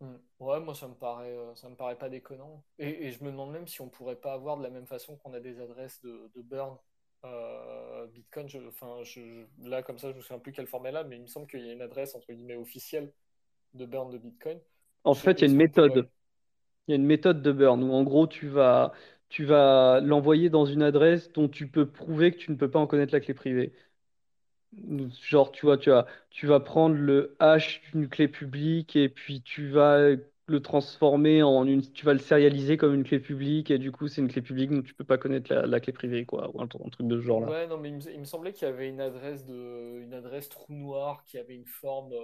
[0.00, 0.14] Mm.
[0.40, 2.62] Ouais, moi ça me paraît, euh, ça me paraît pas déconnant.
[2.78, 5.32] Et, je me demande même si on pourrait pas avoir de la même façon qu'on
[5.32, 6.76] a des adresses de, burn
[7.24, 8.46] euh, Bitcoin.
[8.68, 9.02] enfin,
[9.62, 11.46] là comme ça, je me souviens plus quelle forme elle a, mais il me semble
[11.46, 13.12] qu'il y a une adresse entre guillemets officielle
[13.74, 14.60] de burn de Bitcoin.
[15.04, 16.08] En fait, il y a une méthode.
[16.88, 18.92] Il y a une méthode de burn où en gros tu vas,
[19.28, 22.78] tu vas l'envoyer dans une adresse dont tu peux prouver que tu ne peux pas
[22.78, 23.72] en connaître la clé privée.
[25.22, 29.42] Genre, tu vois, tu vas, tu vas prendre le hash d'une clé publique et puis
[29.42, 30.16] tu vas
[30.48, 34.06] le transformer en une, tu vas le sérialiser comme une clé publique et du coup
[34.06, 36.68] c'est une clé publique donc tu peux pas connaître la, clé privée quoi ou un,
[36.68, 37.50] truc de ce genre là.
[37.50, 40.72] Ouais non mais il me, semblait qu'il y avait une adresse de une adresse trou
[40.72, 42.14] noir qui avait une forme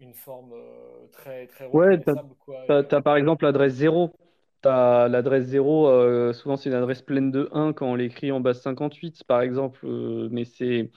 [0.00, 4.14] une forme euh, très très ouais t'as, as, par exemple l'adresse 0
[4.62, 8.40] t'as l'adresse 0 euh, souvent c'est une adresse pleine de 1 quand on l'écrit en
[8.40, 10.90] base 58 par exemple euh, mais c'est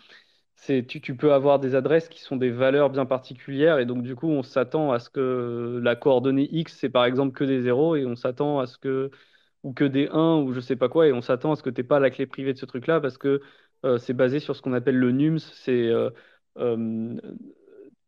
[0.65, 4.15] tu, tu, peux avoir des adresses qui sont des valeurs bien particulières et donc du
[4.15, 7.95] coup on s'attend à ce que la coordonnée X c'est par exemple que des 0
[7.95, 9.11] et on s'attend à ce que
[9.63, 11.69] ou que des 1 ou je sais pas quoi et on s'attend à ce que
[11.69, 13.41] tu pas la clé privée de ce truc là parce que
[13.99, 15.91] c'est basé sur ce qu'on appelle le NUMS c'est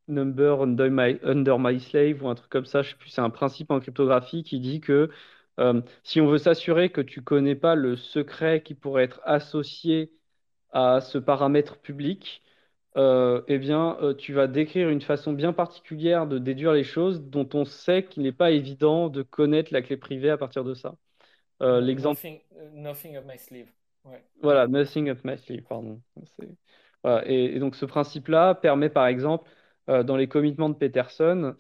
[0.10, 3.22] number under my, under my slave ou un truc comme ça, je sais plus, c'est
[3.22, 5.10] un principe en cryptographie qui dit que
[5.60, 10.12] euh, si on veut s'assurer que tu connais pas le secret qui pourrait être associé
[10.72, 12.44] à ce paramètre public,
[12.98, 17.22] euh, eh bien, euh, tu vas décrire une façon bien particulière de déduire les choses
[17.22, 20.74] dont on sait qu'il n'est pas évident de connaître la clé privée à partir de
[20.74, 20.96] ça.
[21.62, 22.20] L'exemple.
[22.74, 23.70] Nothing, of my sleeve.
[24.42, 26.02] Voilà, nothing of my sleeve, pardon.
[27.26, 29.50] et, donc ce principe-là permet par exemple
[29.90, 31.56] euh, dans les commitments de Peterson,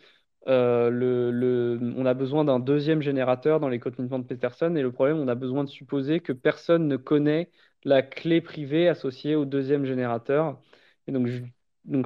[0.47, 5.17] euh, on a besoin d'un deuxième générateur dans les commitments de Peterson et le problème,
[5.17, 7.51] on a besoin de supposer que personne ne connaît
[7.83, 10.59] la clé privée associée au deuxième générateur.
[11.07, 11.27] Et donc,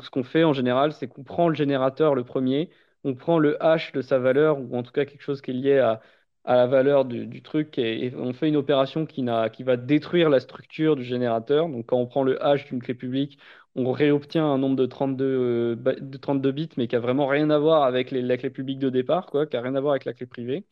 [0.04, 2.70] ce qu'on fait en général, c'est qu'on prend le générateur, le premier,
[3.04, 5.54] on prend le hash de sa valeur, ou en tout cas quelque chose qui est
[5.54, 6.02] lié à,
[6.46, 10.96] la valeur du, truc, et, on fait une opération qui, qui va détruire la structure
[10.96, 11.70] du générateur.
[11.70, 13.40] Donc quand on prend le hash d'une clé publique,
[13.76, 17.50] on réobtient un nombre de 32, euh, de 32 bits, mais qui a vraiment rien
[17.50, 20.06] à voir avec la clé publique de départ, quoi, qui a rien à voir avec
[20.06, 20.66] la clé privée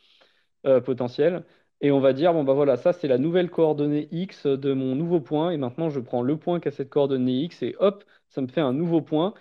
[0.65, 1.45] euh, potentielle.
[1.81, 4.95] Et on va dire, bon bah voilà, ça c'est la nouvelle coordonnée X de mon
[4.95, 8.03] nouveau point, et maintenant je prends le point qui a cette coordonnée X, et hop,
[8.29, 9.33] ça me fait un nouveau point.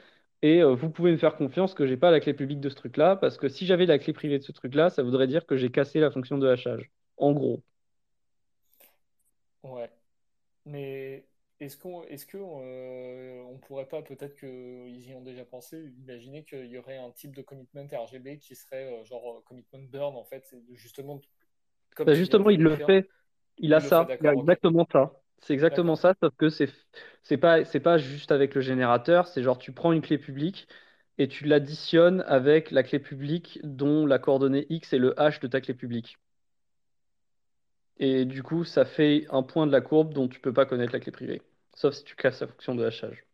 [0.43, 2.75] Et euh, vous pouvez me faire confiance que j'ai pas la clé publique de ce
[2.77, 5.57] truc-là, parce que si j'avais la clé privée de ce truc-là, ça voudrait dire que
[5.57, 6.91] j'ai cassé la fonction de hachage.
[7.19, 7.63] En gros.
[9.63, 9.91] Ouais.
[10.67, 11.27] Mais
[11.61, 16.45] est-ce qu'on est-ce que euh, on pourrait pas, peut-être qu'ils y ont déjà pensé, imaginer
[16.45, 20.17] qu'il y aurait un type de commitment RGB qui serait euh, genre euh, commitment burn
[20.17, 21.21] en fait, justement
[21.95, 23.09] comme Bah, justement, il le fait,
[23.59, 25.13] il a ça, il a exactement ça.
[25.43, 26.69] C'est exactement ça, sauf que c'est
[27.23, 30.67] c'est pas, c'est pas juste avec le générateur, c'est genre tu prends une clé publique
[31.19, 35.47] et tu l'additionnes avec la clé publique dont la coordonnée X est le hash de
[35.47, 36.17] ta clé publique.
[37.99, 40.93] Et du coup, ça fait un point de la courbe dont tu peux pas connaître
[40.93, 41.41] la clé privée,
[41.81, 43.25] sauf si tu casses la fonction de hachage.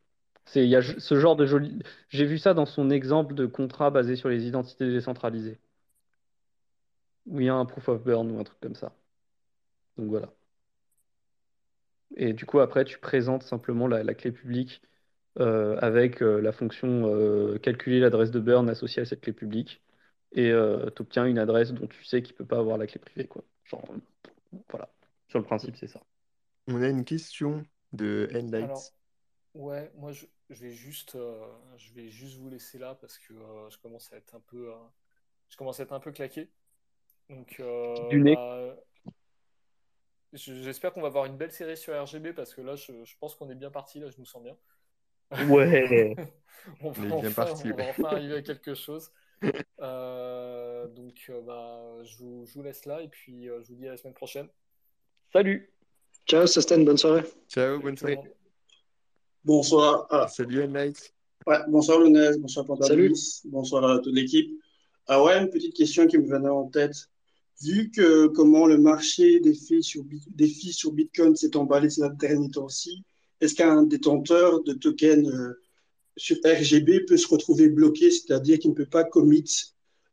[0.54, 1.82] Il y a ce genre de joli.
[2.08, 5.58] J'ai vu ça dans son exemple de contrat basé sur les identités décentralisées,
[7.26, 8.92] où il y a un proof of burn ou un truc comme ça.
[9.96, 10.32] Donc voilà.
[12.16, 14.80] Et du coup, après, tu présentes simplement la, clé publique
[15.40, 19.82] euh, avec euh, la fonction euh, calculer l'adresse de burn associée à cette clé publique.
[20.32, 23.00] Et tu obtiens une adresse dont tu sais qu'il ne peut pas avoir la clé
[23.00, 23.42] privée, quoi.
[24.70, 24.88] Voilà.
[25.28, 26.00] Sur le principe, c'est ça.
[26.68, 27.64] On a une question
[27.96, 28.94] de Alors, Headlights.
[29.54, 31.44] ouais, moi je, je vais juste euh,
[31.78, 34.72] je vais juste vous laisser là parce que euh, je commence à être un peu
[34.72, 34.76] euh,
[35.50, 36.50] je commence à être un peu claqué.
[37.30, 38.36] Donc euh, Du nez.
[38.36, 38.76] bah,
[40.32, 43.16] je- j'espère qu'on va avoir une belle série sur RGB parce que là je, je
[43.18, 44.56] pense qu'on est bien parti, là je nous sens bien.
[45.38, 46.14] Ouais.
[46.80, 49.12] On On va est bien enfin, parti, on va enfin arriver à quelque chose.
[49.80, 53.86] Euh, donc bah, je vous, je vous laisse là et puis euh, je vous dis
[53.88, 54.48] à la semaine prochaine.
[55.32, 55.70] Salut.
[56.26, 57.22] Ciao, Sastan, bonne soirée.
[57.48, 58.18] Ciao, bonne soirée.
[59.44, 60.06] Bonsoir.
[60.10, 61.12] Ah, Salut Headlights.
[61.46, 63.08] ouais, bonsoir Lounès, bonsoir Salut.
[63.10, 64.50] Pantalis, bonsoir à toute l'équipe.
[65.06, 66.96] Ah ouais, une petite question qui me venait en tête.
[67.62, 71.88] Vu que comment le marché des filles sur, Bit- des filles sur Bitcoin s'est emballé
[71.90, 73.04] ces derniers temps-ci,
[73.40, 75.62] est-ce qu'un détenteur de token euh,
[76.16, 79.44] sur RGB peut se retrouver bloqué, c'est-à-dire qu'il ne peut pas commit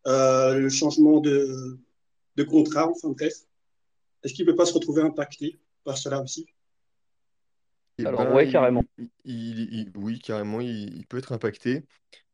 [0.06, 1.80] euh, le changement de,
[2.36, 3.34] de contrat, enfin bref?
[4.24, 5.58] Est-ce qu'il ne peut pas se retrouver impacté?
[5.84, 6.46] Par cela aussi?
[8.00, 8.84] Eh Alors, ben, ouais, carrément.
[8.98, 11.86] il- il- il- oui, carrément, il, il peut être impacté,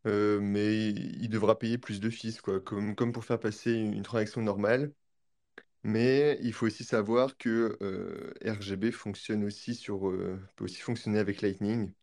[0.08, 3.94] euh, mais il devra payer plus de fees, quoi, comme, comme pour faire passer une,
[3.94, 4.94] une transaction normale.
[5.84, 11.20] Mais il faut aussi savoir que euh, RGB fonctionne aussi sur, euh, peut aussi fonctionner
[11.20, 11.94] avec Lightning.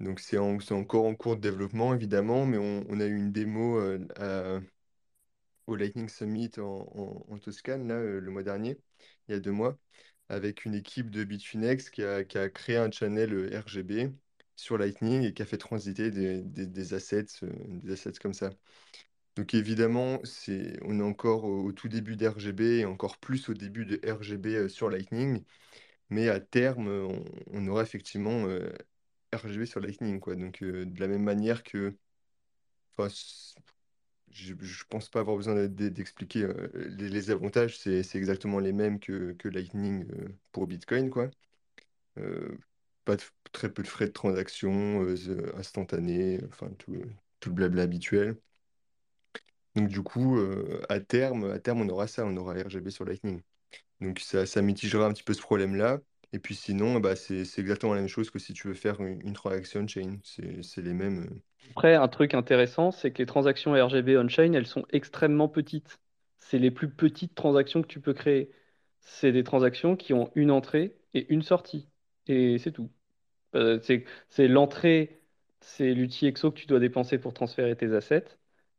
[0.00, 3.16] Donc c'est en- c'est encore en cours de développement, évidemment, mais on, on a eu
[3.16, 4.60] une démo euh, à-
[5.68, 8.78] au Lightning Summit en, en- en Toscane, là, euh, le mois dernier,
[9.28, 9.78] il y a deux mois,
[10.28, 14.12] avec une équipe de Bitfinex qui a, créé un channel euh, RGB
[14.56, 17.50] sur Lightning et qui a fait transiter des, assets, euh,
[17.82, 18.50] des assets comme ça.
[19.36, 20.20] Donc évidemment,
[20.82, 24.68] on est encore au, tout début d'RGB et encore plus au début de RGB euh,
[24.68, 25.44] sur Lightning,
[26.10, 26.88] mais à terme,
[27.52, 28.46] on, aura effectivement
[29.34, 30.20] RGB sur Lightning.
[30.20, 31.96] Donc de la même manière que,
[34.30, 36.68] je, je pense pas avoir besoin d'e- d'e- d'expliquer euh,
[36.98, 41.30] les, avantages, c'est exactement les mêmes que, Lightning euh, pour Bitcoin, quoi.
[42.18, 42.58] Euh,
[43.04, 43.22] pas de-
[43.52, 46.94] très peu de frais de transaction, euh, z- instantané, enfin tout,
[47.50, 48.38] le blabla habituel.
[49.74, 50.38] Donc du coup,
[50.88, 53.42] à terme, à terme, on aura ça, on aura RGB sur Lightning.
[54.00, 56.00] Donc ça, mitigera un petit peu ce problème-là.
[56.32, 59.20] Et puis sinon, bah, c'est exactement la même chose que si tu veux faire une,
[59.26, 60.18] une transaction chain.
[60.24, 61.40] C'est les mêmes.
[61.70, 66.00] Après, un truc intéressant, c'est que les transactions RGB on-chain, elles sont extrêmement petites.
[66.38, 68.50] C'est les plus petites transactions que tu peux créer.
[69.00, 71.88] C'est des transactions qui ont une entrée et une sortie.
[72.26, 72.90] Et c'est tout.
[73.54, 73.80] Euh,
[74.28, 75.20] c'est l'entrée,
[75.60, 78.26] c'est l'outil EXO que tu dois dépenser pour transférer tes assets.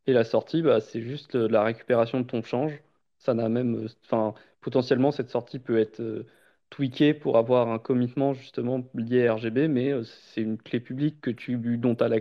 [0.08, 2.82] Et la sortie, bah, c'est juste euh, la récupération de ton change.
[3.18, 6.26] Ça n'a même, euh, enfin, potentiellement, cette sortie peut être
[6.70, 11.32] tweakée pour avoir un commitment justement lié à RGB, mais c'est une clé publique que
[11.32, 12.20] tu, dont tu as la,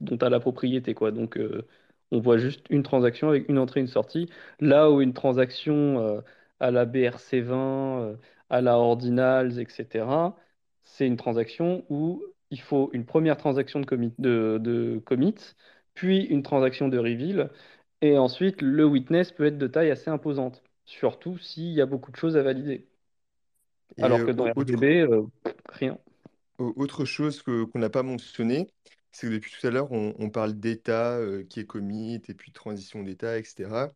[0.00, 1.10] dont t'as la propriété, quoi.
[1.12, 1.66] Donc, euh,
[2.10, 4.28] on voit juste une transaction avec une entrée et une sortie.
[4.60, 6.20] Là où une transaction euh,
[6.60, 8.16] à la BRC20, euh,
[8.50, 10.36] à la Ordinals, etc.,
[10.84, 15.34] c'est une transaction où il faut une première transaction de commit, de, de commit,
[15.94, 17.50] puis une transaction de reveal,
[18.00, 22.10] et ensuite le witness peut être de taille assez imposante, surtout s'il y a beaucoup
[22.12, 22.88] de choses à valider.
[23.98, 25.22] Et Alors que dans autre, RGB, euh,
[25.68, 25.98] rien.
[26.58, 28.68] au- autre chose qu'on n'a pas mentionné,
[29.12, 32.34] c'est que depuis tout à l'heure, on, on parle d'état euh, qui est commit, et
[32.34, 33.92] puis de transition d'état, etc.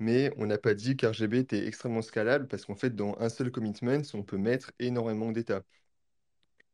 [0.00, 3.50] Mais on n'a pas dit qu'RGB était extrêmement scalable parce qu'en fait, dans un seul
[3.52, 5.62] commitment, on peut mettre énormément d'états.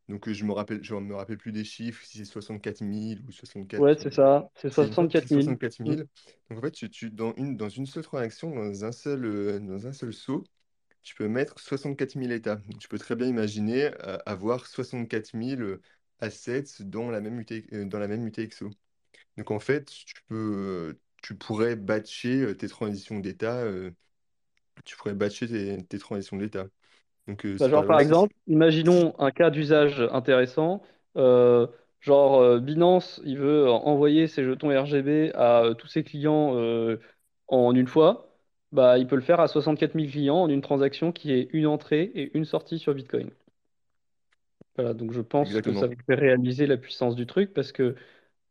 [0.08, 3.32] Donc je me rappelle, je me rappelle plus des chiffres, si c'est 64 000 ou
[3.32, 3.86] 64.
[3.86, 5.42] Ouais, c'est ça, c'est C'est, il me semble que 64 c'est 000.
[5.42, 5.94] 64 Mm.
[5.94, 6.04] 000.
[6.50, 9.60] Donc en fait, tu, tu- dans une, dans une seule transaction, dans un seul, euh,
[9.60, 10.44] dans un seul saut,
[11.02, 12.56] tu peux mettre 64 000 états.
[12.56, 15.82] Donc, tu peux très bien imaginer euh, avoir 64 000 euh,
[16.20, 18.70] assets dans la même UT, euh, dans la même UTXO.
[19.38, 20.36] Donc en fait, tu peux,
[20.94, 23.58] euh, tu pourrais batcher euh, tes transitions d'état.
[23.62, 23.90] euh,
[24.84, 26.66] tu pourrais batcher tes, tes transitions d'état.
[27.28, 30.82] Donc euh, Bah, genre, par exemple, imaginons un cas d'usage intéressant.
[31.16, 31.66] euh,
[32.00, 36.98] genre, euh, Binance, il veut envoyer ses jetons RGB à euh, tous ses clients euh,
[37.48, 38.34] en une fois.
[38.72, 41.66] Bah, il peut le faire à 64 000 clients en une transaction qui est une
[41.66, 43.30] entrée et une sortie sur Bitcoin.
[44.80, 47.94] Voilà, donc je pense que ça vous fait réaliser la puissance du truc parce que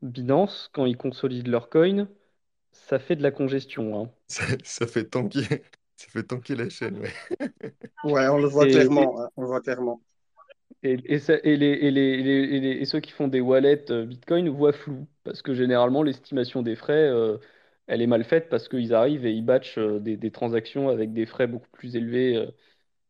[0.04, 2.10] Binance, quand ils consolident leur coin,
[2.74, 4.12] ça fait de la congestion, hein.
[4.28, 5.42] Ça, ça fait tanker,
[5.96, 7.14] ça fait tanker la chaîne, ouais.
[8.04, 9.22] Ouais, on le voit Et, et, clairement.
[9.22, 10.02] hein, on le voit clairement.
[10.84, 13.28] et, et ça- et les, et les, et les- et les- et ceux qui font
[13.28, 17.38] des wallets euh, Bitcoin voient flou parce que généralement l'estimation des frais, euh,
[17.88, 21.12] elle est mal faite parce qu'ils arrivent et ils batchent euh, des, des transactions avec
[21.14, 22.52] des frais beaucoup plus élevés euh,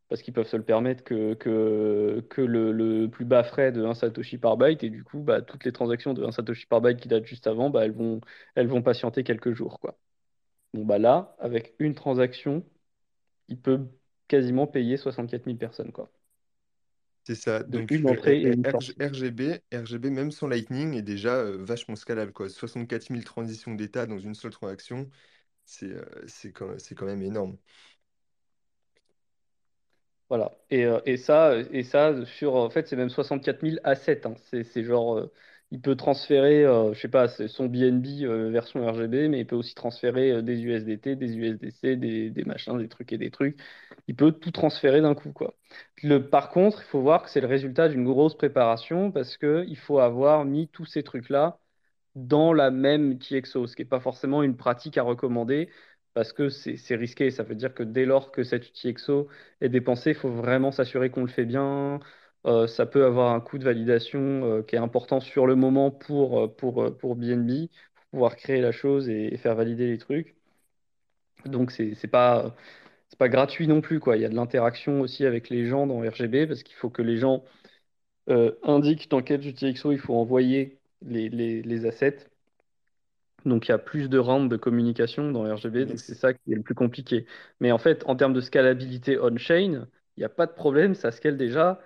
[0.09, 3.85] parce qu'ils peuvent se le permettre que, que, que le, le plus bas frais de
[3.85, 6.81] un Satoshi par byte et du coup bah, toutes les transactions de un Satoshi par
[6.81, 8.21] byte qui datent juste avant, bah, elles vont,
[8.55, 9.97] elles vont patienter quelques jours, quoi.
[10.73, 12.65] Bon, bah là, avec une transaction,
[13.49, 13.87] il peut
[14.29, 16.11] quasiment payer 64 000 personnes, quoi.
[17.25, 17.63] C'est ça.
[17.67, 18.65] De Donc une euh, entrée et une.
[18.99, 22.49] RGB, RGB, même sans Lightning, est déjà euh, vachement scalable, quoi.
[22.49, 25.09] 64 000 transitions d'état dans une seule transaction,
[25.65, 27.57] c'est euh, c'est quand, c'est quand même énorme.
[30.29, 30.51] Voilà.
[30.69, 34.21] Et, euh, ça, et ça sur, en fait, c'est même 64 000 assets.
[34.27, 34.35] hein.
[34.51, 35.31] C'est, genre, euh,
[35.71, 39.47] il peut transférer, euh, je sais pas, c'est son BNB euh, version RGB, mais il
[39.47, 43.59] peut aussi transférer euh, des USDT, des USDC, des, machins, des trucs et des trucs.
[44.07, 45.55] Il peut tout transférer d'un coup, quoi.
[46.03, 49.65] Le, par contre, il faut voir que c'est le résultat d'une grosse préparation parce que
[49.67, 51.59] il faut avoir mis tous ces trucs-là
[52.15, 55.69] dans la même TXO, ce qui n'est pas forcément une pratique à recommander
[56.19, 57.31] parce que c'est risqué.
[57.31, 59.29] Ça veut dire que dès lors que cette TXO
[59.61, 62.01] est dépensée, il faut vraiment s'assurer qu'on le fait bien.
[62.45, 65.91] Euh, ça peut avoir un coût de validation euh, qui est important sur le moment
[65.91, 70.35] pour, euh, pour, pour BNB, pour pouvoir créer la chose et, faire valider les trucs.
[71.45, 72.55] Donc, c'est c'est pas,
[73.17, 74.17] pas gratuit non plus, quoi.
[74.17, 77.01] Il y a de l'interaction aussi avec les gens dans RGB parce qu'il faut que
[77.01, 77.43] les gens
[78.63, 82.28] indiquent dans quel UTXO il faut envoyer les, les assets.
[83.45, 86.51] Donc il y a plus de rounds de communication dans RGB, donc c'est ça qui
[86.53, 87.25] est le plus compliqué.
[87.59, 89.87] Mais en fait, en termes de scalabilité on-chain,
[90.17, 91.79] il n'y a pas de problème, ça scale déjà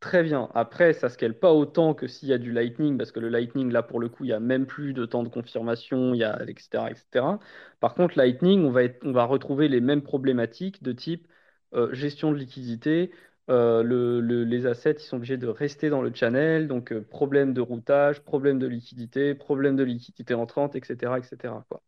[0.00, 0.48] très bien.
[0.54, 3.70] Après, ça scale pas autant que s'il y a du Lightning, parce que le Lightning,
[3.70, 6.24] là, pour le coup, il y a même plus de temps de confirmation, il y
[6.24, 7.38] a, etc., etc.
[7.80, 11.28] Par contre, Lightning, on va être- on va retrouver les mêmes problématiques de type
[11.74, 13.12] euh, gestion de liquidité.
[13.50, 17.02] Euh, le- le- les assets, ils sont obligés de rester dans le channel, donc euh,
[17.02, 21.82] problème de routage, problème de liquidité, problème de liquidité entrante, etc., etc., quoi.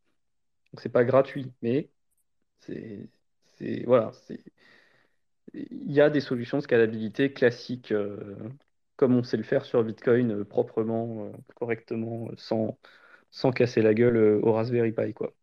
[0.72, 1.90] Donc c'est pas gratuit, mais
[3.86, 4.12] voilà,
[5.54, 8.36] il y a des solutions de scalabilité classiques, euh,
[8.96, 12.78] comme on sait le faire sur Bitcoin proprement, correctement, sans,
[13.30, 15.34] sans casser la gueule au Raspberry Pi, quoi.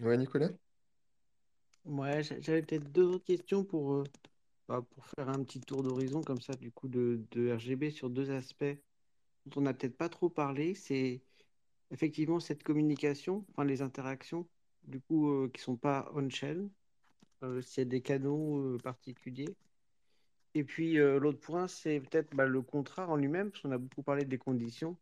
[0.00, 0.50] Ouais, Nicolas?
[1.84, 4.04] Ouais, j'a- j'avais peut-être deux autres questions pour, euh,
[4.68, 8.10] bah, pour faire un petit tour d'horizon comme ça, du coup, de, de RGB sur
[8.10, 8.64] deux aspects
[9.46, 10.74] dont on n'a peut-être pas trop parlé.
[10.74, 11.22] C'est
[11.92, 14.48] effectivement cette communication, enfin les interactions,
[14.84, 16.68] du coup, euh, qui sont pas on-chain,
[17.44, 19.56] euh, s'il y a des canaux particuliers.
[20.54, 24.02] Et puis l'autre point, c'est peut-être bah, le contrat en lui-même, parce qu'on a beaucoup
[24.02, 24.96] parlé des conditions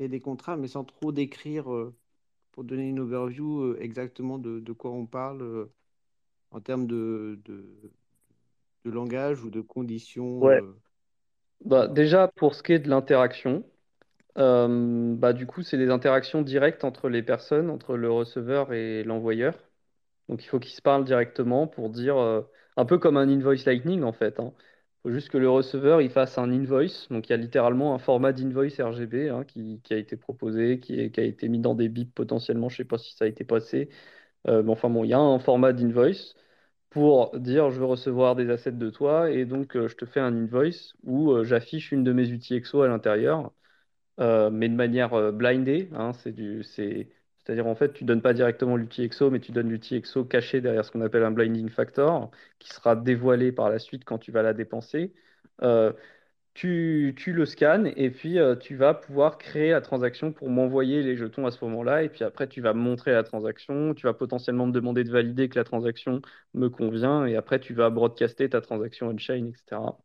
[0.00, 1.66] et des contrats, mais sans trop décrire,
[2.52, 5.70] pour donner une overview exactement de, de quoi on parle
[6.50, 7.64] en termes de, de,
[8.84, 10.26] de langage ou de conditions.
[10.40, 10.60] Ouais.
[10.60, 10.78] euh,
[11.64, 13.64] Bah, déjà, pour ce qui est de l'interaction,
[14.38, 19.04] euh, bah, du coup, c'est des interactions directes entre les personnes, entre le receveur et
[19.04, 19.54] l'envoyeur.
[20.28, 22.42] Donc il faut qu'ils se parlent directement pour dire, euh,
[22.76, 24.36] un peu comme un invoice Lightning en fait.
[24.40, 24.52] Il
[25.04, 27.08] faut juste que le receveur il fasse un invoice.
[27.10, 30.80] Donc il y a littéralement un format d'invoice RGB hein, qui, qui a été proposé,
[30.80, 32.68] qui, est- qui a été mis dans des bips potentiellement.
[32.70, 33.90] Je sais pas si ça a été passé.
[34.48, 36.34] Euh, enfin bon, il y a un format d'invoice
[36.90, 40.20] pour dire je veux recevoir des assets de toi et donc euh, je te fais
[40.20, 43.52] un invoice où euh, j'affiche une de mes UTXO à l'intérieur
[44.18, 45.88] mais de manière blindée.
[45.94, 50.84] hein, c'est-à-dire en fait, tu donnes pas directement l'UTXO, mais tu donnes l'UTXO caché derrière
[50.84, 54.42] ce qu'on appelle un blinding factor, qui sera dévoilé par la suite quand tu vas
[54.42, 55.12] la dépenser.
[56.54, 61.16] Tu, le scannes et puis euh, tu vas pouvoir créer la transaction pour m'envoyer les
[61.16, 62.02] jetons à ce moment-là.
[62.02, 63.94] Et puis après, tu vas montrer la transaction.
[63.94, 66.20] Tu vas potentiellement me demander de valider que la transaction
[66.54, 67.24] me convient.
[67.26, 69.98] Et après, tu vas broadcaster ta transaction on-chain, etc.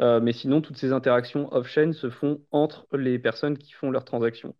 [0.00, 4.04] Euh, mais sinon, toutes ces interactions off-chain se font entre les personnes qui font leurs
[4.04, 4.54] transactions.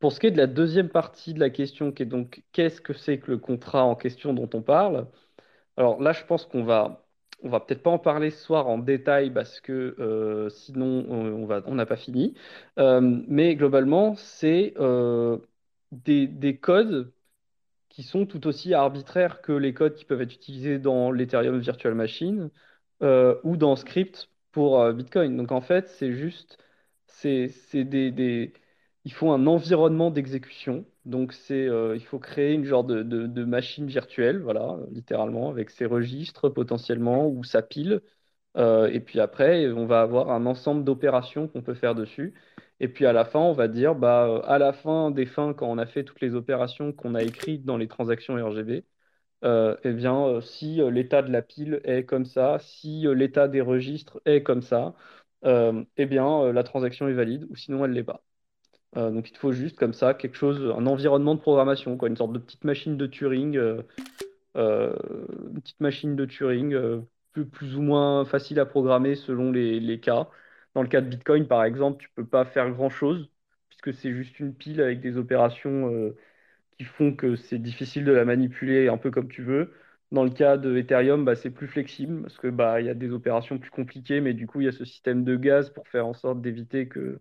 [0.00, 2.80] Pour ce qui est de la deuxième partie de la question, qui est donc qu'est-ce
[2.80, 5.08] que c'est que le contrat en question dont on parle?
[5.76, 7.07] Alors là, je pense qu'on va,
[7.42, 11.74] on va peut-être pas en parler ce soir en détail parce que euh, sinon on,
[11.74, 12.34] n'a pas fini.
[12.78, 15.38] Euh, mais globalement, c'est euh,
[15.92, 17.12] des, des codes
[17.90, 21.94] qui sont tout aussi arbitraires que les codes qui peuvent être utilisés dans l'Ethereum Virtual
[21.94, 22.50] Machine
[23.02, 25.36] ou dans Script pour Bitcoin.
[25.36, 26.58] Donc en fait, c'est juste,
[27.06, 27.48] c'est
[27.84, 28.52] des, des-
[29.04, 30.86] il faut un environnement d'exécution.
[31.08, 35.86] Donc c'est, euh, il faut créer une genre de, machine virtuelle, voilà, littéralement, avec ses
[35.86, 38.02] registres potentiellement ou sa pile.
[38.56, 42.34] Euh, et puis après, on va avoir un ensemble d'opérations qu'on peut faire dessus.
[42.80, 45.54] Et puis à la fin, on va dire, bah, euh, à la fin des fins,
[45.54, 48.84] quand on a fait toutes les opérations qu'on a écrites dans les transactions RGB,
[49.44, 54.20] euh, eh bien, si l'état de la pile est comme ça, si l'état des registres
[54.26, 54.94] est comme ça,
[55.44, 58.22] eh bien, la transaction est valide ou sinon elle l'est pas.
[58.96, 62.08] Euh, donc il te faut juste comme ça quelque chose, un environnement de programmation, quoi,
[62.08, 63.82] une sorte de petite machine de Turing, euh,
[64.56, 64.96] euh,
[65.52, 66.76] une petite machine de Turing
[67.32, 70.28] plus, plus ou moins facile à programmer selon les, les cas.
[70.74, 73.30] Dans le cas de Bitcoin, par exemple, tu peux pas faire grand-chose
[73.68, 76.14] puisque c'est juste une pile avec des opérations
[76.78, 79.72] qui font que c'est difficile de la manipuler un peu comme tu veux.
[80.12, 82.94] Dans le cas de Ethereum, bah, c'est plus flexible parce que bah, il y a
[82.94, 85.86] des opérations plus compliquées, mais du coup, il y a ce système de gaz pour
[85.88, 87.20] faire en sorte d'éviter que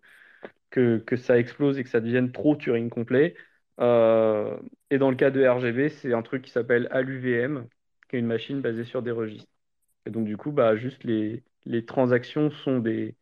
[0.69, 3.35] que, que ça explose et que ça devienne trop Turing complet.
[3.80, 4.57] Euh,
[4.89, 7.68] et dans le cas de RGB, c'est un truc qui s'appelle ALUVM,
[8.10, 9.49] qui est une machine basée sur des registres.
[10.06, 13.15] Et donc, du coup, bah, juste les, les transactions sont des,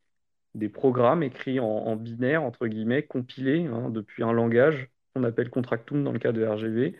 [0.55, 6.03] des programmes écrits en, binaire, entre guillemets, compilés hein, depuis un langage qu'on appelle Contractum
[6.03, 6.95] dans le cas de RGB,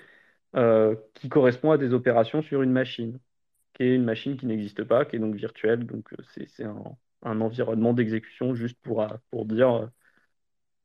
[0.55, 3.19] euh, qui correspond à des opérations sur une machine,
[3.73, 5.85] qui est une machine qui n'existe pas, qui est donc virtuelle.
[5.85, 6.83] Donc, euh, c'est, un,
[7.23, 9.89] un environnement d'exécution juste pour, pour dire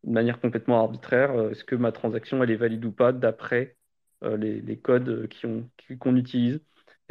[0.05, 3.77] de manière complètement arbitraire, euh, est-ce que ma transaction est valide ou pas d'après
[4.25, 5.29] euh, les, codes euh,
[5.99, 6.61] qu'on utilise?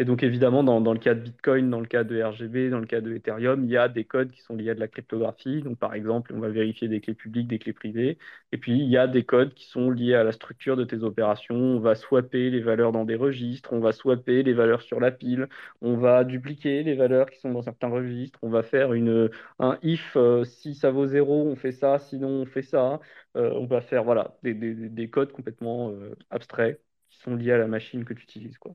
[0.02, 2.80] Et donc évidemment, dans, dans le cas de Bitcoin, dans le cas de RGB, dans
[2.80, 4.88] le cas de Ethereum, il y a des codes qui sont liés à de la
[4.88, 5.62] cryptographie.
[5.62, 8.18] Donc par exemple, on va vérifier des clés publiques, des clés privées.
[8.54, 11.04] Et puis il y a des codes qui sont liés à la structure de tes
[11.04, 11.56] opérations.
[11.56, 15.12] On va swapper les valeurs dans des registres, on va swapper les valeurs sur la
[15.12, 15.50] pile,
[15.82, 19.78] on va dupliquer les valeurs qui sont dans certains registres, on va faire une, un
[19.84, 23.00] if, euh, si ça vaut zéro, on fait ça, sinon on fait ça.
[23.36, 27.52] Euh, on va faire voilà, des, des- des codes complètement euh, abstraits qui sont liés
[27.52, 28.74] à la machine que tu utilises, quoi.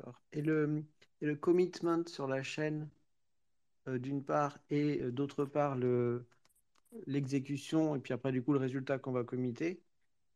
[0.00, 0.20] D'accord.
[0.32, 0.84] Et le,
[1.20, 2.88] et le commitment sur la chaîne,
[3.88, 6.26] euh, d'une part, et euh, d'autre part, le,
[7.06, 9.82] l'exécution, et puis après, du coup, le résultat qu'on va committer,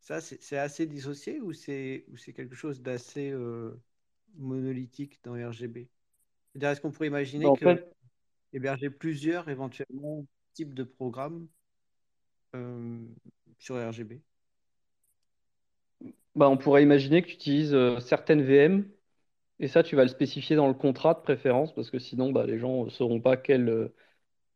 [0.01, 3.81] ça, c'est c'est assez dissocié ou c'est ou c'est quelque chose d'assez euh,
[4.37, 5.89] monolithique dans RGB?
[6.53, 7.95] C'est-à-dire, est-ce qu'on pourrait imaginer Bah, en que fait,
[8.55, 11.49] héberger plusieurs, éventuellement, types de programmes
[13.59, 14.23] sur RGB?
[16.35, 18.85] bah, on pourrait imaginer que tu utilises certaines VM,
[19.61, 22.47] et ça, tu vas le spécifier dans le contrat de préférence, parce que sinon, bah,
[22.47, 23.95] les gens ne sauront pas quelle, euh,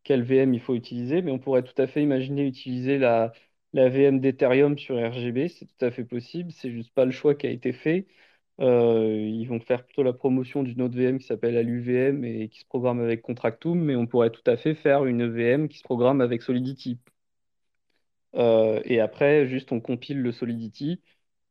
[0.08, 3.32] VM il faut utiliser, mais on pourrait tout à fait imaginer utiliser la,
[3.74, 7.34] la VM d'Ethereum sur RGB, c'est tout à fait possible, c'est juste pas le choix
[7.34, 8.06] qui a été fait.
[8.60, 12.60] Euh, ils vont faire plutôt la promotion d'une autre VM qui s'appelle AluVM et qui
[12.60, 15.84] se programme avec Contractum, mais on pourrait tout à fait faire une VM qui se
[15.84, 16.98] programme avec Solidity.
[18.34, 21.02] Euh, et après, juste on compile le Solidity.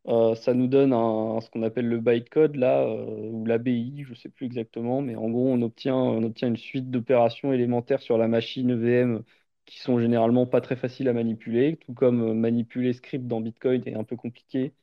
[0.08, 4.12] Euh, ça nous donne un, ce qu'on appelle le bytecode là, euh, ou l'ABI, je
[4.12, 8.02] ne sais plus exactement, mais en gros, on obtient, on obtient une suite d'opérations élémentaires
[8.02, 9.24] sur la machine EVM
[9.66, 13.84] qui sont généralement pas très faciles à manipuler, tout comme euh, manipuler script dans Bitcoin
[13.86, 14.74] est un peu compliqué.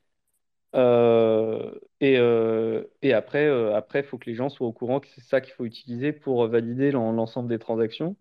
[2.01, 2.15] Et,
[3.03, 5.53] et après, après, il faut que les gens soient au courant que c'est ça qu'il
[5.55, 8.17] faut utiliser pour valider l'en- l'ensemble des transactions.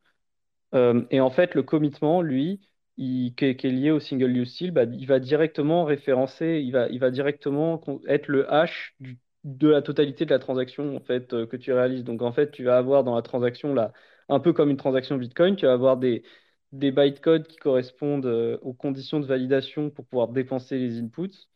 [1.12, 2.62] Et en fait, le commitment, lui,
[2.98, 7.00] qui est, lié au single use style, bah, il va directement référencer, il va, il
[7.00, 8.96] va directement être le hash
[9.44, 12.04] de la totalité de la transaction en fait, euh, que tu réalises.
[12.04, 13.92] Donc en fait, tu vas avoir dans la transaction, là,
[14.30, 16.24] un peu comme une transaction Bitcoin, tu vas avoir des,
[16.72, 21.50] des bytecodes qui correspondent euh, aux conditions de validation pour pouvoir dépenser les inputs.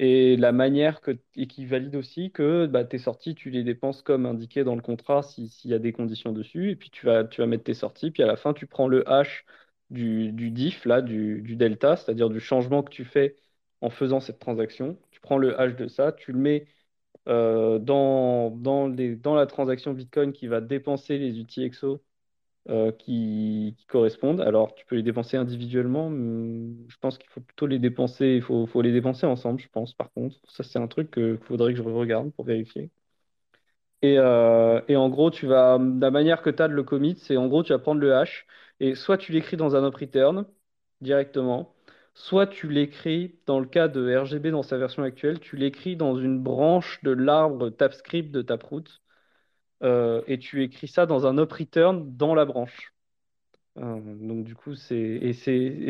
[0.00, 4.02] Et la manière que, et qui valide aussi que bah, tes sorties, tu les dépenses
[4.02, 6.70] comme indiqué dans le contrat si- s'il y a des conditions dessus.
[6.70, 8.10] Et puis tu vas, tu vas mettre tes sorties.
[8.12, 9.44] Puis à la fin, tu prends le hash
[9.90, 13.36] du, diff, là, du, delta, c'est-à-dire du changement que tu fais
[13.80, 14.98] en faisant cette transaction.
[15.10, 16.66] Tu prends le hash de ça, tu le mets
[17.28, 22.02] euh, dans, dans, les, dans la transaction Bitcoin qui va dépenser les UTXO
[22.70, 24.40] euh, qui, qui correspondent.
[24.42, 28.42] Alors, tu peux les dépenser individuellement, mais je pense qu'il faut plutôt les dépenser, il
[28.42, 30.36] faut, faut les dépenser ensemble, je pense, par contre.
[30.48, 32.90] Ça, c'est un truc qu'il faudrait que je regarde pour vérifier.
[34.02, 37.16] Et, euh, et en gros, tu vas, la manière que tu as de le commit,
[37.18, 38.46] c'est en gros, tu vas prendre le hash
[38.80, 40.46] et soit tu l'écris dans un up return
[41.00, 41.74] directement,
[42.14, 46.16] soit tu l'écris dans le cas de RGB dans sa version actuelle, tu l'écris dans
[46.18, 48.84] une branche de l'arbre TapScript de Taproot
[49.82, 52.94] euh, et tu écris ça dans un up return dans la branche.
[53.78, 55.34] Euh, donc du coup, c'est et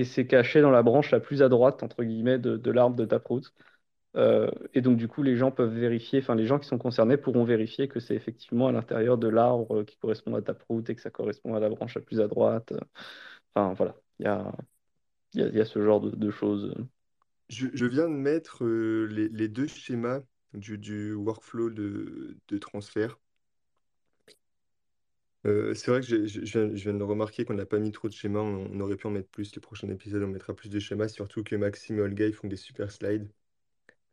[0.05, 3.05] c'est caché dans la branche la plus à droite entre guillemets de, de l'arbre de
[3.07, 3.43] Taproot.
[4.17, 7.17] Euh, et donc, du coup, les gens peuvent vérifier, enfin, les gens qui sont concernés
[7.17, 11.01] pourront vérifier que c'est effectivement à l'intérieur de l'arbre qui correspond à Taproot et que
[11.01, 12.73] ça correspond à la branche la plus à droite.
[13.55, 14.53] Enfin, voilà, il y a,
[15.35, 16.75] y y a ce genre de, choses.
[17.49, 20.21] Je, viens de mettre euh, les, deux schémas
[20.55, 23.19] du, workflow de, transfert.
[25.47, 28.13] Euh, c'est vrai que je, viens, de le remarquer qu'on n'a pas mis trop de
[28.15, 28.41] schémas.
[28.41, 29.55] On, aurait pu en mettre plus.
[29.55, 31.09] Les prochains épisodes, on mettra plus de schémas.
[31.09, 33.29] Surtout que Maxime et Olga, font des super slides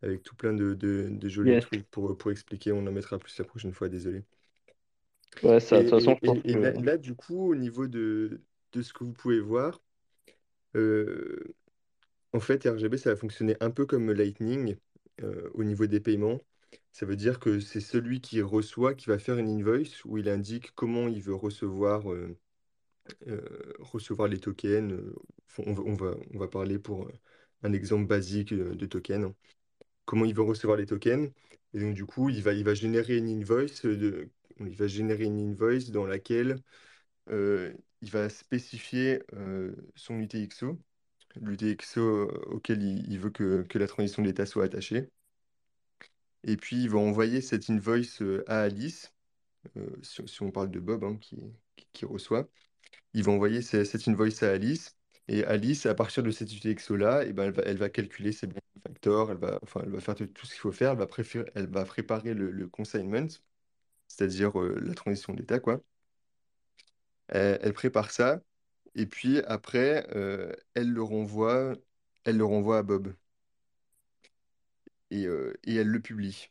[0.05, 1.59] avec tout plein de, de, de jolis Yes.
[1.59, 2.71] trucs pour, pour expliquer.
[2.73, 4.23] On en mettra plus la prochaine fois, désolé.
[5.43, 7.55] Ouais, ça, de Et, toute façon, et- je pense et- et là, du coup, au
[7.55, 8.41] niveau de,
[8.73, 9.81] de ce que vous pouvez voir,
[10.75, 11.55] euh,
[12.33, 14.77] en fait, RGB, ça va fonctionner un peu comme Lightning
[15.23, 16.41] euh, au niveau des paiements.
[16.93, 20.29] Ça veut dire que c'est celui qui reçoit qui va faire une invoice où il
[20.29, 22.37] indique comment il veut recevoir, euh,
[23.79, 24.93] recevoir les tokens.
[25.59, 27.07] on va, on va, on va parler pour
[27.63, 29.33] un exemple basique de token.
[30.05, 31.31] Comment il veut recevoir les tokens.
[31.73, 33.81] Et donc, du coup, il va, générer une invoice
[35.91, 36.61] dans laquelle
[37.29, 40.79] euh, il va spécifier euh, son UTXO,
[41.41, 45.09] l'UTXO auquel il, veut que, la transition d'état soit attachée.
[46.43, 49.13] Et puis, il va envoyer cette invoice euh, à Alice,
[49.77, 51.17] euh, si, on parle de Bob hein,
[51.93, 52.49] qui, reçoit.
[53.13, 54.95] Il va envoyer ce- cette invoice à Alice.
[55.27, 58.47] Et Alice, à partir de cet UTXO-là, eh ben, elle va, elle va calculer ses
[58.85, 59.59] elle va,
[59.99, 60.91] faire tout, ce qu'il faut faire,
[61.55, 63.27] elle va, préparer le, consignment,
[64.07, 65.59] c'est-à-dire euh, la transition d'état.
[67.27, 68.41] Elle, prépare ça,
[68.95, 71.73] et puis après, euh, elle le renvoie,
[72.25, 73.13] elle le renvoie à Bob,
[75.11, 76.49] et, euh, elle le publie.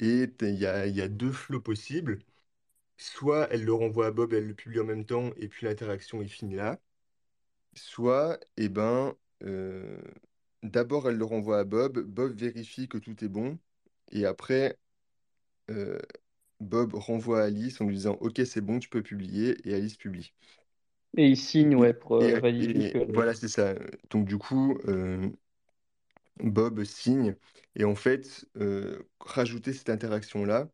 [0.00, 2.20] Et il y a, deux flots possibles.
[2.98, 6.22] Soit elle le renvoie à Bob, elle le publie en même temps, et puis l'interaction
[6.22, 6.80] est finie là.
[7.74, 9.14] Soit, eh ben,
[10.64, 13.58] d'abord elle le renvoie à Bob, Bob vérifie que tout est bon,
[14.12, 14.78] et après,
[15.70, 15.98] euh,
[16.60, 19.96] Bob renvoie à Alice en lui disant, OK, c'est bon, tu peux publier, et Alice
[19.98, 20.34] publie.
[21.16, 22.98] Et ils signent, Et, ouais, pour et- euh, valider et que.
[23.08, 23.74] voilà, c'est ça.
[24.10, 25.28] Donc du coup, euh,
[26.38, 27.34] Bob signe,
[27.74, 30.68] et en fait, euh, rajouter cette interaction-là,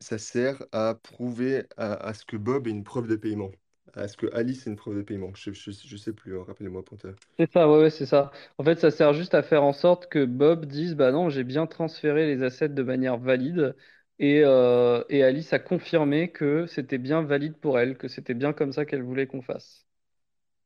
[0.00, 3.50] ça sert à prouver à, à ce que Bob ait une preuve de paiement,
[3.94, 5.34] à ce que Alice ait une preuve de paiement?
[5.34, 7.10] Je, je, je sais plus, hein, rappelez-moi, Panta.
[7.38, 8.30] C'est ça, ouais, ouais, c'est ça.
[8.58, 11.42] En fait, ça sert juste à faire en sorte que Bob dise, bah non, j'ai
[11.42, 13.76] bien transféré les assets de manière valide.
[14.20, 18.52] Et, euh, et Alice a confirmé que c'était bien valide pour elle, que c'était bien
[18.52, 19.84] comme ça qu'elle voulait qu'on fasse.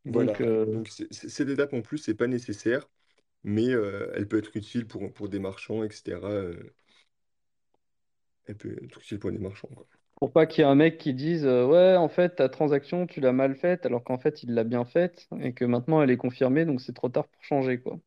[0.07, 2.89] Donc, Voilà, euh, donc c'est- c'est- cette étape en plus, c'est pas nécessaire,
[3.45, 6.31] mais euh, elle peut être utile pour, pour des marchands, etc.
[6.31, 6.75] euh,
[8.47, 9.87] elle peut être utile pour des marchands, quoi.
[10.21, 13.07] Pour pas qu'il y ait un mec qui dise, euh, ouais, en fait, ta transaction,
[13.07, 16.11] tu l'as mal faite, alors qu'en fait, il l'a bien faite, et que maintenant, elle
[16.11, 17.99] est confirmée, donc c'est trop tard pour changer, quoi.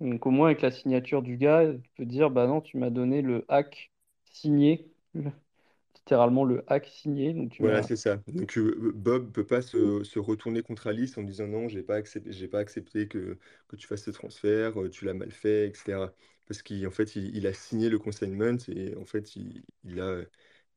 [0.00, 2.90] Donc, au moins, avec la signature du gars, tu peux dire, bah non, tu m'as
[2.90, 3.92] donné le hack
[4.24, 5.30] signé, le-
[5.96, 7.82] littéralement le hack signé, donc tu Voilà, m'as.
[7.82, 8.18] c'est ça.
[8.28, 11.94] Donc euh, Bob peut pas se, se retourner contre Alice en disant non, j'ai pas
[11.96, 13.38] accepté, j'ai pas accepté que,
[13.68, 16.12] que tu fasses ce transfert, euh, tu l'as mal fait, etc.
[16.46, 20.20] Parce qu'en fait, il, il a signé le consignment et en fait, il, il a,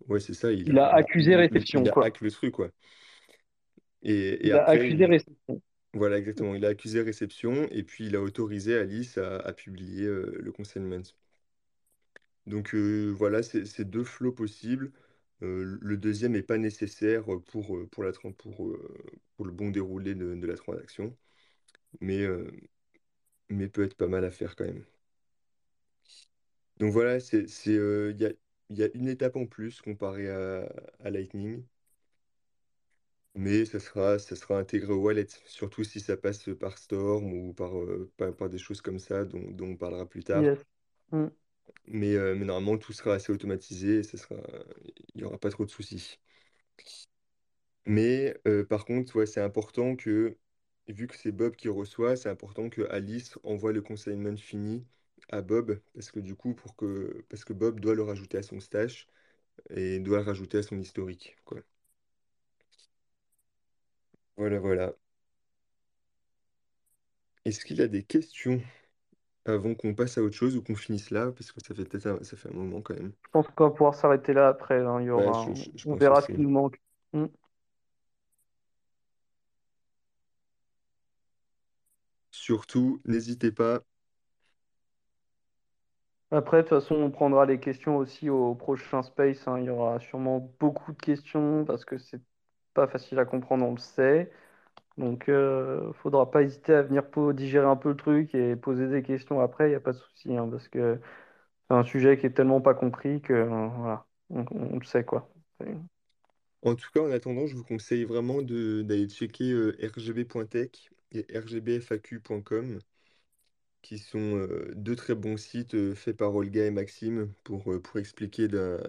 [0.08, 2.06] ouais, c'est ça, il Il a, accusé réception, il a quoi.
[2.06, 2.72] hack le truc, quoi.
[4.02, 5.62] Et, et Il a accusé réception.
[5.94, 10.06] voilà, exactement, il a accusé réception et puis il a autorisé Alice à, à publier
[10.06, 11.04] euh, le consignment.
[12.46, 14.92] Donc euh, voilà, c'est deux flots possibles.
[15.42, 18.74] Euh, le deuxième n'est pas nécessaire pour, pour, la, pour,
[19.36, 21.16] pour le bon déroulé de, de la transaction,
[22.02, 22.26] mais,
[23.50, 24.86] mais peut être pas mal à faire quand même.
[26.80, 28.32] Donc voilà, c'est, c'est, euh, il y a,
[28.70, 30.64] il y a une étape en plus comparé à,
[31.00, 31.64] à Lightning,
[33.36, 37.54] mais ça sera, ça sera intégré au wallet, surtout si ça passe par Storm ou
[37.54, 40.44] par, euh, par, par des choses comme ça dont, dont on parlera plus tard.
[40.44, 40.60] Yes.
[41.12, 41.30] Mm.
[41.88, 44.36] Mais, euh, mais normalement, tout sera assez automatisé et ça sera,
[45.14, 46.20] il n'y aura pas trop de soucis.
[47.86, 50.38] Mais euh, par contre, ouais, c'est important que,
[50.88, 54.86] vu que c'est Bob qui reçoit, c'est important que Alice envoie le consignment fini
[55.30, 58.44] à Bob, parce que du coup, pour que, parce que Bob doit le rajouter à
[58.44, 59.08] son stash,
[59.72, 61.62] et doit le rajouter à son historique, quoi.
[64.38, 64.96] Voilà, voilà.
[67.44, 68.62] Est-ce qu'il a des questions
[69.46, 71.32] avant qu'on passe à autre chose ou qu'on finisse là?
[71.34, 73.14] Parce que ça fait peut-être un- ça fait un moment quand même.
[73.24, 74.82] Je pense qu'on va pouvoir s'arrêter là après.
[74.82, 75.00] hein.
[75.02, 76.34] Il y Ouais, aura, je, je- je on pense verra ce aussi.
[76.34, 76.82] qui nous manque.
[77.14, 77.28] Hmm.
[82.32, 83.84] Surtout, n'hésitez pas.
[86.32, 89.48] Après, de toute façon, on prendra les questions aussi au prochain Space.
[89.48, 89.60] hein.
[89.60, 92.22] Il y aura sûrement beaucoup de questions parce que c'est
[92.74, 94.32] pas facile à comprendre, on le sait.
[94.98, 97.04] Donc, euh, faudra pas hésiter à venir
[97.34, 99.68] digérer un peu le truc et poser des questions après.
[99.68, 101.00] Il n'y a pas de souci, hein, parce que
[101.70, 105.30] c'est un sujet qui est tellement pas compris que euh, voilà, on, le sait quoi.
[106.62, 111.26] En tout cas, en attendant, je vous conseille vraiment de d'aller checker euh, rgb.tech et
[111.38, 112.80] rgbfaq.com,
[113.82, 118.82] qui sont deux très bons sites faits par Olga et Maxime pour, pour expliquer d'un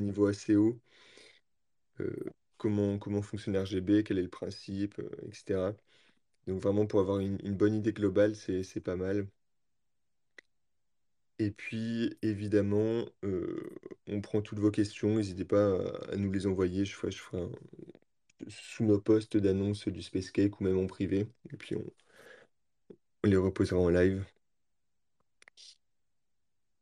[0.00, 0.80] niveau assez haut
[2.58, 5.72] comment, comment fonctionne RGB, quel est le principe, etc.
[6.46, 9.28] Donc vraiment pour avoir une, bonne idée globale, c'est pas mal.
[11.38, 13.04] Et puis évidemment,
[14.06, 15.76] on prend toutes vos questions, n'hésitez pas
[16.12, 16.84] à, nous les envoyer.
[16.84, 17.20] Je ferai, je
[18.48, 21.26] sous nos posts d'annonce du Space Cake ou même en privé.
[21.52, 21.76] Et puis
[23.26, 24.24] on les reposera en live.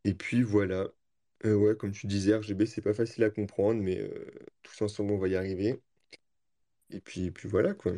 [0.04, 0.88] Et puis voilà.
[1.44, 4.30] Euh, ouais, comme tu disais, RGB, c'est pas facile à comprendre, mais euh,
[4.62, 5.80] tous ensemble, on va y arriver.
[6.88, 7.92] Et puis, et puis voilà, quoi.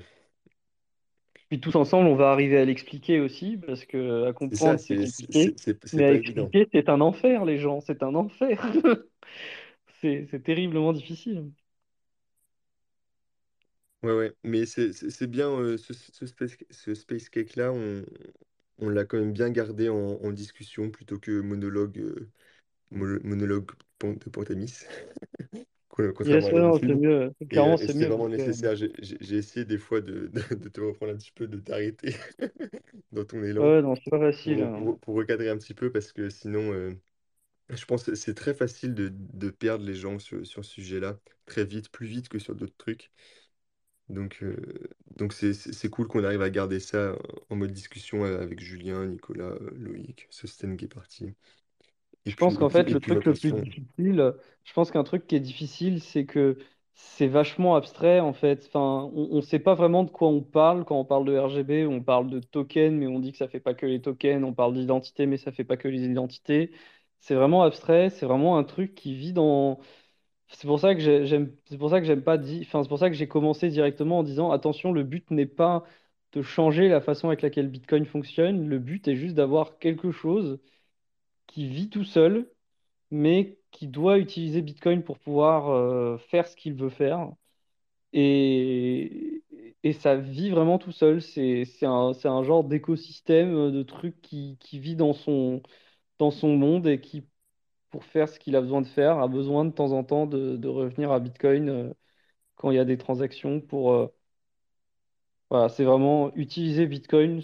[1.49, 4.81] Puis tous ensemble, on va arriver à l'expliquer aussi, parce que à C'est ça, comprendre,
[4.81, 6.53] c'est c'est c'est- compliqué, c'est- c'est- c'est mais à pas évident.
[6.53, 8.61] expliquer, c'est un enfer, les gens, c'est un enfer.
[10.01, 11.53] C'est c'est terriblement difficile.
[14.07, 14.35] Ouais, ouais.
[14.45, 18.05] Mais c'est c'est- c'est bien, euh, ce, ce Space, ce Space Cake-là, on,
[18.79, 22.31] on l'a quand même bien gardé en, en discussion plutôt que monologue, euh,
[22.93, 24.85] mo- monologue pan- de Pantamis,
[25.89, 27.33] co- contrairement Yes, à ouais, non, c'est mieux.
[27.51, 28.77] Et, Clairement, euh, et c'est c'était mieux vraiment parce que nécessaire.
[28.77, 31.59] J'ai j'ai- j'ai essayé des fois de, de, de te reprendre un petit peu, de
[31.61, 32.17] t'arrêter
[33.13, 34.61] dans ton élan ouais, non, c'est pas facile.
[34.61, 34.73] pour, hein.
[34.73, 36.95] pour, pour recadrer un petit peu parce que sinon, euh,
[37.71, 41.19] je pense que c'est très facile de, de perdre les gens sur, sur ce sujet-là,
[41.47, 43.13] très vite, plus vite que sur d'autres trucs.
[44.09, 44.57] Donc, euh,
[45.17, 47.17] donc c'est c'est- c'est cool qu'on arrive à garder ça
[47.51, 51.35] en mode discussion avec Julien, Nicolas, euh, Loïc, Sosten qui est parti.
[52.27, 54.35] Et Je puis, pense et qu'en puis, fait, et le puis truc le plus difficile,
[54.65, 56.59] je pense qu'un truc qui est difficile, c'est que
[56.95, 58.67] c'est vachement abstrait en fait.
[58.67, 61.87] Enfin, on ne sait pas vraiment de quoi on parle quand on parle de RGB.
[61.87, 64.43] On parle de tokens, mais on dit que ça fait pas que les tokens.
[64.45, 66.73] On parle d'identité, mais ça fait pas que les identités.
[67.21, 68.11] C'est vraiment abstrait.
[68.11, 69.79] C'est vraiment un truc qui vit dans.
[70.49, 71.53] C'est pour ça que j'ai- j'aime.
[71.67, 72.63] C'est pour ça que j'aime pas dire.
[72.67, 75.85] Enfin, c'est pour ça que j'ai commencé directement en disant attention, le but n'est pas
[76.33, 78.69] de changer la façon avec laquelle Bitcoin fonctionne.
[78.69, 80.61] Le but est juste d'avoir quelque chose
[81.47, 82.51] qui vit tout seul
[83.13, 87.31] mais qui doit utiliser Bitcoin pour pouvoir euh, faire ce qu'il veut faire.
[88.13, 89.43] Et,
[89.83, 91.21] et ça vit vraiment tout seul.
[91.23, 95.63] C'est, c'est un, c'est un genre d'écosystème de trucs qui, qui vit dans son,
[96.19, 97.27] dans son monde et qui,
[97.91, 100.69] pour faire ce qu'il a besoin de faire, a besoin de temps en temps de,
[100.69, 101.95] revenir à Bitcoin euh,
[102.57, 103.93] quand il y a des transactions pour...
[105.53, 107.43] euh, c'est vraiment utiliser Bitcoin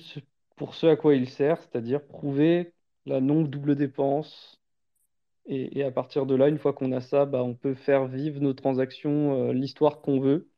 [0.57, 2.75] pour ce à quoi il sert, c'est-à-dire prouver
[3.07, 4.61] la non-double dépense
[5.47, 8.41] Et, à partir de là, une fois qu'on a ça, bah, on peut faire vivre
[8.41, 10.51] nos transactions, euh, l'histoire qu'on veut.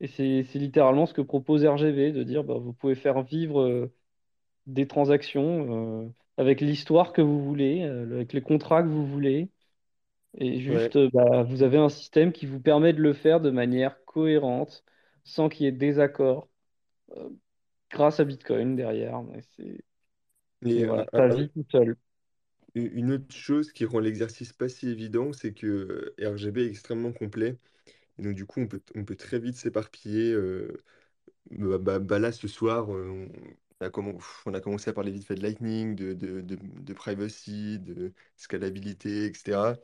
[0.00, 3.90] Et c'est, littéralement ce que propose RGB, de dire bah, vous pouvez faire vivre
[4.66, 9.50] des transactions avec l'histoire que vous voulez, euh, avec les contrats que vous voulez.
[10.38, 13.50] Et juste, euh, bah, vous avez un système qui vous permet de le faire de
[13.50, 14.84] manière cohérente,
[15.24, 16.48] sans qu'il y ait de désaccord,
[17.16, 17.30] euh,
[17.90, 19.22] grâce à Bitcoin derrière.
[19.56, 21.96] C'est- voilà, ça un- vit tout seul.
[22.74, 27.58] une autre chose qui rend l'exercice pas si évident, c'est que RGB est extrêmement complet.
[28.18, 30.32] Et donc, du coup, on peut, on peut très vite s'éparpiller.
[30.32, 30.82] euh,
[31.52, 32.90] bah, bah- bah là, ce soir,
[33.80, 36.56] on a, commen- on a commencé à parler vite fait de Lightning, de, de, de,
[36.62, 39.76] de privacy, de scalabilité, etc.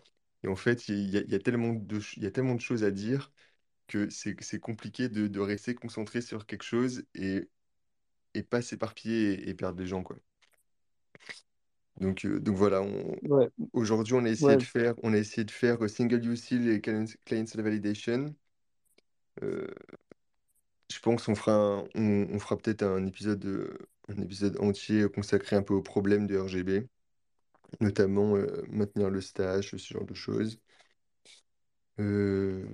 [0.43, 2.31] Et en fait, il y a, il y a tellement de, ch- il y a
[2.31, 3.33] tellement de choses à dire
[3.89, 7.51] que c'est c'est compliqué de, de rester concentré sur quelque chose et,
[8.35, 10.17] et pas s'éparpiller et, et perdre les gens, quoi.
[12.01, 15.19] Donc, euh, donc voilà, on- Ouais, aujourd'hui, on a essayé ouais, de faire, on a
[15.19, 18.35] essayé de faire euh, single use seal et client, client side validation.
[20.95, 23.79] Je pense qu'on fera, un- on, on fera peut-être un épisode, euh,
[24.09, 26.89] un épisode entier consacré un peu aux problèmes de RGB,
[27.81, 30.59] notamment euh, maintenir le stage, ce genre de choses.
[32.01, 32.67] Euh,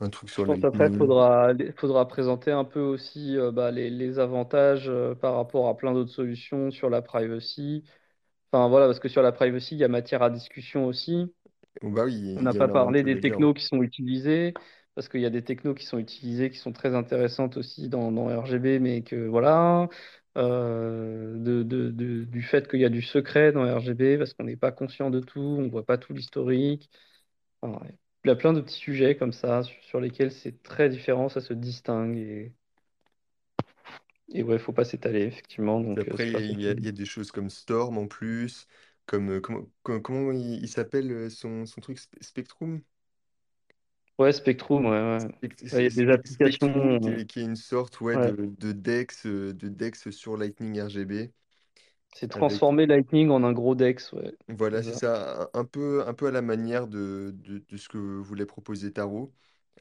[0.00, 0.96] un truc Je sur pense après, il Lightning.
[0.96, 5.76] faudra, faudra présenter un peu aussi euh, bah, les, les avantages euh, par rapport à
[5.76, 7.84] plein d'autres solutions sur la privacy.
[8.52, 11.32] Enfin voilà, parce que sur la privacy, il y a matière à discussion aussi.
[11.82, 13.20] Bah oui, On il n'a y pas parlé à des dire.
[13.20, 14.58] technos qui sont utilisés,
[14.94, 18.12] parce qu'il y a des technos qui sont utilisés, qui sont très intéressantes aussi dans,
[18.12, 19.88] dans RGB, mais que voilà,
[20.36, 24.44] euh, de, de- de- du fait qu'il y a du secret dans RGB, parce qu'on
[24.44, 26.90] n'est pas conscient de tout, on voit pas tout l'historique.
[27.62, 27.80] Enfin,
[28.24, 31.28] il y a plein de petits sujets comme ça, sur, sur lesquels c'est très différent,
[31.30, 32.52] ça se distingue, et,
[34.30, 36.78] et ouais, faut pas s'étaler, effectivement, donc euh, Après, il y a, facile.
[36.78, 38.66] il y a des choses comme Storm en plus,
[39.06, 42.82] comme euh, comment, comment, comment il, il s'appelle son, son truc Spe- Spectrum?
[44.18, 45.48] Ouais, Spectrum, ouais, ouais.
[45.72, 48.34] Il y a des Spe- Spectrum, qui applications, est, qui est une sorte ouais, ouais.
[48.36, 51.32] de, de DeX, euh, de DeX sur Lightning RGB,
[52.14, 54.34] C'est avec, transformer Lightning en un gros Dex, ouais.
[54.48, 55.00] voilà, C'est c'est ça.
[55.00, 58.46] ça, un, un peu, un peu à la manière de, de, de ce que voulait
[58.46, 59.32] proposer Taro,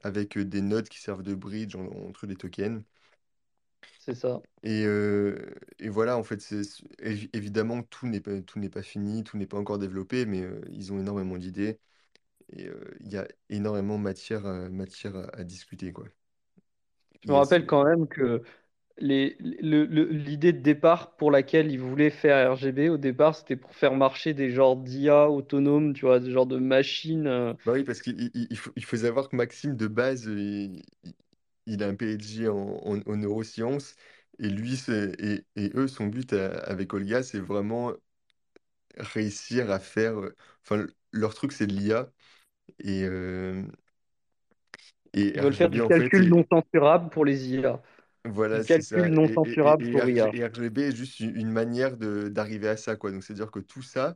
[0.04, 2.84] avec euh, des nodes qui servent de bridge en- entre les tokens.
[4.00, 4.42] C'est ça.
[4.64, 8.70] Et, euh, et voilà, en fait, c'est, c'est- évi- évidemment, tout n'est pas, tout n'est
[8.70, 11.80] pas fini, tout n'est pas encore développé, mais euh, ils ont énormément d'idées
[12.54, 16.08] et euh, il y a énormément matière, à- matière à, à discuter, quoi.
[17.24, 18.42] Je me rappelle quand même que
[19.00, 23.56] les, le- le- l'idée de départ pour laquelle ils voulaient faire RGB, au départ, c'était
[23.58, 27.28] pour faire marcher des genres d'IA autonomes, tu vois, des genres de machines.
[27.28, 30.28] euh, Bah oui, parce qu'il il, il faut, il faut savoir que Maxime, de base,
[30.28, 31.14] euh, il, il-
[31.68, 33.96] il a un PhD en, en, en neurosciences
[34.40, 37.94] et lui, c'est, et, et eux, son but à- avec Olga, c'est vraiment
[38.98, 40.18] réussir à faire.
[40.20, 42.12] euh, Enfin, leur truc, c'est de l'IA.
[42.80, 43.64] Et, euh,
[45.14, 47.82] et Ils veulent faire du fait, calcul non censurable pour les IA.
[48.26, 48.82] Voilà, Du ça.
[48.84, 50.36] calcul non Et, censurable et, et pour IA.
[50.38, 53.12] et RGB est juste une une manière d'arriver à ça, quoi.
[53.12, 54.16] Donc, c'est-à-dire que tout ça,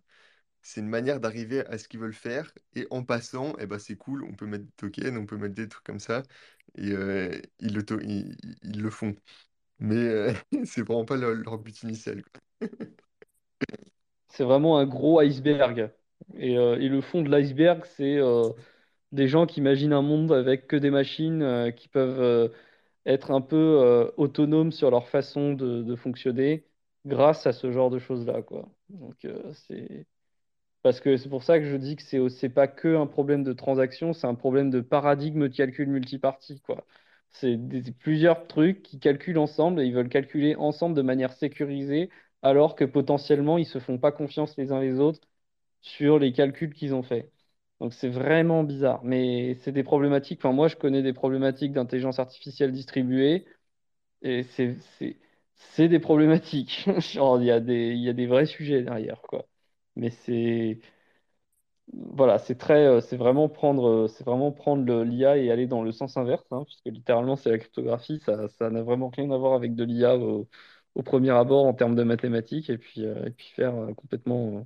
[0.64, 2.54] c'est une manière d'arriver à ce qu'ils veulent faire.
[2.76, 5.56] Et en passant, eh ben, c'est cool, on peut mettre des tokens, on peut mettre
[5.56, 6.24] des trucs comme ça.
[6.78, 9.16] Et euh, ils le, to- ils, ils- ils le font.
[9.80, 10.34] Mais euh,
[10.66, 12.24] c'est vraiment pas leur, leur but initial.
[14.28, 15.92] C'est vraiment un gros iceberg.
[16.38, 18.50] Et, euh, et le fond de l'iceberg, c'est euh,
[19.12, 22.52] des gens qui imaginent un monde avec que des machines euh, qui peuvent
[23.06, 26.66] être un peu autonomes sur leur façon de, fonctionner
[27.06, 28.70] grâce à ce genre de choses-là, quoi.
[28.90, 30.08] Donc, c'est
[30.84, 33.44] parce que c'est pour ça que je dis que c'est c'est pas que un problème
[33.44, 36.86] de transaction, c'est un problème de paradigme de calcul multipartie, quoi.
[37.32, 37.60] C'est
[38.00, 42.10] plusieurs trucs qui calculent ensemble et ils veulent calculer ensemble de manière sécurisée,
[42.42, 45.20] alors que potentiellement ils se font pas confiance les uns les autres
[45.86, 47.32] sur les calculs qu'ils ont faits.
[47.80, 50.40] Donc c'est vraiment bizarre, mais c'est des problématiques.
[50.40, 53.46] Enfin, moi, je connais des problématiques d'intelligence artificielle distribuée
[54.24, 56.88] et c'est des problématiques.
[57.00, 59.46] Genre, il y a des y a des vrais sujets derrière, quoi.
[59.96, 60.80] Mais c'est
[61.94, 65.84] voilà, c'est très euh, c'est vraiment prendre euh, c'est vraiment prendre l'IA et aller dans
[65.84, 68.20] le sens inverse, hein, puisque littéralement c'est la cryptographie.
[68.26, 70.48] Ça n'a vraiment rien à voir avec de l'IA au,
[71.04, 74.66] premier abord en termes de mathématiques et puis euh, et puis faire complètement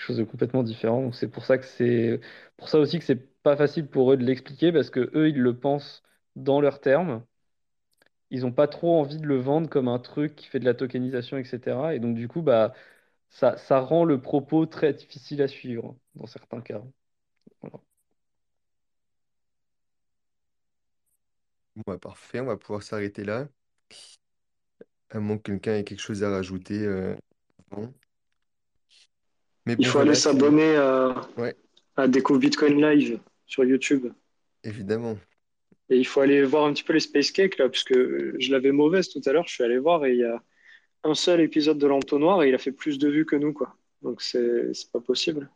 [0.00, 1.12] chose de complètement différent.
[1.12, 2.20] C'est pour ça que c'est
[2.56, 5.38] pour ça aussi que c'est pas facile pour eux de l'expliquer parce que eux ils
[5.40, 6.02] le pensent
[6.36, 7.24] dans leurs termes.
[8.30, 10.72] Ils ont pas trop envie de le vendre comme un truc qui fait de la
[10.74, 11.94] tokenisation, etc.
[11.94, 12.72] Et donc du coup bah
[13.30, 16.82] ça, rend le propos très difficile à suivre dans certains cas.
[21.86, 23.48] Bah, parfait, on va pouvoir s'arrêter là.
[25.10, 26.84] À moins que quelqu'un ait quelque chose à rajouter.
[26.84, 27.14] euh,
[27.72, 27.92] avant.
[29.70, 31.54] Mais Il bon, faut aller voilà, s'abonner à, Ouais,
[31.96, 34.06] à Bitcoin Live sur YouTube.
[34.64, 35.16] évidemment.
[35.88, 38.50] Et il faut aller voir un petit peu les Space Cake là, parce que je
[38.52, 39.46] l'avais mauvaise tout à l'heure.
[39.46, 40.42] Je suis allé voir et il y a
[41.04, 43.76] un seul épisode de l'entonnoir et il a fait plus de vues que nous, quoi.
[44.02, 45.50] Donc c'est pas possible.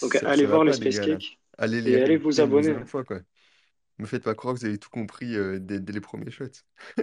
[0.00, 1.06] Donc allez voir les Space gars.
[1.06, 2.84] Cake Allez les et allez vous une abonner.
[2.84, 3.20] fois, quoi.
[3.98, 6.62] Me faites pas croire que vous avez tout compris euh, dès, dès les premiers shots.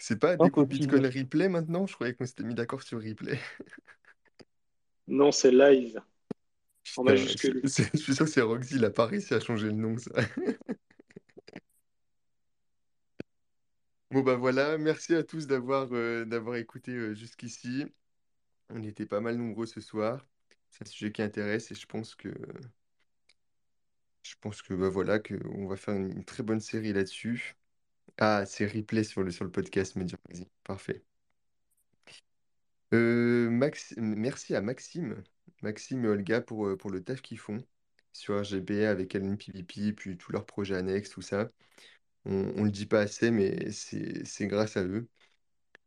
[0.00, 1.06] C'est pas Découvre Bitcoin Impossible.
[1.06, 1.86] Replay maintenant?
[1.86, 3.38] Je croyais qu'on s'était mis d'accord sur Replay.
[5.08, 6.00] Non, c'est live
[6.96, 7.64] en Putain, majuscule.
[7.64, 9.72] c'est- c'est- je suis sûr que c'est Roxy, il a pas réussi à changer le
[9.74, 10.10] nom, ça.
[14.10, 17.86] Bon bah voilà, merci à tous d'avoir euh, d'avoir écouté euh, jusqu'ici.
[18.70, 20.26] On était pas mal nombreux ce soir.
[20.70, 22.30] C'est un sujet qui intéresse et je pense que
[24.22, 27.54] je pense que bah voilà que on va faire une, une très bonne série là-dessus.
[28.18, 30.46] Ah, c'est replay sur le sur podcast Magazine.
[30.64, 31.02] Parfait.
[32.92, 33.50] Euh,
[33.98, 35.22] merci à Maxime,
[35.62, 37.64] Maxime et Olga pour, euh, le taf qu'ils font
[38.12, 41.50] sur RGB avec LNPVP, puis tous leurs projets annexes, tout ça.
[42.26, 45.08] On, on le dit pas assez, mais c'est grâce à eux.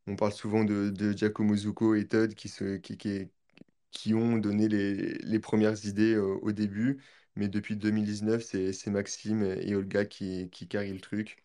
[0.08, 6.52] On parle souvent de, Giacomo Zucco et Todd qui, ont donné les, premières idées au
[6.52, 7.02] début,
[7.36, 11.44] mais depuis 2019, c'est c'est Maxime et Olga qui, qui carrient le truc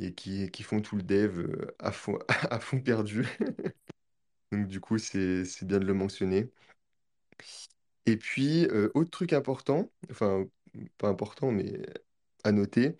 [0.00, 2.18] et qui, font tout le dev euh, à fond,
[2.50, 3.26] à fond perdu.
[4.52, 6.50] Donc du coup, c'est bien de le mentionner.
[8.06, 10.46] Et puis, euh, autre truc important, enfin,
[10.98, 11.82] pas important, mais
[12.44, 12.96] à noter,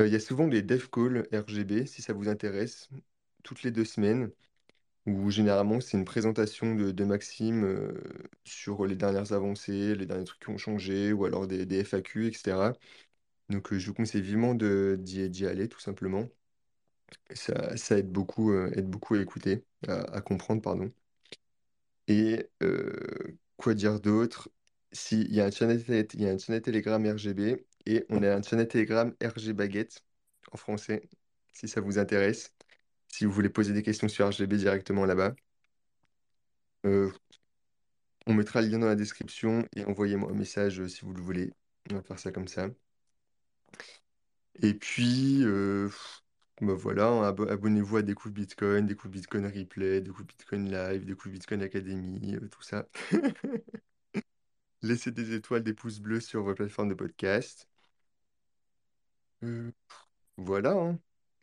[0.00, 2.90] euh, il y a souvent les dev calls RGB, si ça vous intéresse,
[3.44, 4.30] toutes les deux semaines,
[5.06, 7.92] où généralement c'est une présentation de, Maxime
[8.44, 12.72] sur les dernières avancées, les derniers trucs qui ont changé, ou alors des FAQ, etc.
[13.52, 16.28] Donc, euh, je vous conseille vivement d'y, aller, tout simplement.
[17.34, 20.92] Ça, aide beaucoup, euh, aide beaucoup à écouter, à, comprendre, pardon.
[22.08, 24.50] Et euh, quoi dire d'autre?
[25.10, 30.04] Il y a un channel, Telegram RGB et on a un channel Telegram RG Baguette
[30.52, 31.08] en français,
[31.52, 32.54] si ça vous intéresse.
[33.08, 35.34] Si vous voulez poser des questions sur RGB directement là-bas.
[38.26, 41.52] On mettra le lien dans la description et envoyez-moi un message si vous le voulez.
[41.90, 42.68] On va faire ça comme ça.
[44.62, 45.88] Et puis, euh,
[46.60, 51.32] bah voilà, hein, abo- abonnez-vous à Découvre Bitcoin, Découvre Bitcoin Replay, Découvre Bitcoin Live, Découvre
[51.34, 52.88] Bitcoin Academy, euh, tout ça.
[54.82, 57.66] Laissez des étoiles, des pouces bleus sur vos plateformes de podcast.
[59.44, 59.70] Euh,
[60.38, 61.00] voilà, hein.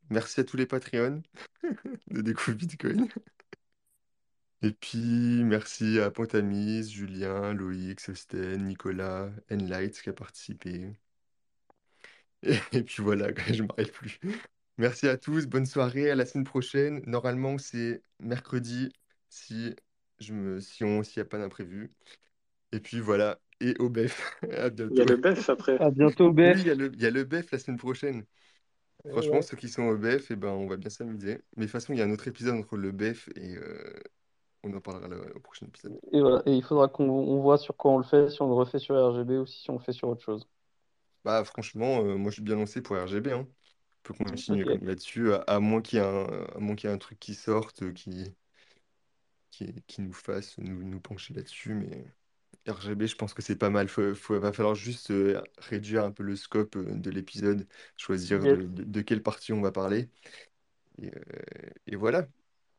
[0.09, 1.23] Merci à tous les Patreons
[2.09, 3.07] de Découvre Bitcoin.
[4.61, 10.93] Et puis, merci à Pontamise, Julien, Loïc, Sosten, Nicolas, Enlight qui a participé.
[12.43, 14.19] Et, et puis voilà, quoi, je ne m'arrête plus.
[14.77, 17.01] Merci à tous, bonne soirée, à la semaine prochaine.
[17.05, 18.89] Normalement, c'est mercredi
[19.29, 19.75] si
[20.19, 21.91] je me, si on, s'il n'y a pas d'imprévu.
[22.73, 24.37] Et puis voilà, et au BEF.
[24.43, 25.77] À Il y a le BEF après.
[25.79, 26.61] À bientôt, Oui, Beth.
[26.61, 28.25] il y a le, il y a le BEF la semaine prochaine.
[29.05, 29.43] Et Franchement, ouais.
[29.43, 31.41] ceux qui sont au BEF, eh ben, on va bien s'amuser.
[31.57, 33.99] Mais de toute façon, il y a un autre épisode entre le BEF et euh,
[34.63, 35.99] on en parlera le- au prochain épisode.
[36.11, 36.43] Et voilà.
[36.45, 38.79] Et il faudra qu'on on voit sur quoi on le fait, si on le refait
[38.79, 40.47] sur RGB ou si on le fait sur autre chose.
[41.23, 43.31] Bah, franchement, euh, moi, je suis bien lancé pour RGB.
[43.33, 43.47] Hein.
[43.49, 44.67] On peut continuer Ok.
[44.67, 46.25] comme là-dessus, à, à moins qu'il y ait un,
[46.55, 48.35] à moins qu'il y ait un truc qui sorte, euh, qui,
[49.51, 51.73] qui, qui nous fasse nous, nous pencher là-dessus.
[51.73, 52.05] Mais
[52.67, 53.87] RGB, je pense que c'est pas mal.
[53.89, 57.67] Faut, faut- va falloir juste euh, réduire un peu le scope euh, de l'épisode,
[57.97, 58.59] choisir Yes.
[58.59, 60.09] de, de, de quelle partie on va parler.
[60.99, 61.11] Et, euh,
[61.87, 62.27] et voilà.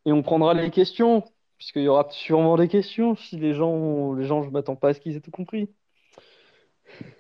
[0.04, 1.24] Et on prendra les questions,
[1.56, 4.94] puisqu'il y aura sûrement des questions si les gens, les gens, je m'attends pas à
[4.94, 5.70] ce qu'ils aient tout compris.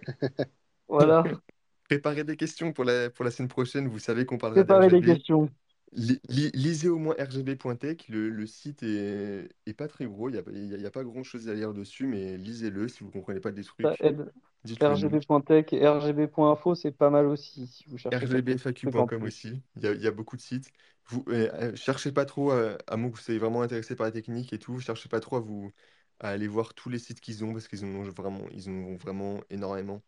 [0.90, 1.24] Voilà.
[1.84, 3.88] Préparez des questions pour la, pour la semaine prochaine.
[3.88, 5.02] Vous savez qu'on parlera Préparez des d'RGB.
[5.02, 5.50] questions.
[5.92, 8.08] Li- li- lisez au moins rgb.tech.
[8.08, 10.28] Le, le site est, est pas très gros.
[10.28, 12.06] Il n'y a, pas- il y a- il y a pas grand-chose à lire dessus,
[12.06, 12.88] mais lisez-le.
[12.88, 14.32] Si vous comprenez pas des Ça trucs, aide.
[14.64, 15.18] dites-le nous.
[15.18, 19.24] RGB.tech et RGB.info, c'est pas mal aussi si vous cherchez certains trucs en rgbfaq.com plus.
[19.24, 19.62] aussi.
[19.76, 20.70] Il y a, il y a beaucoup de sites.
[21.06, 24.06] Vous euh, euh, cherchez pas trop, euh, à moins que vous soyez vraiment intéressé par
[24.06, 25.72] la technique et tout, cherchez pas trop à vous
[26.20, 28.72] à aller voir tous les sites qu'ils ont parce qu'ils en ont vraiment, ils en
[28.72, 30.02] ont vraiment énormément.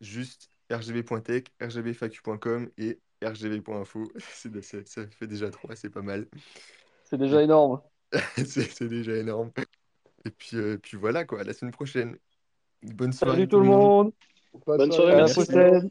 [0.00, 4.12] Juste rgb.tech, rgbfaq.com et rgb.info.
[4.18, 6.26] C'est, ça, ça fait déjà trois, c'est pas mal.
[7.04, 7.82] C'est déjà énorme.
[8.46, 9.52] c'est déjà énorme.
[10.24, 12.18] Et puis, euh, puis voilà quoi, à la semaine prochaine.
[12.82, 13.92] Bonne soirée Salut tout tout le monde.
[13.92, 14.12] monde.
[14.66, 15.40] Bonne Bonne soirée, soirée, À la merci.
[15.40, 15.52] merci.
[15.52, 15.90] prochaine.